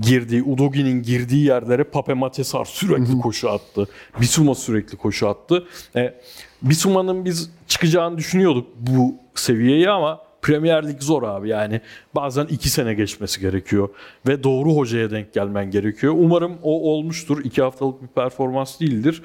girdiği, 0.01 0.43
Udogi'nin 0.43 1.03
girdiği 1.03 1.45
yerlere 1.45 1.85
Pape 1.85 2.15
Matesar 2.15 2.65
sürekli 2.65 3.21
koşu 3.21 3.51
attı. 3.51 3.89
Bissouma 4.21 4.55
sürekli 4.55 4.97
koşu 4.97 5.29
attı. 5.29 5.67
E, 5.97 6.15
Bissouma'nın 6.63 7.25
biz 7.25 7.51
çıkacağını 7.69 8.19
düşünüyorduk 8.19 8.67
bu 8.77 9.15
seviyeye 9.35 9.91
ama 9.91 10.21
Premier 10.43 10.89
Lig 10.89 11.03
zor 11.03 11.23
abi 11.23 11.49
yani. 11.49 11.81
Bazen 12.15 12.47
iki 12.47 12.69
sene 12.69 12.95
geçmesi 12.95 13.41
gerekiyor. 13.41 13.89
Ve 14.27 14.43
doğru 14.43 14.77
hocaya 14.77 15.11
denk 15.11 15.33
gelmen 15.33 15.71
gerekiyor. 15.71 16.15
Umarım 16.17 16.59
o 16.63 16.93
olmuştur. 16.93 17.45
İki 17.45 17.63
haftalık 17.63 18.03
bir 18.03 18.09
performans 18.09 18.81
değildir. 18.81 19.23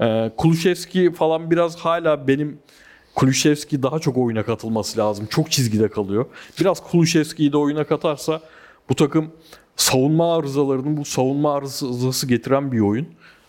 E, 0.00 0.30
Kulüşevski 0.36 1.12
falan 1.12 1.50
biraz 1.50 1.76
hala 1.76 2.28
benim 2.28 2.58
Kulüşevski 3.14 3.82
daha 3.82 3.98
çok 3.98 4.16
oyuna 4.16 4.42
katılması 4.42 4.98
lazım. 4.98 5.26
Çok 5.30 5.50
çizgide 5.50 5.88
kalıyor. 5.88 6.26
Biraz 6.60 6.80
Kulüşevski'yi 6.90 7.52
de 7.52 7.56
oyuna 7.56 7.84
katarsa 7.84 8.40
bu 8.88 8.94
takım 8.94 9.32
savunma 9.76 10.36
arızalarının 10.36 10.96
bu 10.96 11.04
savunma 11.04 11.54
arızası 11.54 12.26
getiren 12.26 12.72
bir 12.72 12.80
oyun. 12.80 13.06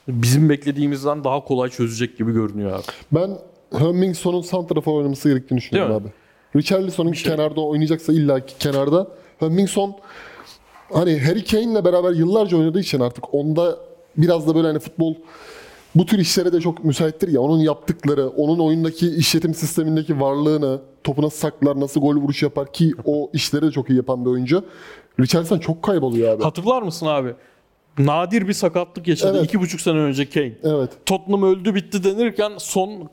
Bizim 0.07 0.49
beklediğimizden 0.49 1.23
daha 1.23 1.43
kolay 1.43 1.69
çözecek 1.69 2.17
gibi 2.17 2.33
görünüyor 2.33 2.71
abi. 2.71 2.83
Ben 3.11 3.37
Hemmingson'un 3.79 4.41
santrafor 4.41 4.93
oynaması 4.97 5.29
gerektiğini 5.29 5.57
düşünüyorum 5.57 5.95
abi. 5.95 6.07
Richarlison'un 6.55 7.13
şey- 7.13 7.31
kenarda 7.31 7.61
oynayacaksa 7.61 8.13
illaki 8.13 8.57
kenarda. 8.57 9.07
Hemmingson 9.39 9.95
hani 10.93 11.19
Harry 11.19 11.45
Kane'le 11.45 11.85
beraber 11.85 12.11
yıllarca 12.11 12.57
oynadığı 12.57 12.79
için 12.79 12.99
artık 12.99 13.33
onda 13.33 13.77
biraz 14.17 14.47
da 14.47 14.55
böyle 14.55 14.67
hani 14.67 14.79
futbol 14.79 15.15
bu 15.95 16.05
tür 16.05 16.19
işlere 16.19 16.53
de 16.53 16.61
çok 16.61 16.83
müsaittir 16.83 17.27
ya. 17.27 17.41
Onun 17.41 17.59
yaptıkları, 17.59 18.27
onun 18.27 18.59
oyundaki 18.59 19.15
işletim 19.15 19.53
sistemindeki 19.53 20.19
varlığını, 20.19 20.81
topu 21.03 21.21
nasıl 21.21 21.37
saklar, 21.37 21.79
nasıl 21.79 22.01
gol 22.01 22.15
vuruş 22.15 22.43
yapar 22.43 22.73
ki 22.73 22.91
o 23.05 23.29
işleri 23.33 23.65
de 23.65 23.71
çok 23.71 23.89
iyi 23.89 23.97
yapan 23.97 24.25
bir 24.25 24.29
oyuncu. 24.29 24.63
Richarlison 25.19 25.59
çok 25.59 25.83
kayboluyor 25.83 26.33
abi. 26.33 26.43
Hatırlar 26.43 26.81
mısın 26.81 27.05
abi? 27.05 27.33
Nadir 27.99 28.47
bir 28.47 28.53
sakatlık 28.53 29.07
yaşadı. 29.07 29.37
Evet. 29.37 29.45
iki 29.47 29.59
buçuk 29.59 29.81
sene 29.81 29.97
önce 29.97 30.29
Kane. 30.29 30.53
Evet. 30.63 30.89
Tottenham 31.05 31.43
öldü 31.43 31.75
bitti 31.75 32.03
denirken 32.03 32.51
son 32.57 33.09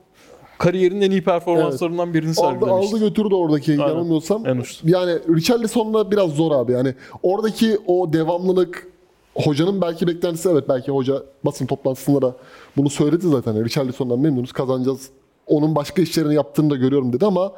kariyerinin 0.58 1.00
en 1.00 1.10
iyi 1.10 1.24
performanslarından 1.24 2.14
birini 2.14 2.30
Aldı, 2.30 2.40
sergilemişti. 2.40 2.96
aldı 2.96 3.08
götürdü 3.08 3.34
oradaki 3.34 3.72
Aynen. 3.72 3.86
yanılmıyorsam. 3.88 4.46
En 4.46 4.56
uçta. 4.56 4.88
Yani 4.90 5.12
Richarlison'la 5.36 6.10
biraz 6.10 6.30
zor 6.30 6.52
abi. 6.52 6.72
Yani 6.72 6.94
oradaki 7.22 7.78
o 7.86 8.12
devamlılık 8.12 8.88
hocanın 9.34 9.80
belki 9.80 10.06
beklentisi 10.06 10.48
evet 10.48 10.64
belki 10.68 10.92
hoca 10.92 11.22
basın 11.44 11.66
toplantısında 11.66 12.22
da 12.22 12.36
bunu 12.76 12.90
söyledi 12.90 13.28
zaten. 13.28 13.64
Richarlison'dan 13.64 14.18
memnunuz 14.18 14.52
kazanacağız. 14.52 15.08
Onun 15.46 15.74
başka 15.74 16.02
işlerini 16.02 16.34
yaptığını 16.34 16.70
da 16.70 16.76
görüyorum 16.76 17.12
dedi 17.12 17.26
ama 17.26 17.52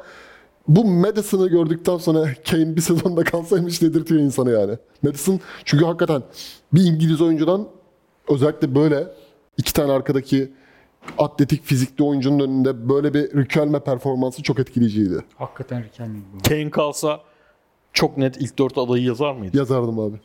bu 0.67 0.85
Madison'ı 0.85 1.47
gördükten 1.47 1.97
sonra 1.97 2.25
Kane 2.49 2.75
bir 2.75 2.81
sezonda 2.81 3.23
kalsaymış 3.23 3.81
dedirtiyor 3.81 4.21
insanı 4.21 4.51
yani. 4.51 4.77
Madison 5.03 5.39
çünkü 5.65 5.85
hakikaten 5.85 6.23
bir 6.73 6.81
İngiliz 6.81 7.21
oyuncudan 7.21 7.67
özellikle 8.29 8.75
böyle 8.75 9.07
iki 9.57 9.73
tane 9.73 9.91
arkadaki 9.91 10.51
atletik 11.17 11.63
fizikli 11.63 12.03
oyuncunun 12.03 12.39
önünde 12.39 12.89
böyle 12.89 13.13
bir 13.13 13.21
Riquelme 13.35 13.79
performansı 13.79 14.43
çok 14.43 14.59
etkileyiciydi. 14.59 15.23
Hakikaten 15.37 15.83
Riquelme. 15.83 16.19
Kane 16.47 16.69
kalsa 16.69 17.19
çok 17.93 18.17
net 18.17 18.37
ilk 18.41 18.59
dört 18.59 18.77
adayı 18.77 19.03
yazar 19.03 19.33
mıydı? 19.33 19.57
Yazardım 19.57 19.99
abi. 19.99 20.15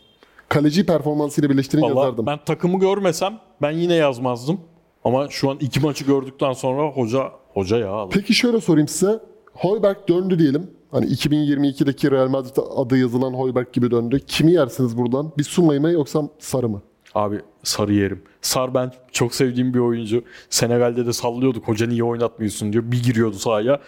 Kaleci 0.49 0.87
performansıyla 0.87 1.51
birleştirince 1.51 1.87
Vallahi 1.87 2.05
yazardım. 2.05 2.27
ben 2.27 2.39
takımı 2.45 2.79
görmesem 2.81 3.39
ben 3.63 3.71
yine 3.71 3.95
yazmazdım. 3.95 4.61
Ama 5.05 5.29
şu 5.29 5.51
an 5.51 5.57
iki 5.61 5.81
maçı 5.81 6.05
gördükten 6.05 6.53
sonra 6.53 6.83
hoca 6.89 7.33
hoca 7.55 7.79
ya. 7.79 7.93
adam. 7.93 8.11
Peki 8.11 8.35
şöyle 8.35 8.61
sorayım 8.61 8.89
size. 8.89 9.21
Hoiberg 9.55 9.97
döndü 10.09 10.39
diyelim. 10.39 10.71
Hani 10.91 11.07
2022'deki 11.07 12.11
Real 12.11 12.29
Madrid 12.29 12.57
adı 12.77 12.99
yazılan 12.99 13.33
Hoiberg 13.35 13.73
gibi 13.73 13.91
döndü. 13.91 14.21
Kimi 14.27 14.53
yersiniz 14.53 14.97
buradan? 14.99 15.33
Bir 15.39 15.45
Suma'yı 15.45 15.81
mı 15.81 15.91
yoksa 15.93 16.23
Sarı 16.39 16.69
mı? 16.69 16.83
Abi 17.15 17.41
Sarı 17.63 17.93
yerim. 17.95 18.23
Sar 18.43 18.75
ben 18.75 18.93
çok 19.13 19.35
sevdiğim 19.35 19.75
bir 19.75 19.79
oyuncu. 19.79 20.25
Senegal'de 20.51 21.07
de 21.07 21.13
sallıyorduk. 21.13 21.69
Hoca 21.69 21.87
niye 21.87 22.05
oynatmıyorsun 22.05 22.73
diyor. 22.73 22.85
Bir 22.87 23.03
giriyordu 23.03 23.37
sahaya. 23.37 23.81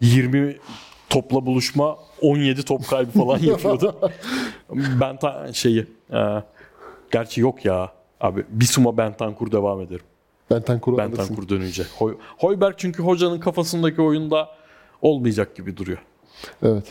20 0.00 0.56
topla 1.10 1.46
buluşma 1.46 1.96
17 2.22 2.64
top 2.64 2.88
kaybı 2.88 3.10
falan 3.10 3.38
yapıyordu. 3.42 3.94
ben 5.00 5.16
ta- 5.18 5.52
şeyi 5.52 5.86
e, 6.12 6.42
gerçi 7.10 7.40
yok 7.40 7.64
ya. 7.64 7.92
Abi 8.20 8.44
Bisuma 8.50 8.96
Bentancur 8.96 9.52
devam 9.52 9.80
ederim. 9.80 10.04
Bentancur'u 10.50 10.96
alırsın. 11.02 11.18
Bentancur 11.18 11.48
dönünce. 11.48 11.82
Hoy, 11.98 12.16
Hoiberg 12.38 12.74
çünkü 12.76 13.02
hocanın 13.02 13.40
kafasındaki 13.40 14.02
oyunda 14.02 14.48
olmayacak 15.02 15.56
gibi 15.56 15.76
duruyor. 15.76 15.98
Evet. 16.62 16.84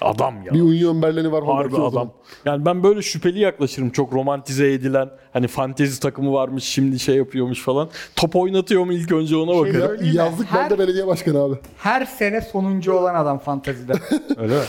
Adam 0.00 0.42
ya. 0.46 0.52
Bir 0.54 0.60
Union 0.62 1.02
Berlin'i 1.02 1.32
var 1.32 1.44
Harbi 1.44 1.70
zaman. 1.72 1.88
adam. 1.90 2.10
Yani 2.44 2.64
ben 2.64 2.82
böyle 2.82 3.02
şüpheli 3.02 3.38
yaklaşırım. 3.38 3.90
Çok 3.90 4.12
romantize 4.12 4.72
edilen 4.72 5.10
hani 5.32 5.48
fantezi 5.48 6.00
takımı 6.00 6.32
varmış 6.32 6.64
şimdi 6.64 6.98
şey 6.98 7.16
yapıyormuş 7.16 7.62
falan. 7.62 7.88
Top 8.16 8.36
oynatıyor 8.36 8.84
mu 8.84 8.92
ilk 8.92 9.12
önce 9.12 9.36
ona 9.36 9.58
bakarım. 9.60 9.90
Öyle 9.90 10.02
mi? 10.02 10.16
Yazlık 10.16 10.46
Her- 10.50 10.60
bende 10.62 10.78
belediye 10.78 11.06
başkanı 11.06 11.42
abi. 11.42 11.54
Her 11.78 12.04
sene 12.04 12.40
sonuncu 12.40 12.92
olan 12.92 13.14
adam 13.14 13.38
fantezide. 13.38 13.92
Öyle 14.36 14.54
mi? 14.54 14.64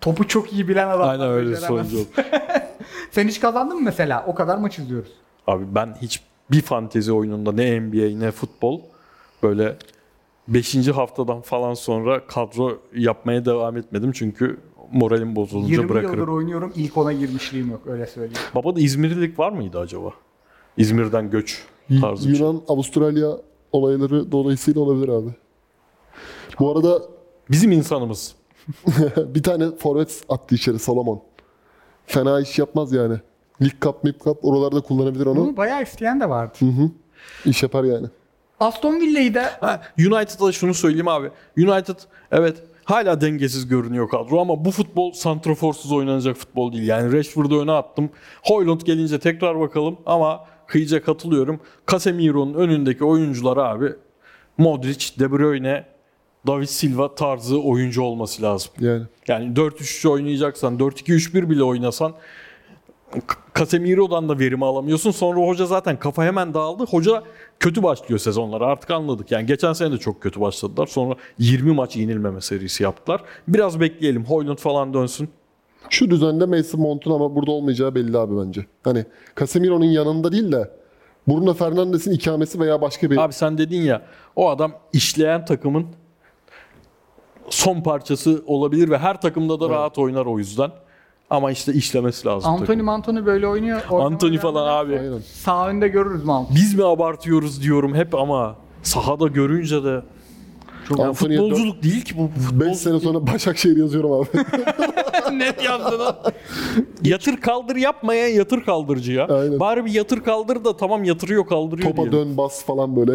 Topu 0.00 0.28
çok 0.28 0.52
iyi 0.52 0.68
bilen 0.68 0.88
adam. 0.88 1.08
Aynen 1.08 1.28
öyle 1.28 1.56
sonucu 1.56 1.98
oldu. 1.98 2.06
Sen 3.10 3.28
hiç 3.28 3.40
kazandın 3.40 3.76
mı 3.76 3.82
mesela? 3.84 4.24
O 4.26 4.34
kadar 4.34 4.58
maç 4.58 4.78
izliyoruz. 4.78 5.12
Abi 5.46 5.64
ben 5.74 5.96
hiç 6.02 6.20
bir 6.50 6.60
fantezi 6.62 7.12
oyununda 7.12 7.52
ne 7.52 7.80
NBA 7.80 8.18
ne 8.18 8.30
futbol 8.30 8.80
böyle 9.42 9.76
5. 10.48 10.88
haftadan 10.88 11.40
falan 11.40 11.74
sonra 11.74 12.26
kadro 12.26 12.78
yapmaya 12.94 13.44
devam 13.44 13.76
etmedim. 13.76 14.12
Çünkü 14.12 14.60
moralim 14.92 15.36
bozulunca 15.36 15.72
20 15.72 15.88
bırakırım. 15.88 16.14
yıldır 16.14 16.32
oynuyorum. 16.32 16.72
İlk 16.76 16.96
ona 16.96 17.12
girmişliğim 17.12 17.70
yok 17.70 17.82
öyle 17.86 18.06
söyleyeyim. 18.06 18.42
Baba 18.54 18.76
da 18.76 18.80
İzmirlilik 18.80 19.38
var 19.38 19.52
mıydı 19.52 19.78
acaba? 19.78 20.10
İzmir'den 20.76 21.30
göç 21.30 21.64
tarzı 22.00 22.22
şey. 22.22 22.32
Yunan, 22.32 22.62
Avustralya 22.68 23.38
olayları 23.72 24.32
dolayısıyla 24.32 24.80
olabilir 24.80 25.08
abi. 25.08 25.30
Bu 26.58 26.72
arada 26.72 27.02
Bizim 27.50 27.72
insanımız. 27.72 28.34
bir 29.16 29.42
tane 29.42 29.76
forvet 29.76 30.22
attı 30.28 30.54
içeri 30.54 30.78
Salomon. 30.78 31.22
Fena 32.06 32.40
iş 32.40 32.58
yapmaz 32.58 32.92
yani. 32.92 33.16
Lig 33.62 33.72
Cup, 33.80 34.04
Mip 34.04 34.20
Cup 34.20 34.44
oralarda 34.44 34.80
kullanabilir 34.80 35.26
onu. 35.26 35.36
Bunu 35.36 35.56
bayağı 35.56 35.82
isteyen 35.82 36.20
de 36.20 36.28
vardı. 36.28 36.58
İş 37.44 37.62
yapar 37.62 37.84
yani. 37.84 38.06
Aston 38.64 39.00
Villa'yı 39.00 39.34
da 39.34 39.50
Ha, 39.60 39.82
United'a 39.98 40.52
şunu 40.52 40.74
söyleyeyim 40.74 41.08
abi. 41.08 41.30
United 41.58 41.96
evet 42.32 42.56
hala 42.84 43.20
dengesiz 43.20 43.68
görünüyor 43.68 44.08
kadro 44.08 44.40
ama 44.40 44.64
bu 44.64 44.70
futbol 44.70 45.12
santroforsuz 45.12 45.92
oynanacak 45.92 46.36
futbol 46.36 46.72
değil. 46.72 46.86
Yani 46.88 47.12
Rashford'u 47.12 47.62
öne 47.62 47.72
attım. 47.72 48.10
Hoyland 48.42 48.80
gelince 48.80 49.18
tekrar 49.18 49.60
bakalım 49.60 49.96
ama 50.06 50.44
Kıyıca 50.66 51.02
katılıyorum. 51.02 51.60
Casemiro'nun 51.90 52.54
önündeki 52.54 53.04
oyuncular 53.04 53.56
abi 53.56 53.92
Modric, 54.58 55.18
De 55.18 55.32
Bruyne, 55.32 55.84
David 56.46 56.66
Silva 56.66 57.14
tarzı 57.14 57.62
oyuncu 57.62 58.02
olması 58.02 58.42
lazım. 58.42 58.72
Yani. 58.80 59.02
Yani 59.28 59.54
4-3-3 59.54 60.08
oynayacaksan, 60.08 60.78
4-2-3-1 60.78 61.50
bile 61.50 61.62
oynasan 61.62 62.14
Casemiro'dan 63.58 64.28
da 64.28 64.38
verimi 64.38 64.64
alamıyorsun. 64.64 65.10
Sonra 65.10 65.40
hoca 65.40 65.66
zaten 65.66 65.98
kafa 65.98 66.24
hemen 66.24 66.54
dağıldı. 66.54 66.84
Hoca 66.84 67.22
kötü 67.60 67.82
başlıyor 67.82 68.18
sezonlara 68.18 68.66
artık 68.66 68.90
anladık. 68.90 69.30
Yani 69.30 69.46
geçen 69.46 69.72
sene 69.72 69.92
de 69.92 69.98
çok 69.98 70.20
kötü 70.20 70.40
başladılar. 70.40 70.86
Sonra 70.86 71.14
20 71.38 71.72
maç 71.72 71.96
yenilmeme 71.96 72.40
serisi 72.40 72.82
yaptılar. 72.82 73.20
Biraz 73.48 73.80
bekleyelim. 73.80 74.24
Hoylund 74.24 74.58
falan 74.58 74.94
dönsün. 74.94 75.28
Şu 75.90 76.10
düzende 76.10 76.46
Mason 76.46 76.80
Mount'un 76.80 77.10
ama 77.10 77.34
burada 77.34 77.50
olmayacağı 77.50 77.94
belli 77.94 78.18
abi 78.18 78.46
bence. 78.46 78.66
Hani 78.84 79.04
Casemiro'nun 79.38 79.84
yanında 79.84 80.32
değil 80.32 80.52
de 80.52 80.70
Bruno 81.28 81.54
Fernandes'in 81.54 82.12
ikamesi 82.12 82.60
veya 82.60 82.80
başka 82.80 83.10
bir 83.10 83.16
Abi 83.16 83.32
sen 83.32 83.58
dedin 83.58 83.82
ya 83.82 84.02
o 84.36 84.50
adam 84.50 84.72
işleyen 84.92 85.44
takımın 85.44 85.86
son 87.50 87.80
parçası 87.80 88.42
olabilir 88.46 88.90
ve 88.90 88.98
her 88.98 89.20
takımda 89.20 89.60
da 89.60 89.68
rahat 89.68 89.98
oynar 89.98 90.26
o 90.26 90.38
yüzden. 90.38 90.70
Ama 91.34 91.50
işte 91.50 91.72
işlemesi 91.72 92.26
lazım. 92.26 92.50
Anthony 92.50 92.66
takım. 92.66 92.84
Mantoni 92.84 93.26
böyle 93.26 93.46
oynuyor. 93.46 93.82
Anthony 93.90 94.38
falan 94.38 94.84
abi. 94.84 94.98
Aynen. 94.98 95.18
Sağ 95.32 95.68
önde 95.68 95.88
görürüz 95.88 96.24
Mount. 96.24 96.54
Biz 96.54 96.74
mi 96.74 96.84
abartıyoruz 96.84 97.62
diyorum 97.62 97.94
hep 97.94 98.14
ama 98.14 98.56
sahada 98.82 99.26
görünce 99.26 99.84
de 99.84 100.02
Çok 100.88 100.98
yani 100.98 101.14
futbolculuk 101.14 101.82
değil 101.82 102.04
ki 102.04 102.18
bu. 102.18 102.30
5 102.36 102.44
Futbol 102.44 102.74
sene 102.74 103.00
sonra 103.00 103.26
Başakşehir 103.26 103.76
yazıyorum 103.76 104.12
abi. 104.12 104.26
net 105.38 105.62
yazdı 105.62 105.98
lan. 105.98 106.16
yatır 107.04 107.36
kaldır 107.36 107.76
yapmayan 107.76 108.28
yatır 108.28 108.64
kaldırıcı 108.64 109.12
ya. 109.12 109.26
Aynen. 109.26 109.60
Bari 109.60 109.84
bir 109.84 109.90
yatır 109.90 110.20
kaldır 110.20 110.64
da 110.64 110.76
tamam 110.76 111.04
yatırıyor 111.04 111.46
kaldırıyor 111.46 111.88
Topa 111.90 112.02
diyelim. 112.10 112.28
dön 112.28 112.36
bas 112.36 112.64
falan 112.64 112.96
böyle. 112.96 113.12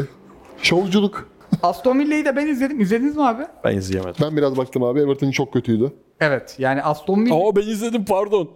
Şovculuk. 0.61 1.29
Aston 1.63 1.99
Villa'yı 1.99 2.25
da 2.25 2.35
ben 2.35 2.47
izledim. 2.47 2.79
İzlediniz 2.79 3.15
mi 3.15 3.23
abi? 3.23 3.43
Ben 3.63 3.77
izleyemedim. 3.77 4.15
Ben 4.21 4.37
biraz 4.37 4.57
baktım 4.57 4.83
abi. 4.83 4.99
Everton 4.99 5.31
çok 5.31 5.53
kötüydü. 5.53 5.93
Evet. 6.21 6.55
Yani 6.57 6.83
Aston 6.83 7.25
Villa 7.25 7.35
Aa 7.35 7.55
ben 7.55 7.61
izledim 7.61 8.05
pardon. 8.05 8.49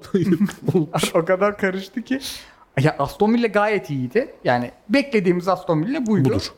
o 1.14 1.26
kadar 1.26 1.58
karıştı 1.58 2.02
ki. 2.02 2.20
Ya 2.82 2.96
Aston 3.00 3.34
Villa 3.34 3.48
gayet 3.48 3.90
iyiydi. 3.90 4.34
Yani 4.44 4.72
beklediğimiz 4.90 5.48
Aston 5.48 5.84
Villa 5.84 6.06
buydu. 6.06 6.30
Budur. 6.30 6.54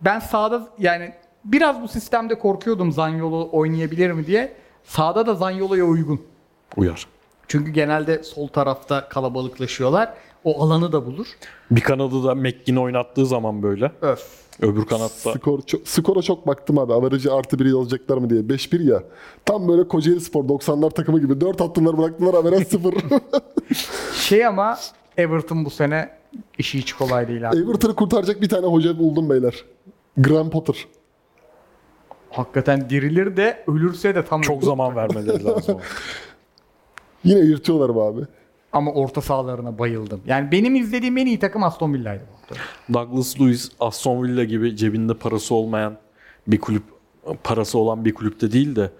Ben 0.00 0.18
sahada 0.18 0.68
yani 0.78 1.14
biraz 1.44 1.82
bu 1.82 1.88
sistemde 1.88 2.38
korkuyordum 2.38 2.92
Zanyolo 2.92 3.48
oynayabilir 3.52 4.12
mi 4.12 4.26
diye. 4.26 4.52
Sahada 4.84 5.26
da 5.26 5.34
Zanyolo'ya 5.34 5.84
uygun. 5.84 6.22
Uyar. 6.76 7.06
Çünkü 7.48 7.70
genelde 7.70 8.22
sol 8.22 8.48
tarafta 8.48 9.08
kalabalıklaşıyorlar. 9.08 10.14
O 10.44 10.64
alanı 10.64 10.92
da 10.92 11.06
bulur. 11.06 11.26
Bir 11.70 11.80
kanadı 11.80 12.24
da 12.24 12.34
McGinn 12.34 12.76
oynattığı 12.76 13.26
zaman 13.26 13.62
böyle. 13.62 13.92
Öf. 14.02 14.43
Öbür 14.60 14.84
kanatta. 14.86 15.32
Skor 15.32 15.62
çok, 15.62 15.88
skora 15.88 16.22
çok 16.22 16.46
baktım 16.46 16.78
abi. 16.78 16.92
Averajı 16.92 17.34
artı 17.34 17.58
biri 17.58 17.72
alacaklar 17.72 18.18
mı 18.18 18.30
diye. 18.30 18.40
5-1 18.40 18.90
ya. 18.92 19.02
Tam 19.44 19.68
böyle 19.68 19.88
Kocaeli 19.88 20.20
Spor 20.20 20.44
90'lar 20.44 20.90
takımı 20.94 21.20
gibi. 21.20 21.40
4 21.40 21.60
attılar 21.60 21.98
bıraktılar 21.98 22.34
averaj 22.34 22.66
0. 22.68 22.94
Şey 24.14 24.46
ama 24.46 24.78
Everton 25.16 25.64
bu 25.64 25.70
sene 25.70 26.10
işi 26.58 26.78
hiç 26.78 26.92
kolay 26.92 27.28
değil 27.28 27.48
abi. 27.50 27.56
Everton'ı 27.58 27.94
kurtaracak 27.94 28.40
bir 28.42 28.48
tane 28.48 28.66
hoca 28.66 28.98
buldum 28.98 29.30
beyler. 29.30 29.64
Graham 30.16 30.50
Potter. 30.50 30.86
Hakikaten 32.30 32.90
dirilir 32.90 33.36
de 33.36 33.64
ölürse 33.68 34.14
de 34.14 34.24
tam 34.24 34.40
Çok 34.40 34.64
zaman 34.64 34.96
vermeleri 34.96 35.44
lazım. 35.44 35.78
Yine 37.24 37.40
yırtıyorlar 37.40 38.08
abi? 38.08 38.20
Ama 38.74 38.92
orta 38.92 39.20
sahalarına 39.20 39.78
bayıldım. 39.78 40.20
Yani 40.26 40.52
benim 40.52 40.74
izlediğim 40.74 41.16
en 41.18 41.26
iyi 41.26 41.38
takım 41.38 41.62
Aston 41.62 41.94
Villa'ydı. 41.94 42.22
Douglas 42.94 43.40
Luiz, 43.40 43.70
Aston 43.80 44.22
Villa 44.22 44.44
gibi 44.44 44.76
cebinde 44.76 45.14
parası 45.14 45.54
olmayan 45.54 45.96
bir 46.46 46.60
kulüp, 46.60 46.82
parası 47.44 47.78
olan 47.78 48.04
bir 48.04 48.14
kulüpte 48.14 48.52
değil 48.52 48.76
de 48.76 48.90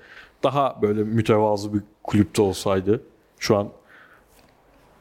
daha 0.43 0.83
böyle 0.83 1.03
mütevazı 1.03 1.75
bir 1.75 1.81
kulüpte 2.03 2.43
olsaydı 2.43 3.03
şu 3.39 3.57
an 3.57 3.69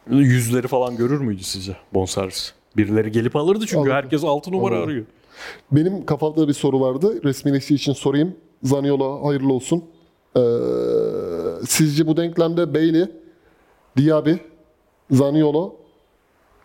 yüzleri 0.09 0.67
falan 0.67 0.95
görür 0.97 1.21
müydü 1.21 1.43
sizce 1.43 1.75
bonservis? 1.93 2.53
Birileri 2.77 3.11
gelip 3.11 3.35
alırdı 3.35 3.65
çünkü 3.67 3.77
Alırdı. 3.79 3.93
herkes 3.93 4.23
6 4.23 4.51
numara 4.51 4.75
Alırdı. 4.75 4.85
arıyor. 4.91 5.05
Benim 5.71 6.05
kafamda 6.05 6.47
bir 6.47 6.53
soru 6.53 6.81
vardı. 6.81 7.23
Resmileştiği 7.23 7.77
için 7.77 7.93
sorayım. 7.93 8.35
Zaniolo 8.63 9.27
hayırlı 9.27 9.53
olsun. 9.53 9.83
Ee, 10.37 10.39
sizce 11.67 12.07
bu 12.07 12.17
denklemde 12.17 12.73
Bailey, 12.73 13.05
Diaby, 13.97 14.33
Zaniolo, 15.11 15.75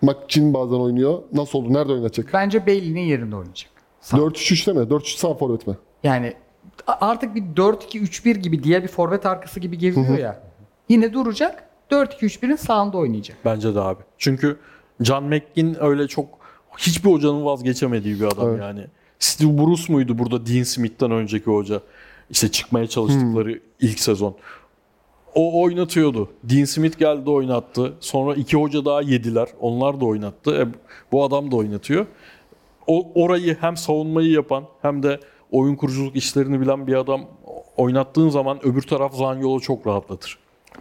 McGinn 0.02 0.54
bazen 0.54 0.74
oynuyor. 0.76 1.22
Nasıl 1.32 1.58
olur? 1.58 1.74
Nerede 1.74 1.92
oynatacak? 1.92 2.32
Bence 2.32 2.66
Bailey'nin 2.66 3.00
yerinde 3.00 3.36
oynayacak. 3.36 3.70
Sağ. 4.00 4.16
4-3-3'te 4.16 4.72
mi? 4.72 4.80
4-3 4.80 5.16
sağ 5.16 5.34
forvet 5.34 5.66
mi? 5.66 5.76
Yani 6.02 6.34
artık 6.86 7.34
bir 7.34 7.42
4-2-3-1 7.42 8.30
gibi 8.38 8.62
diye 8.62 8.82
bir 8.82 8.88
forvet 8.88 9.26
arkası 9.26 9.60
gibi 9.60 9.78
geziyor 9.78 10.18
ya. 10.18 10.42
Yine 10.88 11.12
duracak. 11.12 11.64
4-2-3-1'in 11.90 12.56
sağında 12.56 12.96
oynayacak. 12.98 13.36
Bence 13.44 13.74
de 13.74 13.80
abi. 13.80 14.02
Çünkü 14.18 14.56
John 15.00 15.24
McGinn 15.24 15.76
öyle 15.80 16.08
çok 16.08 16.28
hiçbir 16.78 17.10
hocanın 17.12 17.44
vazgeçemediği 17.44 18.20
bir 18.20 18.24
adam 18.24 18.48
Evet. 18.48 18.60
yani. 18.60 18.86
Steve 19.18 19.58
Bruce 19.58 19.92
muydu 19.92 20.18
burada 20.18 20.46
Dean 20.46 20.62
Smith'ten 20.62 21.10
önceki 21.10 21.50
hoca? 21.50 21.80
İşte 22.30 22.50
çıkmaya 22.50 22.86
çalıştıkları 22.86 23.60
ilk 23.80 24.00
sezon. 24.00 24.36
O 25.38 25.62
oynatıyordu. 25.62 26.28
Dean 26.44 26.64
Smith 26.64 26.98
geldi 26.98 27.30
oynattı. 27.30 27.92
Sonra 28.00 28.34
iki 28.34 28.56
hoca 28.56 28.84
daha 28.84 29.02
yediler. 29.02 29.48
Onlar 29.60 30.00
da 30.00 30.04
oynattı. 30.04 30.54
E, 30.62 30.66
bu 31.12 31.24
adam 31.24 31.50
da 31.50 31.56
oynatıyor. 31.56 32.06
O 32.86 33.12
orayı 33.14 33.56
hem 33.60 33.76
savunmayı 33.76 34.30
yapan 34.30 34.64
hem 34.82 35.02
de 35.02 35.20
oyun 35.52 35.76
kuruculuk 35.76 36.16
işlerini 36.16 36.60
bilen 36.60 36.86
bir 36.86 36.94
adam 36.94 37.20
oynattığın 37.76 38.28
zaman 38.28 38.66
öbür 38.66 38.82
taraf 38.82 39.14
Zaniolo 39.14 39.60
çok 39.60 39.86
rahatlatır. 39.86 40.38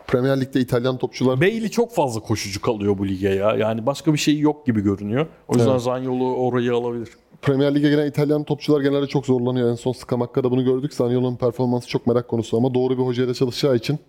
Premier 0.08 0.42
Lig'de 0.42 0.60
İtalyan 0.60 0.98
topçular 0.98 1.42
Bailey 1.42 1.70
çok 1.70 1.92
fazla 1.96 2.22
koşucu 2.22 2.62
kalıyor 2.62 2.98
bu 2.98 3.08
lige 3.08 3.30
ya. 3.30 3.56
Yani 3.56 3.86
başka 3.86 4.14
bir 4.14 4.18
şey 4.18 4.40
yok 4.40 4.66
gibi 4.66 4.82
görünüyor. 4.82 5.26
O 5.48 5.56
yüzden 5.56 5.72
Evet. 5.72 5.82
Zaniolo 5.82 6.36
orayı 6.36 6.74
alabilir. 6.74 7.10
Premier 7.42 7.76
Lig'e 7.76 7.90
gelen 7.90 8.08
İtalyan 8.08 8.44
topçular 8.44 8.82
genelde 8.82 9.08
çok 9.08 9.26
zorlanıyor. 9.26 9.72
En 9.72 9.76
son 9.76 9.92
Scamacca'da 9.92 10.52
bunu 10.52 10.66
gördük. 10.66 10.94
Zaniolo'nun 10.94 11.36
performansı 11.36 11.88
çok 11.88 12.08
merak 12.08 12.28
konusu 12.28 12.58
ama 12.58 12.74
doğru 12.74 12.98
bir 12.98 13.04
hocayla 13.04 13.34
çalışacağı 13.34 13.76
için 13.76 14.00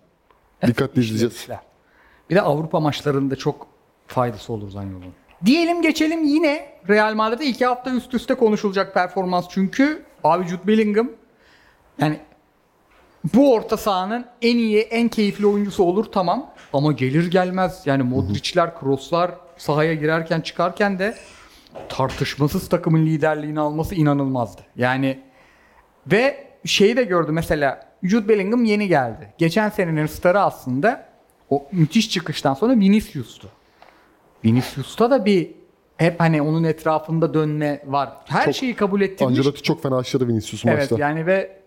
dikkatli 0.67 1.01
izleyeceğiz. 1.01 1.47
Bir 2.29 2.35
de 2.35 2.41
Avrupa 2.41 2.79
maçlarında 2.79 3.35
çok 3.35 3.67
faydası 4.07 4.53
olur 4.53 4.69
Zanyolo'nun. 4.69 5.13
Diyelim 5.45 5.81
geçelim 5.81 6.23
yine 6.23 6.73
Real 6.89 7.13
Madrid'de 7.13 7.45
iki 7.45 7.65
hafta 7.65 7.91
üst 7.91 8.13
üste 8.13 8.35
konuşulacak 8.35 8.93
performans 8.93 9.45
çünkü 9.49 10.03
abi 10.23 10.47
Jude 10.47 10.67
Bellingham 10.67 11.09
yani 11.99 12.19
bu 13.33 13.53
orta 13.53 13.77
sahanın 13.77 14.25
en 14.41 14.57
iyi, 14.57 14.79
en 14.79 15.07
keyifli 15.07 15.47
oyuncusu 15.47 15.83
olur 15.83 16.05
tamam. 16.05 16.51
Ama 16.73 16.91
gelir 16.91 17.31
gelmez 17.31 17.81
yani 17.85 18.03
Modric'ler, 18.03 18.79
Kroos'lar 18.79 19.31
sahaya 19.57 19.93
girerken 19.93 20.41
çıkarken 20.41 20.99
de 20.99 21.15
tartışmasız 21.89 22.69
takımın 22.69 23.05
liderliğini 23.05 23.59
alması 23.59 23.95
inanılmazdı. 23.95 24.61
Yani 24.75 25.19
ve 26.07 26.47
şeyi 26.65 26.97
de 26.97 27.03
gördü 27.03 27.31
mesela 27.31 27.88
Jude 28.03 28.27
Bellingham 28.27 28.63
yeni 28.65 28.87
geldi. 28.87 29.33
Geçen 29.37 29.69
senenin 29.69 30.05
starı 30.05 30.39
aslında 30.41 31.05
o 31.49 31.65
müthiş 31.71 32.09
çıkıştan 32.09 32.53
sonra 32.53 32.73
Vinicius'tu. 32.73 33.47
Vinicius'ta 34.45 35.11
da 35.11 35.25
bir 35.25 35.51
hep 35.97 36.19
hani 36.19 36.41
onun 36.41 36.63
etrafında 36.63 37.33
dönme 37.33 37.81
var. 37.85 38.09
Her 38.25 38.45
Çok- 38.45 38.55
şeyi 38.55 38.75
kabul 38.75 39.01
ettirmiş. 39.01 39.37
Ancelotti 39.39 39.61
çok 39.61 39.83
fena 39.83 39.97
aşladı 39.97 40.27
Vinicius'u 40.27 40.69
Evet 40.69 40.79
maçta. 40.91 40.97
yani 41.07 41.25
ve 41.25 41.59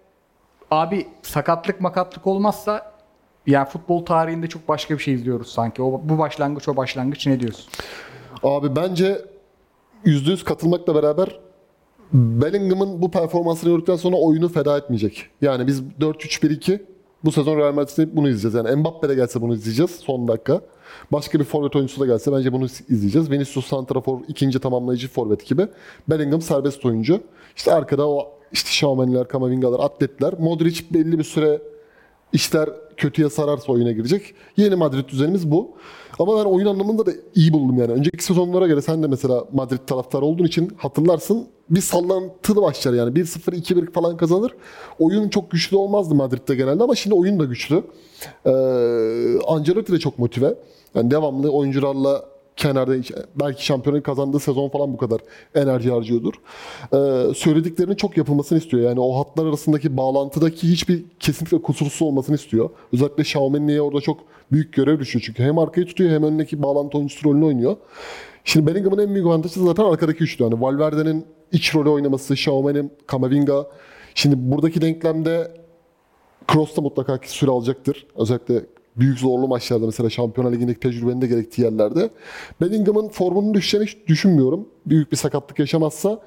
abi 0.71 1.07
sakatlık 1.23 1.81
makatlık 1.81 2.27
olmazsa 2.27 2.93
yani 3.47 3.69
futbol 3.69 4.05
tarihinde 4.05 4.47
çok 4.49 4.69
başka 4.69 4.95
bir 4.95 5.03
şey 5.03 5.15
izliyoruz 5.15 5.53
sanki. 5.53 5.83
O, 5.83 6.01
bu 6.05 6.19
başlangıç 6.19 6.69
o 6.69 6.77
başlangıç 6.77 7.27
ne 7.27 7.41
diyorsun? 7.41 7.65
Abi 8.43 8.77
bence 8.77 9.23
%100 10.05 10.45
katılmakla 10.45 10.95
beraber 10.95 11.41
Bellingham'ın 12.13 13.03
bu 13.03 13.11
performansını 13.11 13.71
gördükten 13.71 13.97
sonra 13.97 14.17
oyunu 14.17 14.49
feda 14.49 14.79
etmeyecek. 14.79 15.27
Yani 15.41 15.67
biz 15.67 15.83
4-3-1-2 16.01 16.81
bu 17.25 17.33
sezon 17.33 17.57
Real 17.57 17.73
Madrid'de 17.73 18.17
bunu 18.17 18.29
izleyeceğiz. 18.29 18.55
Yani 18.55 18.81
Mbappe 18.81 19.09
de 19.09 19.15
gelse 19.15 19.41
bunu 19.41 19.55
izleyeceğiz 19.55 19.91
son 19.91 20.29
dakika. 20.29 20.61
Başka 21.13 21.39
bir 21.39 21.45
forvet 21.45 21.77
oyuncusu 21.77 22.01
da 22.01 22.07
gelse 22.07 22.33
bence 22.33 22.53
bunu 22.53 22.65
izleyeceğiz. 22.65 23.31
Vinicius 23.31 23.67
Santrafor 23.67 24.21
ikinci 24.29 24.59
tamamlayıcı 24.59 25.09
forvet 25.09 25.47
gibi. 25.47 25.67
Bellingham 26.11 26.43
serbest 26.43 26.87
oyuncu. 26.87 27.21
İşte 27.57 27.73
arkada 27.73 28.09
o 28.09 28.33
işte 28.53 28.71
Şaumaniler, 28.71 29.29
Kamavingalar, 29.29 29.81
atletler. 29.81 30.35
Modric 30.39 30.85
belli 30.95 31.19
bir 31.19 31.25
süre 31.25 31.63
işler 32.33 32.69
kötüye 32.97 33.31
sararsa 33.31 33.73
oyuna 33.73 33.93
girecek. 33.93 34.35
Yeni 34.57 34.75
Madrid 34.75 35.09
düzenimiz 35.09 35.51
bu. 35.51 35.71
Ama 36.19 36.39
ben 36.39 36.45
oyun 36.45 36.67
anlamında 36.67 37.07
da 37.07 37.11
iyi 37.35 37.53
buldum 37.53 37.79
yani. 37.79 37.93
Önceki 37.93 38.25
sezonlara 38.25 38.67
göre 38.67 38.83
sen 38.83 39.03
de 39.03 39.07
mesela 39.07 39.45
Madrid 39.53 39.79
taraftarı 39.87 40.25
olduğun 40.25 40.45
için 40.45 40.71
hatırlarsın 40.77 41.47
bir 41.75 41.81
sallantılı 41.81 42.63
başlar 42.63 42.93
yani. 42.93 43.11
1-0, 43.11 43.55
2-1 43.55 43.93
falan 43.93 44.17
kazanır. 44.17 44.55
Oyun 44.99 45.29
çok 45.29 45.51
güçlü 45.51 45.77
olmazdı 45.77 46.15
Madrid'de 46.15 46.55
genelde 46.55 46.83
ama 46.83 46.95
şimdi 46.95 47.15
oyun 47.15 47.41
da 47.41 47.45
güçlü. 47.45 47.83
Ee, 48.47 48.51
Ancelotti 49.47 49.93
de 49.93 49.99
çok 49.99 50.19
motive. 50.19 50.55
Yani 50.95 51.11
devamlı 51.11 51.51
oyuncularla 51.51 52.25
kenarda 52.57 52.95
belki 53.37 53.67
şampiyonayı 53.67 54.03
kazandığı 54.03 54.41
sezon 54.41 54.69
falan 54.69 54.93
bu 54.93 54.97
kadar 54.97 55.21
enerji 55.55 55.91
harcıyordur. 55.91 56.35
Ee, 56.93 57.35
söylediklerinin 57.35 57.95
çok 57.95 58.17
yapılmasını 58.17 58.59
istiyor. 58.59 58.83
Yani 58.83 59.01
o 59.01 59.19
hatlar 59.19 59.47
arasındaki 59.47 59.97
bağlantıdaki 59.97 60.69
hiçbir 60.69 61.05
kesinlikle 61.21 61.63
kusursuz 61.63 62.03
olmasını 62.03 62.37
istiyor. 62.37 62.71
Özellikle 62.93 63.23
Xiaomi'ye 63.23 63.83
orada 63.83 64.01
çok 64.01 64.21
büyük 64.53 64.73
görev 64.73 65.01
düşüyor 65.01 65.23
çünkü 65.27 65.43
hem 65.43 65.59
arkayı 65.59 65.87
tutuyor 65.87 66.11
hem 66.11 66.23
önündeki 66.23 66.63
bağlantı 66.63 66.99
oyuncusu 66.99 67.29
rolünü 67.29 67.45
oynuyor. 67.45 67.77
Şimdi 68.45 68.67
Bellingham'ın 68.67 68.99
en 68.99 69.15
büyük 69.15 69.27
avantajı 69.27 69.65
zaten 69.65 69.85
arkadaki 69.85 70.25
üçlü. 70.25 70.45
Yani 70.45 70.61
Valverde'nin 70.61 71.27
iç 71.53 71.75
rolü 71.75 71.89
oynaması, 71.89 72.35
Xiaomi'nin, 72.35 72.93
Kamavinga. 73.07 73.67
Şimdi 74.15 74.35
buradaki 74.39 74.81
denklemde 74.81 75.63
Kroos 76.49 76.77
da 76.77 76.81
mutlaka 76.81 77.21
süre 77.25 77.51
alacaktır. 77.51 78.07
Özellikle 78.17 78.67
büyük 78.97 79.19
zorlu 79.19 79.49
maçlarda 79.49 79.87
mesela 79.87 80.11
Şampiyonlar 80.11 80.53
Ligi'ndeki 80.53 80.81
tecrübenin 80.81 81.21
de 81.21 81.27
gerektiği 81.27 81.63
yerlerde. 81.63 82.11
Bellingham'ın 82.61 83.09
formunun 83.09 83.55
düşeceğini 83.55 83.87
hiç 83.87 83.97
düşünmüyorum. 84.07 84.69
Büyük 84.87 85.13
bir 85.13 85.17
sakatlık 85.17 85.59
yaşamazsa. 85.59 86.21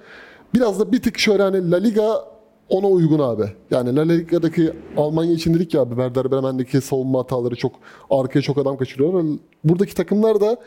Biraz 0.54 0.80
da 0.80 0.92
bir 0.92 1.02
tık 1.02 1.20
şöyle 1.20 1.44
hani 1.44 1.72
La 1.72 1.78
Liga 1.78 2.36
ona 2.70 2.88
uygun 2.88 3.20
abi. 3.20 3.46
Yani 3.72 3.96
La 3.96 4.02
Liga'daki 4.02 4.72
Almanya 4.98 5.34
için 5.34 5.54
dedik 5.54 5.74
ya 5.74 5.82
abi 5.82 5.90
Werder 5.90 6.32
Bremen'deki 6.32 6.82
savunma 6.82 7.20
hataları 7.20 7.56
çok 7.56 7.72
arkaya 8.10 8.42
çok 8.42 8.58
adam 8.58 8.78
kaçırıyorlar. 8.78 9.40
Buradaki 9.64 9.96
takımlar 9.96 10.42
da 10.42 10.58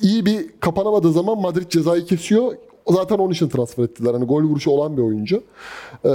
iyi 0.00 0.26
bir 0.26 0.48
kapanamadığı 0.60 1.12
zaman 1.12 1.38
Madrid 1.38 1.68
cezayı 1.68 2.04
kesiyor. 2.04 2.56
Zaten 2.88 3.18
onun 3.18 3.32
için 3.32 3.48
transfer 3.48 3.84
ettiler. 3.84 4.14
Hani 4.14 4.24
gol 4.24 4.42
vuruşu 4.42 4.70
olan 4.70 4.96
bir 4.96 5.02
oyuncu. 5.02 5.42
Ee, 6.04 6.10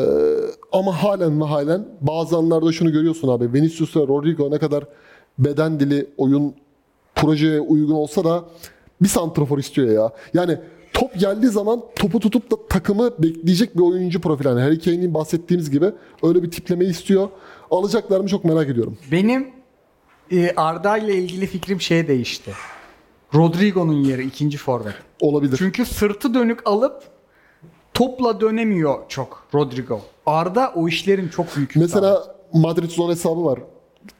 ama 0.71 1.03
halen 1.03 1.41
ve 1.41 1.45
halen 1.45 1.88
bazı 2.01 2.38
anlarda 2.38 2.71
şunu 2.71 2.91
görüyorsun 2.91 3.27
abi. 3.27 3.53
Vinicius 3.53 3.95
ve 3.95 3.99
Rodrigo 3.99 4.51
ne 4.51 4.58
kadar 4.58 4.84
beden 5.39 5.80
dili, 5.80 6.10
oyun 6.17 6.53
projeye 7.15 7.60
uygun 7.60 7.93
olsa 7.93 8.23
da 8.23 8.43
bir 9.01 9.08
santrafor 9.08 9.58
istiyor 9.58 9.88
ya. 9.88 10.12
Yani 10.34 10.58
top 10.93 11.19
geldiği 11.19 11.47
zaman 11.47 11.84
topu 11.95 12.19
tutup 12.19 12.51
da 12.51 12.56
takımı 12.69 13.12
bekleyecek 13.19 13.77
bir 13.77 13.82
oyuncu 13.82 14.21
profili. 14.21 14.47
Yani 14.47 14.62
Harry 14.62 14.80
Kane'in 14.80 15.13
bahsettiğimiz 15.13 15.71
gibi 15.71 15.91
öyle 16.23 16.43
bir 16.43 16.51
tiplemeyi 16.51 16.91
istiyor. 16.91 17.30
Alacaklar 17.71 18.19
mı 18.19 18.27
çok 18.27 18.45
merak 18.45 18.69
ediyorum. 18.69 18.97
Benim 19.12 19.47
e, 20.32 20.53
Arda 20.58 20.97
ile 20.97 21.15
ilgili 21.15 21.47
fikrim 21.47 21.82
şeye 21.82 22.08
değişti. 22.08 22.51
Rodrigo'nun 23.36 24.04
yeri 24.04 24.26
ikinci 24.26 24.58
forvet. 24.58 24.94
Olabilir. 25.22 25.58
Çünkü 25.58 25.86
sırtı 25.86 26.34
dönük 26.34 26.60
alıp 26.68 27.04
topla 27.94 28.42
dönemiyor 28.42 29.10
çok 29.10 29.48
Rodrigo. 29.56 30.02
Arda 30.26 30.72
o 30.76 30.88
işlerin 30.88 31.28
çok 31.30 31.56
büyük. 31.56 31.76
Mesela 31.76 32.36
Madrid 32.54 32.90
zone 32.90 33.12
hesabı 33.12 33.46
var. 33.46 33.60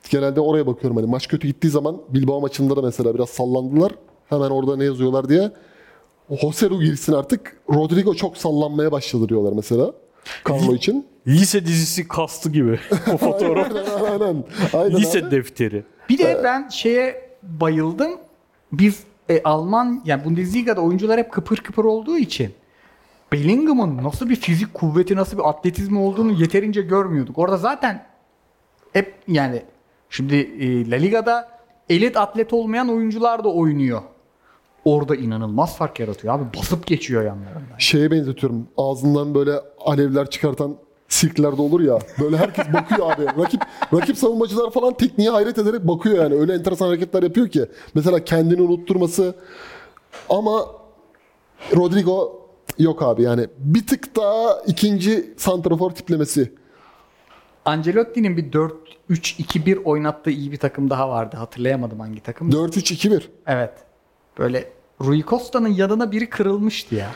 Genelde 0.10 0.40
oraya 0.42 0.68
bakıyorum 0.68 0.98
hani 0.98 1.08
maç 1.08 1.28
kötü 1.28 1.48
gittiği 1.48 1.70
zaman 1.70 1.98
Bilbao 2.10 2.42
maçında 2.42 2.76
da 2.76 2.82
mesela 2.82 3.16
biraz 3.16 3.30
sallandılar. 3.30 3.92
Hemen 4.30 4.50
orada 4.50 4.78
ne 4.78 4.84
yazıyorlar 4.84 5.30
diye. 5.30 5.52
Joselu 6.42 6.80
girsin 6.80 7.14
artık. 7.14 7.58
Rodrigo 7.70 8.14
çok 8.14 8.38
sallanmaya 8.38 8.92
başladı 8.92 9.30
diyorlar 9.30 9.54
mesela. 9.56 9.94
Carlo 10.50 10.76
için. 10.76 11.08
Lise 11.28 11.66
dizisi 11.66 12.08
kastı 12.08 12.50
gibi 12.50 12.80
o 13.14 13.18
fotoğraf. 13.18 13.72
aynen 14.04 14.20
aynen. 14.22 14.44
aynen 14.74 14.98
Lise 14.98 15.20
abi. 15.24 15.32
defteri. 15.32 15.84
Bir 16.10 16.18
de 16.18 16.42
ben 16.44 16.70
şeye 16.70 17.30
bayıldım. 17.44 18.12
Biz 18.72 19.04
e, 19.30 19.44
Alman 19.44 20.02
yani 20.06 20.26
Bundesliga'da 20.26 20.82
oyuncular 20.82 21.20
hep 21.20 21.32
kıpır 21.32 21.58
kıpır 21.58 21.86
olduğu 21.86 22.18
için 22.18 22.54
Bellingham'ın 23.32 24.04
nasıl 24.04 24.30
bir 24.30 24.36
fizik 24.36 24.74
kuvveti, 24.74 25.16
nasıl 25.16 25.38
bir 25.38 25.50
atletizmi 25.50 26.00
olduğunu 26.00 26.32
yeterince 26.32 26.82
görmüyorduk. 26.82 27.38
Orada 27.38 27.58
zaten 27.58 28.06
hep 28.94 29.16
yani 29.28 29.62
şimdi 30.10 30.36
e, 30.36 30.90
La 30.90 30.96
Liga'da 30.96 31.50
elit 31.90 32.18
atlet 32.18 32.54
olmayan 32.54 32.90
oyuncular 32.90 33.44
da 33.44 33.50
oynuyor. 33.50 34.02
Orada 34.86 35.16
inanılmaz 35.16 35.78
fark 35.78 36.00
yaratıyor 36.00 36.34
abi. 36.34 36.58
Basıp 36.58 36.88
geçiyor 36.88 37.24
yanlarından. 37.24 37.78
Şeye 37.78 38.12
benzetiyorum. 38.12 38.68
Ağzından 38.78 39.36
böyle 39.36 39.52
alevler 39.80 40.30
çıkartan 40.30 40.78
sirklerde 41.10 41.62
olur 41.62 41.82
ya. 41.82 42.00
Böyle 42.20 42.38
herkes 42.38 42.74
bakıyor 42.74 43.12
abi. 43.12 43.26
Rakip 43.26 43.62
rakip 43.94 44.18
savunmacılar 44.18 44.72
falan 44.72 44.94
tekniğe 44.94 45.30
hayret 45.30 45.58
ederek 45.58 45.88
bakıyor 45.88 46.24
yani. 46.24 46.36
Öyle 46.36 46.54
enteresan 46.54 46.88
hareketler 46.88 47.24
yapıyor 47.24 47.48
ki. 47.48 47.66
Mesela 47.94 48.24
kendini 48.26 48.62
unutturması. 48.62 49.36
Ama 50.30 50.66
Rodrigo 51.76 52.48
yok 52.80 53.04
abi 53.04 53.24
yani. 53.24 53.48
Bir 53.58 53.88
tık 53.88 54.16
daha 54.16 54.62
ikinci 54.68 55.34
santrafor 55.38 55.92
tiplemesi. 55.92 56.54
Ancelotti'nin 57.66 58.38
bir 58.38 58.52
4-3-2-1 59.10 59.84
oynattığı 59.84 60.30
iyi 60.30 60.52
bir 60.52 60.58
takım 60.58 60.90
daha 60.90 61.10
vardı. 61.10 61.38
Hatırlayamadım 61.38 62.00
hangi 62.00 62.24
takım. 62.24 62.50
4-3-2-1. 62.50 63.22
Evet. 63.48 63.74
Böyle 64.40 64.70
Rui 65.02 65.24
Costa'nın 65.24 65.68
yanına 65.70 66.12
biri 66.12 66.30
kırılmıştı 66.30 66.96
ya. 66.96 67.12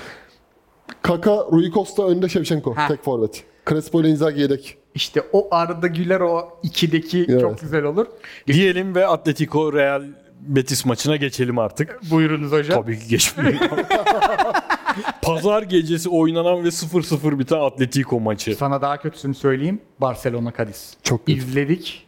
Kaka, 1.02 1.32
Rui 1.52 1.72
Costa 1.72 2.08
önde 2.08 2.30
Shevchenko. 2.30 2.76
Ha. 2.76 2.88
Tek 2.88 3.04
forvet. 3.04 3.44
Crespo 3.70 4.02
ile 4.02 4.10
Inzaghi 4.10 4.42
yedek. 4.42 4.78
İşte 4.96 5.24
o 5.34 5.48
Arda 5.52 5.88
Güler 5.88 6.20
o 6.20 6.60
ikideki 6.64 7.26
Evet. 7.30 7.42
çok 7.42 7.62
güzel 7.62 7.84
olur. 7.84 8.06
Diyelim 8.48 8.96
ve 8.96 9.08
Atletico 9.08 9.74
Real 9.74 10.04
Betis 10.42 10.86
maçına 10.86 11.16
geçelim 11.16 11.60
artık. 11.60 12.00
Buyurunuz 12.12 12.52
hocam. 12.52 12.82
Tabii 12.84 13.00
ki 13.00 13.08
geçmiyor. 13.08 13.54
Pazar 15.22 15.64
gecesi 15.64 16.10
oynanan 16.10 16.64
ve 16.64 16.68
0-0 16.68 17.40
biten 17.40 17.60
Atletico 17.60 18.20
maçı. 18.20 18.56
Sana 18.56 18.82
daha 18.82 18.98
kötüsünü 18.98 19.36
söyleyeyim. 19.36 19.80
Barcelona 20.00 20.54
Cadiz. 20.58 20.94
Çok 21.04 21.26
kötü. 21.26 21.40
İzledik. 21.40 22.08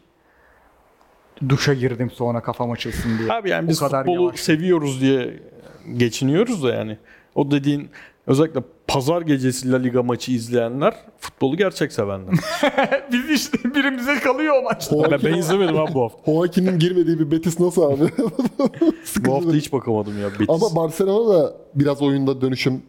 Duşa 1.50 1.74
girdim 1.74 2.12
sonra 2.12 2.42
kafam 2.42 2.72
açılsın 2.72 3.18
diye. 3.20 3.34
Abi 3.34 3.50
yani 3.50 3.66
O 3.66 3.70
biz 3.70 3.80
kadar 3.80 4.00
futbolu 4.06 4.26
yavaş. 4.26 4.39
seviyoruz 4.39 5.02
diye 5.02 5.39
geçiniyoruz 5.98 6.63
da 6.63 6.74
yani. 6.74 6.98
O 7.36 7.52
dediğin 7.52 7.89
özellikle 8.27 8.62
pazar 8.88 9.21
gecesi 9.21 9.71
La 9.71 9.77
Liga 9.77 10.03
maçı 10.03 10.31
izleyenler 10.31 10.95
futbolu 11.19 11.57
gerçek 11.57 11.91
sevenler. 11.93 12.33
Biz 13.12 13.29
işte 13.29 13.57
birimize 13.75 14.19
kalıyor 14.19 14.55
o 14.59 14.63
maç. 14.63 14.89
ben, 15.12 15.19
ben 15.23 15.33
izlemedim 15.38 15.77
abi 15.77 15.93
bu 15.93 16.01
hafta. 16.03 16.31
Joaquin'in 16.31 16.79
girmediği 16.79 17.19
bir 17.19 17.31
Betis 17.31 17.59
nasıl 17.59 17.81
abi? 17.81 18.03
Bu 19.25 19.33
hafta 19.36 19.53
hiç 19.53 19.73
bakamadım 19.73 20.21
ya. 20.21 20.31
Betis. 20.33 20.49
Ama 20.49 20.75
Barcelona 20.75 21.33
da 21.33 21.53
biraz 21.75 22.01
oyunda 22.01 22.41
dönüşüm 22.41 22.81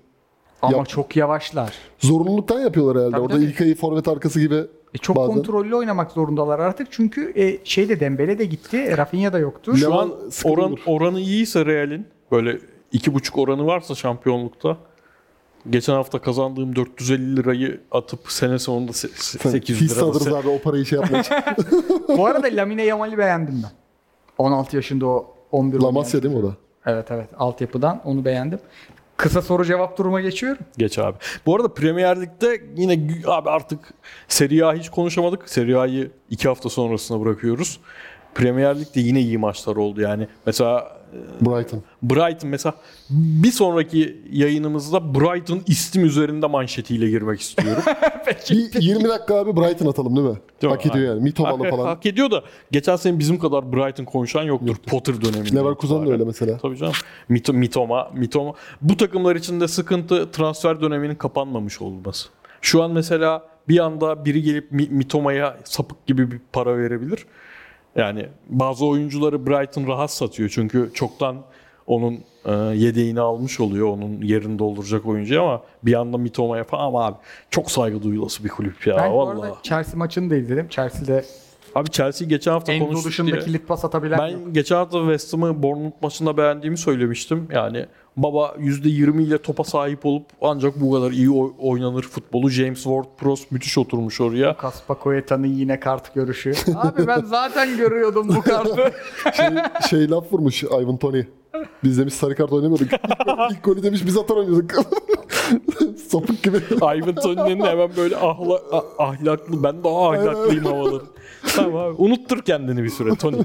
Ama 0.63 0.77
Yap- 0.77 0.89
çok 0.89 1.17
yavaşlar. 1.17 1.73
zorunluluktan 1.99 2.61
yapıyorlar 2.61 2.97
herhalde. 2.97 3.11
Tabii, 3.13 3.23
Orada 3.23 3.35
tabii. 3.35 3.45
İlkay'ı 3.45 3.75
forvet 3.75 4.09
arkası 4.09 4.41
gibi 4.41 4.55
E 4.95 4.99
çok 4.99 5.17
bazen. 5.17 5.35
kontrollü 5.35 5.75
oynamak 5.75 6.11
zorundalar 6.13 6.59
artık. 6.59 6.89
Çünkü 6.91 7.33
e, 7.37 7.59
şeyde 7.65 8.01
Dembele 8.01 8.39
de 8.39 8.45
gitti. 8.45 8.77
e, 8.77 8.97
Rafinha 8.97 9.33
da 9.33 9.39
yoktu. 9.39 9.77
Şu 9.77 9.95
an 9.95 10.11
oran, 10.45 10.71
olur. 10.73 10.79
oranı 10.87 11.21
iyiyse 11.21 11.67
Real'in 11.67 12.07
böyle 12.31 12.59
iki 12.93 13.15
buçuk 13.15 13.39
oranı 13.39 13.67
varsa 13.67 13.95
şampiyonlukta 13.95 14.77
geçen 15.71 15.93
hafta 15.95 16.19
kazandığım 16.19 16.77
450 16.77 17.37
lirayı 17.37 17.81
atıp 17.91 18.21
sene 18.33 18.59
sonunda 18.59 18.93
se- 18.93 19.09
se- 19.39 19.51
800 19.51 19.79
Fis 19.79 19.93
lira 19.93 20.01
da 20.01 20.05
alırız 20.05 20.27
abi 20.33 20.49
o 20.49 20.59
parayı 20.59 20.87
şey 20.87 20.99
yapmak 20.99 21.25
için. 21.27 21.37
Bu 22.17 22.27
arada 22.27 22.47
Lamine 22.47 22.83
Yamal'i 22.85 23.19
beğendim 23.19 23.63
ben. 23.65 23.71
16 24.39 24.77
yaşında 24.77 25.07
o 25.07 25.35
11 25.53 25.75
La 25.75 25.79
oynayan 25.87 25.95
Masia 25.95 26.23
değil 26.23 26.35
mi 26.35 26.41
o 26.41 26.43
da? 26.49 26.57
Evet 26.87 27.11
evet 27.11 27.29
altyapıdan 27.39 28.01
onu 28.05 28.25
beğendim. 28.25 28.59
Kısa 29.17 29.43
soru 29.43 29.65
cevap 29.65 29.99
duruma 29.99 30.21
geçiyorum. 30.21 30.59
Geç 30.79 30.99
abi. 30.99 31.17
Bu 31.47 31.57
arada 31.57 31.75
Premier 31.75 32.21
Lig'de 32.21 32.63
yine 32.77 33.09
abi 33.27 33.51
artık 33.51 33.79
Serie 34.29 34.63
A 34.63 34.75
hiç 34.75 34.89
konuşamadık. 34.89 35.49
Serie 35.49 35.75
A'yı 35.75 36.11
iki 36.31 36.49
hafta 36.49 36.69
sonrasına 36.69 37.21
bırakıyoruz. 37.21 37.81
Premier 38.35 38.81
Lig'de 38.81 39.01
yine 39.01 39.21
iyi 39.21 39.39
maçlar 39.39 39.77
oldu 39.77 40.01
yani. 40.01 40.29
Mesela 40.47 41.05
Brighton. 41.41 41.83
Brighton 42.03 42.51
mesela 42.51 42.75
bir 43.11 43.51
sonraki 43.51 44.23
yayınımızda 44.33 45.15
Brighton 45.15 45.61
istim 45.67 46.05
üzerinde 46.05 46.47
manşetiyle 46.47 47.11
girmek 47.11 47.41
istiyorum. 47.41 47.83
Bir 48.51 48.83
20 48.83 49.05
dakika 49.09 49.35
abi 49.35 49.57
Brighton 49.57 49.87
atalım 49.87 50.17
değil 50.17 50.29
mi? 50.29 50.37
Değil 50.63 50.73
mi? 50.73 50.77
Hak 50.77 50.87
ediyor 50.87 51.15
yani. 51.15 51.23
Mitomalı 51.23 51.63
hak, 51.63 51.71
falan. 51.71 51.87
hak 51.87 52.07
ediyor 52.07 52.31
da 52.31 52.43
geçen 52.71 52.97
sene 52.97 53.19
bizim 53.19 53.39
kadar 53.39 53.73
Brighton 53.73 54.05
konuşan 54.05 54.43
yoktur. 54.43 54.77
Potter 54.87 55.21
döneminde. 55.21 55.57
Leverkusen 55.57 56.07
de 56.07 56.11
öyle 56.13 56.25
mesela. 56.25 56.59
Tabii 56.59 56.77
canım. 56.77 56.93
Mito, 57.29 57.53
mitoma, 57.53 58.11
mitoma. 58.15 58.53
Bu 58.83 58.97
takımlar 58.97 59.37
için 59.37 59.61
de 59.61 59.69
sıkıntı 59.69 60.31
transfer 60.31 60.81
döneminin 60.81 61.15
kapanmamış 61.15 61.81
olması. 61.81 62.29
Şu 62.61 62.83
an 62.83 62.91
mesela 62.91 63.43
bir 63.69 63.79
anda 63.79 64.25
biri 64.25 64.43
gelip 64.43 64.73
Mi- 64.73 64.89
Mitoma'ya 64.91 65.57
sapık 65.65 66.07
gibi 66.07 66.31
bir 66.31 66.41
para 66.53 66.79
verebilir. 66.79 67.27
Yani 67.97 68.27
bazı 68.49 68.87
oyuncuları 68.87 69.47
Brighton 69.47 69.87
rahat 69.87 70.11
satıyor 70.11 70.49
çünkü 70.55 70.91
çoktan 70.95 71.37
onun 71.87 72.21
e, 72.45 72.53
yedeğini 72.55 73.21
almış 73.21 73.61
oluyor. 73.61 73.89
Onun 73.89 74.23
yerini 74.23 74.59
dolduracak 74.59 75.07
oyuncu 75.07 75.43
ama 75.43 75.63
bir 75.83 75.95
anda 75.95 76.19
Mitoma'ya 76.19 76.65
falan 76.65 76.87
ama 76.87 77.05
abi 77.05 77.17
çok 77.51 77.71
saygı 77.71 78.03
duyulası 78.03 78.45
bir 78.45 78.49
kulüp 78.49 78.87
ya 78.87 78.97
ben 78.97 79.13
vallahi. 79.13 79.41
arada 79.41 79.57
Chelsea 79.63 79.97
maçını 79.99 80.31
da 80.31 80.37
izledim. 80.37 80.69
Chelsea'de 80.69 81.25
Abi 81.75 81.91
Chelsea 81.91 82.29
geçen 82.29 82.53
hafta 82.53 82.73
Enzo 82.73 82.87
konuştuk 82.87 83.11
dışında 83.11 83.31
diye. 83.33 83.41
kilit 83.41 83.69
pas 83.69 83.85
atabilen 83.85 84.29
yok. 84.29 84.41
Ben 84.47 84.53
geçen 84.53 84.77
hafta 84.77 84.99
West 84.99 85.33
Ham'ı 85.33 85.63
Bournemouth 85.63 86.03
maçında 86.03 86.37
beğendiğimi 86.37 86.79
söylemiştim. 86.79 87.49
Yani 87.53 87.87
baba 88.17 88.55
%20 88.59 89.23
ile 89.23 89.39
topa 89.39 89.65
sahip 89.65 90.07
olup 90.07 90.27
ancak 90.41 90.81
bu 90.81 90.93
kadar 90.93 91.11
iyi 91.11 91.31
oy- 91.31 91.53
oynanır 91.59 92.03
futbolu. 92.03 92.51
James 92.51 92.85
Ward-Prowse 92.87 93.43
müthiş 93.51 93.79
oturmuş 93.79 94.21
oraya. 94.21 94.57
Kaspa 94.57 94.95
Koyeta'nın 94.99 95.47
yine 95.47 95.81
kart 95.81 96.15
görüşü. 96.15 96.53
Abi 96.77 97.07
ben 97.07 97.21
zaten 97.21 97.77
görüyordum 97.77 98.29
bu 98.37 98.41
kartı. 98.43 98.93
Şey, 99.37 99.47
şey 99.91 100.11
laf 100.11 100.33
vurmuş 100.33 100.63
Ivan 100.65 100.97
Tony. 100.97 101.23
Biz 101.85 101.99
demiş 101.99 102.15
sarı 102.15 102.35
kart 102.35 102.53
oynamıyorduk. 102.53 102.93
İlk, 102.93 103.01
golü- 103.03 103.53
ilk 103.53 103.65
golü 103.65 103.83
demiş 103.83 104.07
biz 104.07 104.17
atar 104.17 104.37
oynuyorduk. 104.37 104.71
Sapık 106.11 106.43
gibi. 106.43 106.57
Ivan 106.83 107.15
Tony'nin 107.15 107.65
hemen 107.65 107.91
böyle 107.97 108.17
ahla, 108.17 108.61
ahlaklı, 108.99 109.63
ben 109.63 109.85
daha 109.85 110.11
ahlaklıyım 110.11 110.65
havaları. 110.65 111.03
Tamam 111.57 111.77
abi. 111.77 111.95
Unuttur 111.99 112.43
kendini 112.43 112.83
bir 112.85 112.89
süre 112.89 113.15
Tony. 113.15 113.37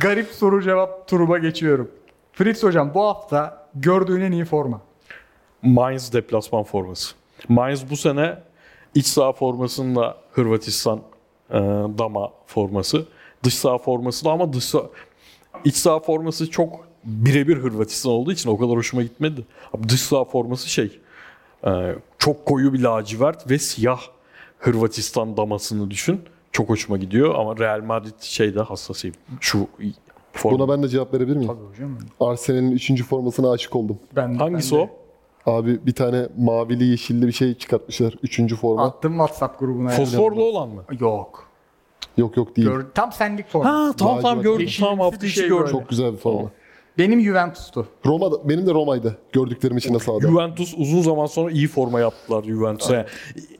Garip 0.00 0.26
soru 0.26 0.62
cevap 0.62 1.08
turuma 1.08 1.38
geçiyorum. 1.38 1.90
Fritz 2.38 2.62
hocam 2.62 2.94
bu 2.94 3.02
hafta 3.02 3.66
gördüğün 3.74 4.20
en 4.20 4.32
iyi 4.32 4.44
forma. 4.44 4.80
Mainz 5.62 6.12
deplasman 6.12 6.64
forması. 6.64 7.14
Mainz 7.48 7.90
bu 7.90 7.96
sene 7.96 8.38
iç 8.94 9.06
saha 9.06 9.32
formasında 9.32 10.16
Hırvatistan 10.32 11.00
e, 11.50 11.54
dama 11.98 12.30
forması. 12.46 13.06
Dış 13.44 13.54
saha 13.54 13.78
forması 13.78 14.24
da 14.24 14.30
ama 14.30 14.52
dış 14.52 14.64
saha, 14.64 14.82
iç 15.64 15.76
saha 15.76 16.00
forması 16.00 16.50
çok 16.50 16.88
birebir 17.04 17.56
Hırvatistan 17.56 18.12
olduğu 18.12 18.32
için 18.32 18.50
o 18.50 18.58
kadar 18.58 18.76
hoşuma 18.76 19.02
gitmedi. 19.02 19.44
Dış 19.88 20.00
saha 20.00 20.24
forması 20.24 20.68
şey 20.68 21.00
e, 21.66 21.94
çok 22.18 22.46
koyu 22.46 22.72
bir 22.72 22.80
lacivert 22.80 23.50
ve 23.50 23.58
siyah 23.58 24.00
Hırvatistan 24.58 25.36
damasını 25.36 25.90
düşün. 25.90 26.20
Çok 26.52 26.68
hoşuma 26.68 26.98
gidiyor 26.98 27.34
ama 27.34 27.56
Real 27.56 27.80
Madrid 27.80 28.20
şeyde 28.20 28.60
hassasıyım. 28.60 29.16
Şu 29.40 29.68
forma. 30.38 30.58
Buna 30.58 30.68
ben 30.68 30.82
de 30.82 30.88
cevap 30.88 31.14
verebilir 31.14 31.36
miyim? 31.36 31.52
Tabii 31.52 31.68
hocam. 31.68 31.98
Arsenal'in 32.20 32.70
3. 32.70 33.02
formasına 33.02 33.50
aşık 33.50 33.76
oldum. 33.76 33.98
Ben, 34.16 34.34
Hangisi 34.34 34.74
ben 34.74 34.80
de 34.80 34.90
o? 35.46 35.52
Abi 35.52 35.86
bir 35.86 35.94
tane 35.94 36.26
mavili 36.38 36.84
yeşilli 36.84 37.26
bir 37.26 37.32
şey 37.32 37.54
çıkartmışlar. 37.54 38.14
3. 38.22 38.54
forma. 38.54 38.84
Attım 38.84 39.12
WhatsApp 39.12 39.60
grubuna. 39.60 39.88
Fosforlu 39.88 40.44
olan 40.44 40.68
mı? 40.68 40.84
Yok. 41.00 41.48
Yok 42.16 42.36
yok 42.36 42.56
değil. 42.56 42.68
Gör, 42.68 42.86
tam 42.94 43.12
senlik 43.12 43.48
forma. 43.48 43.70
Ha 43.70 43.92
tamam 43.98 44.20
tamam 44.20 44.42
gördüm. 44.42 44.60
Yeşilimsi 44.60 44.80
Tamam 44.80 45.00
hafta 45.00 45.26
içi 45.26 45.34
şey 45.34 45.48
gördüm. 45.48 45.72
Çok 45.72 45.88
güzel 45.88 46.12
bir 46.12 46.18
forma. 46.18 46.50
Benim 46.98 47.20
Juventus'tu. 47.20 47.86
Roma'da, 48.06 48.48
benim 48.48 48.66
de 48.66 48.74
Roma'ydı. 48.74 49.18
Gördüklerim 49.32 49.76
içinde 49.76 49.98
sahada. 49.98 50.20
Juventus 50.20 50.74
uzun 50.78 51.02
zaman 51.02 51.26
sonra 51.26 51.50
iyi 51.50 51.68
forma 51.68 52.00
yaptılar 52.00 52.42
Juventus'a. 52.44 52.94
Yani 52.94 53.06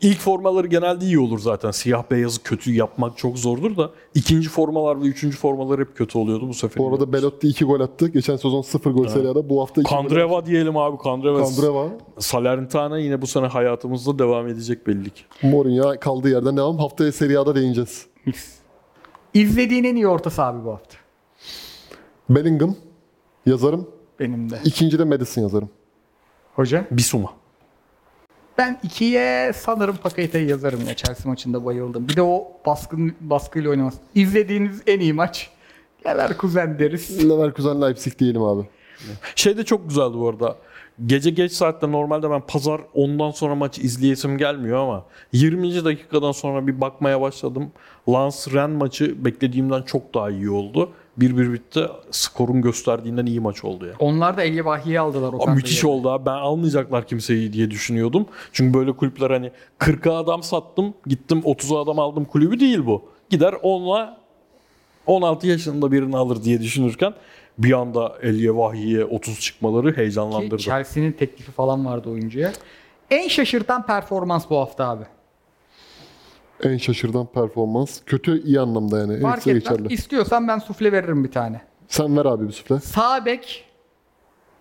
ilk 0.00 0.18
formaları 0.18 0.66
genelde 0.66 1.04
iyi 1.04 1.18
olur 1.18 1.38
zaten. 1.38 1.70
Siyah 1.70 2.02
beyazı 2.10 2.42
kötü 2.42 2.72
yapmak 2.72 3.18
çok 3.18 3.38
zordur 3.38 3.76
da 3.76 3.90
ikinci 4.14 4.48
formalar 4.48 5.02
ve 5.02 5.06
üçüncü 5.06 5.36
formalar 5.36 5.80
hep 5.80 5.96
kötü 5.96 6.18
oluyordu 6.18 6.48
bu 6.48 6.54
sefer. 6.54 6.82
Bu 6.84 6.88
arada 6.88 7.12
Belotti 7.12 7.48
2 7.48 7.64
gol 7.64 7.80
attı. 7.80 8.08
Geçen 8.08 8.36
sezon 8.36 8.62
0 8.62 8.90
gol 8.90 9.08
Serie 9.08 9.28
A'da. 9.28 9.48
Bu 9.48 9.60
hafta 9.60 9.80
2 9.80 9.90
gol. 9.90 9.96
Kandreva 9.96 10.46
diyelim 10.46 10.76
abi 10.76 10.98
Kandreva. 10.98 11.38
Kandreva. 11.42 11.88
Salernitana 12.18 12.98
yine 12.98 13.22
bu 13.22 13.26
sene 13.26 13.46
hayatımızda 13.46 14.18
devam 14.18 14.48
edecek 14.48 14.86
belli 14.86 15.10
ki. 15.10 15.22
Mourinho 15.42 15.94
kaldığı 16.00 16.28
yerden 16.28 16.56
devam. 16.56 16.78
Haftaya 16.78 17.12
Serie 17.12 17.36
A'da 17.36 17.54
değineceğiz. 17.54 18.06
İzlediğin 19.34 19.84
en 19.84 19.96
iyi 19.96 20.08
orta 20.08 20.30
saha 20.30 20.48
abi 20.48 20.64
bu 20.64 20.70
hafta. 20.72 20.96
Bellingham 22.30 22.74
yazarım. 23.46 23.88
Benim 24.20 24.50
de. 24.50 24.60
İkinci 24.64 24.98
de 24.98 25.04
Madison 25.04 25.42
yazarım. 25.42 25.70
Hoca? 26.54 26.84
Bisuma. 26.90 27.32
Ben 28.58 28.80
ikiye 28.82 29.52
sanırım 29.52 29.96
Paketa'yı 29.96 30.46
yazarım 30.46 30.80
ya. 30.88 30.94
Chelsea 30.94 31.30
maçında 31.30 31.64
bayıldım. 31.64 32.08
Bir 32.08 32.16
de 32.16 32.22
o 32.22 32.52
baskın 32.66 33.14
baskıyla 33.20 33.70
oynaması. 33.70 33.98
İzlediğiniz 34.14 34.82
en 34.86 35.00
iyi 35.00 35.12
maç. 35.12 35.50
Leverkusen 36.06 36.78
deriz. 36.78 37.30
Leverkusen 37.30 37.82
Leipzig 37.82 38.18
diyelim 38.18 38.42
abi. 38.42 38.62
Şey 39.34 39.56
de 39.56 39.64
çok 39.64 39.88
güzeldi 39.88 40.14
bu 40.14 40.28
arada. 40.28 40.56
Gece 41.06 41.30
geç 41.30 41.52
saatte 41.52 41.92
normalde 41.92 42.30
ben 42.30 42.40
pazar 42.40 42.80
ondan 42.94 43.30
sonra 43.30 43.54
maç 43.54 43.78
izleyesim 43.78 44.38
gelmiyor 44.38 44.78
ama 44.78 45.04
20. 45.32 45.84
dakikadan 45.84 46.32
sonra 46.32 46.66
bir 46.66 46.80
bakmaya 46.80 47.20
başladım. 47.20 47.70
Lens 48.08 48.52
Ren 48.54 48.70
maçı 48.70 49.24
beklediğimden 49.24 49.82
çok 49.82 50.14
daha 50.14 50.30
iyi 50.30 50.50
oldu. 50.50 50.90
1-1 51.18 51.52
bitti. 51.52 51.86
Skorun 52.10 52.62
gösterdiğinden 52.62 53.26
iyi 53.26 53.40
maç 53.40 53.64
oldu 53.64 53.86
ya. 53.86 53.92
Onlar 53.98 54.36
da 54.36 54.42
Elye 54.42 54.64
Vahiye 54.64 55.00
aldılar. 55.00 55.28
Abi 55.28 55.36
Okan 55.36 55.54
müthiş 55.54 55.84
Bey'e. 55.84 55.92
oldu 55.92 56.10
abi. 56.10 56.26
Ben 56.26 56.32
almayacaklar 56.34 57.06
kimseyi 57.06 57.52
diye 57.52 57.70
düşünüyordum. 57.70 58.26
Çünkü 58.52 58.78
böyle 58.78 58.92
kulüpler 58.92 59.30
hani 59.30 59.50
40'a 59.78 60.18
adam 60.18 60.42
sattım, 60.42 60.94
gittim 61.06 61.38
30'a 61.44 61.82
adam 61.82 61.98
aldım 61.98 62.24
kulübü 62.24 62.60
değil 62.60 62.86
bu. 62.86 63.02
Gider 63.30 63.52
10'la 63.52 64.18
16 65.06 65.46
yaşında 65.46 65.92
birini 65.92 66.16
alır 66.16 66.42
diye 66.44 66.60
düşünürken 66.60 67.14
bir 67.58 67.72
anda 67.72 68.12
Elye 68.22 68.56
Vahiye 68.56 69.04
30 69.04 69.40
çıkmaları 69.40 69.92
Ki 69.94 69.96
heyecanlandırdı. 69.96 70.58
Chelsea'nin 70.58 71.12
teklifi 71.12 71.52
falan 71.52 71.86
vardı 71.86 72.10
oyuncuya. 72.10 72.52
En 73.10 73.28
şaşırtan 73.28 73.86
performans 73.86 74.50
bu 74.50 74.56
hafta 74.58 74.88
abi. 74.88 75.04
En 76.62 76.76
şaşırdan 76.76 77.26
performans. 77.26 78.00
Kötü 78.06 78.42
iyi 78.42 78.60
anlamda 78.60 78.98
yani. 78.98 79.20
Fark 79.20 79.36
Hepsi 79.36 79.50
etmez. 79.50 79.64
geçerli. 79.64 79.92
İstiyorsan 79.94 80.48
ben 80.48 80.58
sufle 80.58 80.92
veririm 80.92 81.24
bir 81.24 81.30
tane. 81.30 81.60
Sen 81.88 82.16
ver 82.16 82.24
abi 82.24 82.46
bir 82.48 82.52
süfle. 82.52 82.80
Sağ 82.80 83.24
bek 83.26 83.64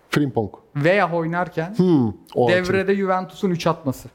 Frimpong. 0.09 0.51
veya 0.75 1.11
oynarken 1.13 1.73
Hmm, 1.77 2.07
o 2.35 2.49
devrede 2.49 2.95
Juventus'un 2.95 3.49
3 3.49 3.67
atması. 3.67 4.09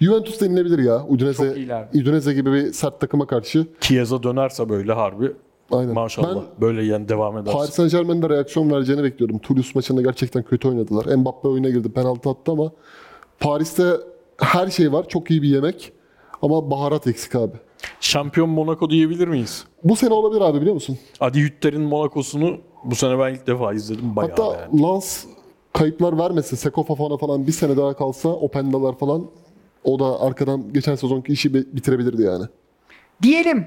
Juventus 0.00 0.40
denilebilir 0.40 0.78
ya. 0.78 1.06
Udinese, 1.06 1.54
Çok. 1.56 1.88
Udinese 1.94 2.34
gibi 2.34 2.52
bir 2.52 2.72
sert 2.72 3.00
takıma 3.00 3.26
karşı. 3.26 3.66
Chiesa 3.80 4.22
dönerse 4.22 4.68
böyle 4.68 4.92
harbi 4.92 5.32
Aynen. 5.72 5.94
maşallah 5.94 6.34
Ben 6.34 6.60
böyle 6.60 6.84
yani 6.84 7.08
devam 7.08 7.38
ederse. 7.38 7.58
Paris 7.58 7.70
Saint 7.70 7.92
Germain'de 7.92 8.28
reaksiyon 8.28 8.70
vereceğini 8.70 9.02
bekliyordum. 9.04 9.38
Toulouse 9.38 9.70
maçında 9.74 10.02
gerçekten 10.02 10.42
kötü 10.42 10.68
oynadılar. 10.68 11.16
Mbappe 11.16 11.48
oyuna 11.48 11.68
girdi. 11.68 11.92
Penaltı 11.92 12.30
attı 12.30 12.52
ama 12.52 12.72
Paris'te 13.40 13.90
her 14.40 14.70
şey 14.70 14.92
var. 14.92 15.08
Çok 15.08 15.30
iyi 15.30 15.42
bir 15.42 15.48
yemek. 15.48 15.92
Ama 16.42 16.70
baharat 16.70 17.06
eksik 17.06 17.34
abi. 17.34 17.56
Şampiyon 18.00 18.48
Monaco 18.48 18.90
diyebilir 18.90 19.28
miyiz? 19.28 19.64
Bu 19.84 19.96
sene 19.96 20.14
olabilir 20.14 20.40
abi 20.40 20.60
biliyor 20.60 20.74
musun? 20.74 20.98
Adi 21.20 21.40
Hütter'in 21.42 21.80
Monaco'sunu 21.80 22.58
bu 22.84 22.94
sene 22.94 23.18
ben 23.18 23.34
ilk 23.34 23.46
defa 23.46 23.72
izledim 23.74 24.16
bayağı 24.16 24.30
Hatta 24.30 24.60
yani. 24.60 24.82
Lens 24.82 25.24
kayıplar 25.72 26.18
vermesin. 26.18 26.56
Seko 26.56 26.82
Fofana 26.84 27.16
falan 27.16 27.46
bir 27.46 27.52
sene 27.52 27.76
daha 27.76 27.96
kalsa 27.96 28.28
Openda'lar 28.28 28.98
falan 28.98 29.26
o 29.84 29.98
da 29.98 30.20
arkadan 30.20 30.72
geçen 30.72 30.94
sezonki 30.94 31.32
işi 31.32 31.54
bi- 31.54 31.66
bitirebilirdi 31.76 32.22
yani. 32.22 32.44
Diyelim 33.22 33.66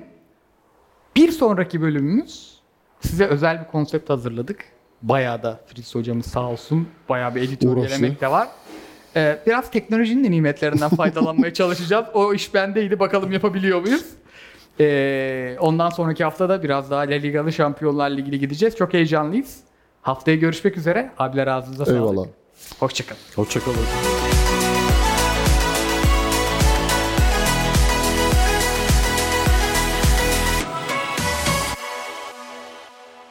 bir 1.15 1.32
sonraki 1.32 1.82
bölümümüz 1.82 2.59
size 3.01 3.26
özel 3.26 3.59
bir 3.61 3.67
konsept 3.72 4.09
hazırladık. 4.09 4.65
Bayağı 5.01 5.43
da 5.43 5.59
Fritz 5.67 5.95
hocamız 5.95 6.26
sağ 6.26 6.49
olsun 6.49 6.88
bayağı 7.09 7.36
bir 7.36 7.41
editör 7.41 7.78
Uğraştı. 7.78 7.97
gelemek 7.97 8.22
de 8.22 8.32
var. 8.32 8.47
Ee, 9.16 9.39
biraz 9.47 9.72
teknolojinin 9.72 10.24
de 10.24 10.32
nimetlerinden 10.32 10.89
faydalanmaya 10.89 11.53
çalışacağız. 11.53 12.05
O 12.14 12.34
iş 12.34 12.53
bendeydi. 12.53 12.99
Bakalım 12.99 13.32
yapabiliyor 13.32 13.82
muyuz? 13.82 14.05
Ee, 14.80 15.55
ondan 15.60 15.89
sonraki 15.89 16.24
haftada 16.24 16.64
biraz 16.64 16.91
daha 16.91 17.01
La 17.01 17.14
Ligalı 17.14 17.53
Şampiyonlar 17.53 18.10
Ligi'ne 18.10 18.38
gideceğiz. 18.38 18.76
Çok 18.76 18.93
heyecanlıyız. 18.93 19.57
Haftaya 20.01 20.38
görüşmek 20.38 20.78
üzere. 20.78 21.12
Abiler 21.18 21.47
ağzınıza 21.47 21.86
sağlık. 21.86 21.97
Eyvallah. 21.99 22.28
Hoşçakalın. 22.80 23.22
Hoşçakalın. 23.36 24.39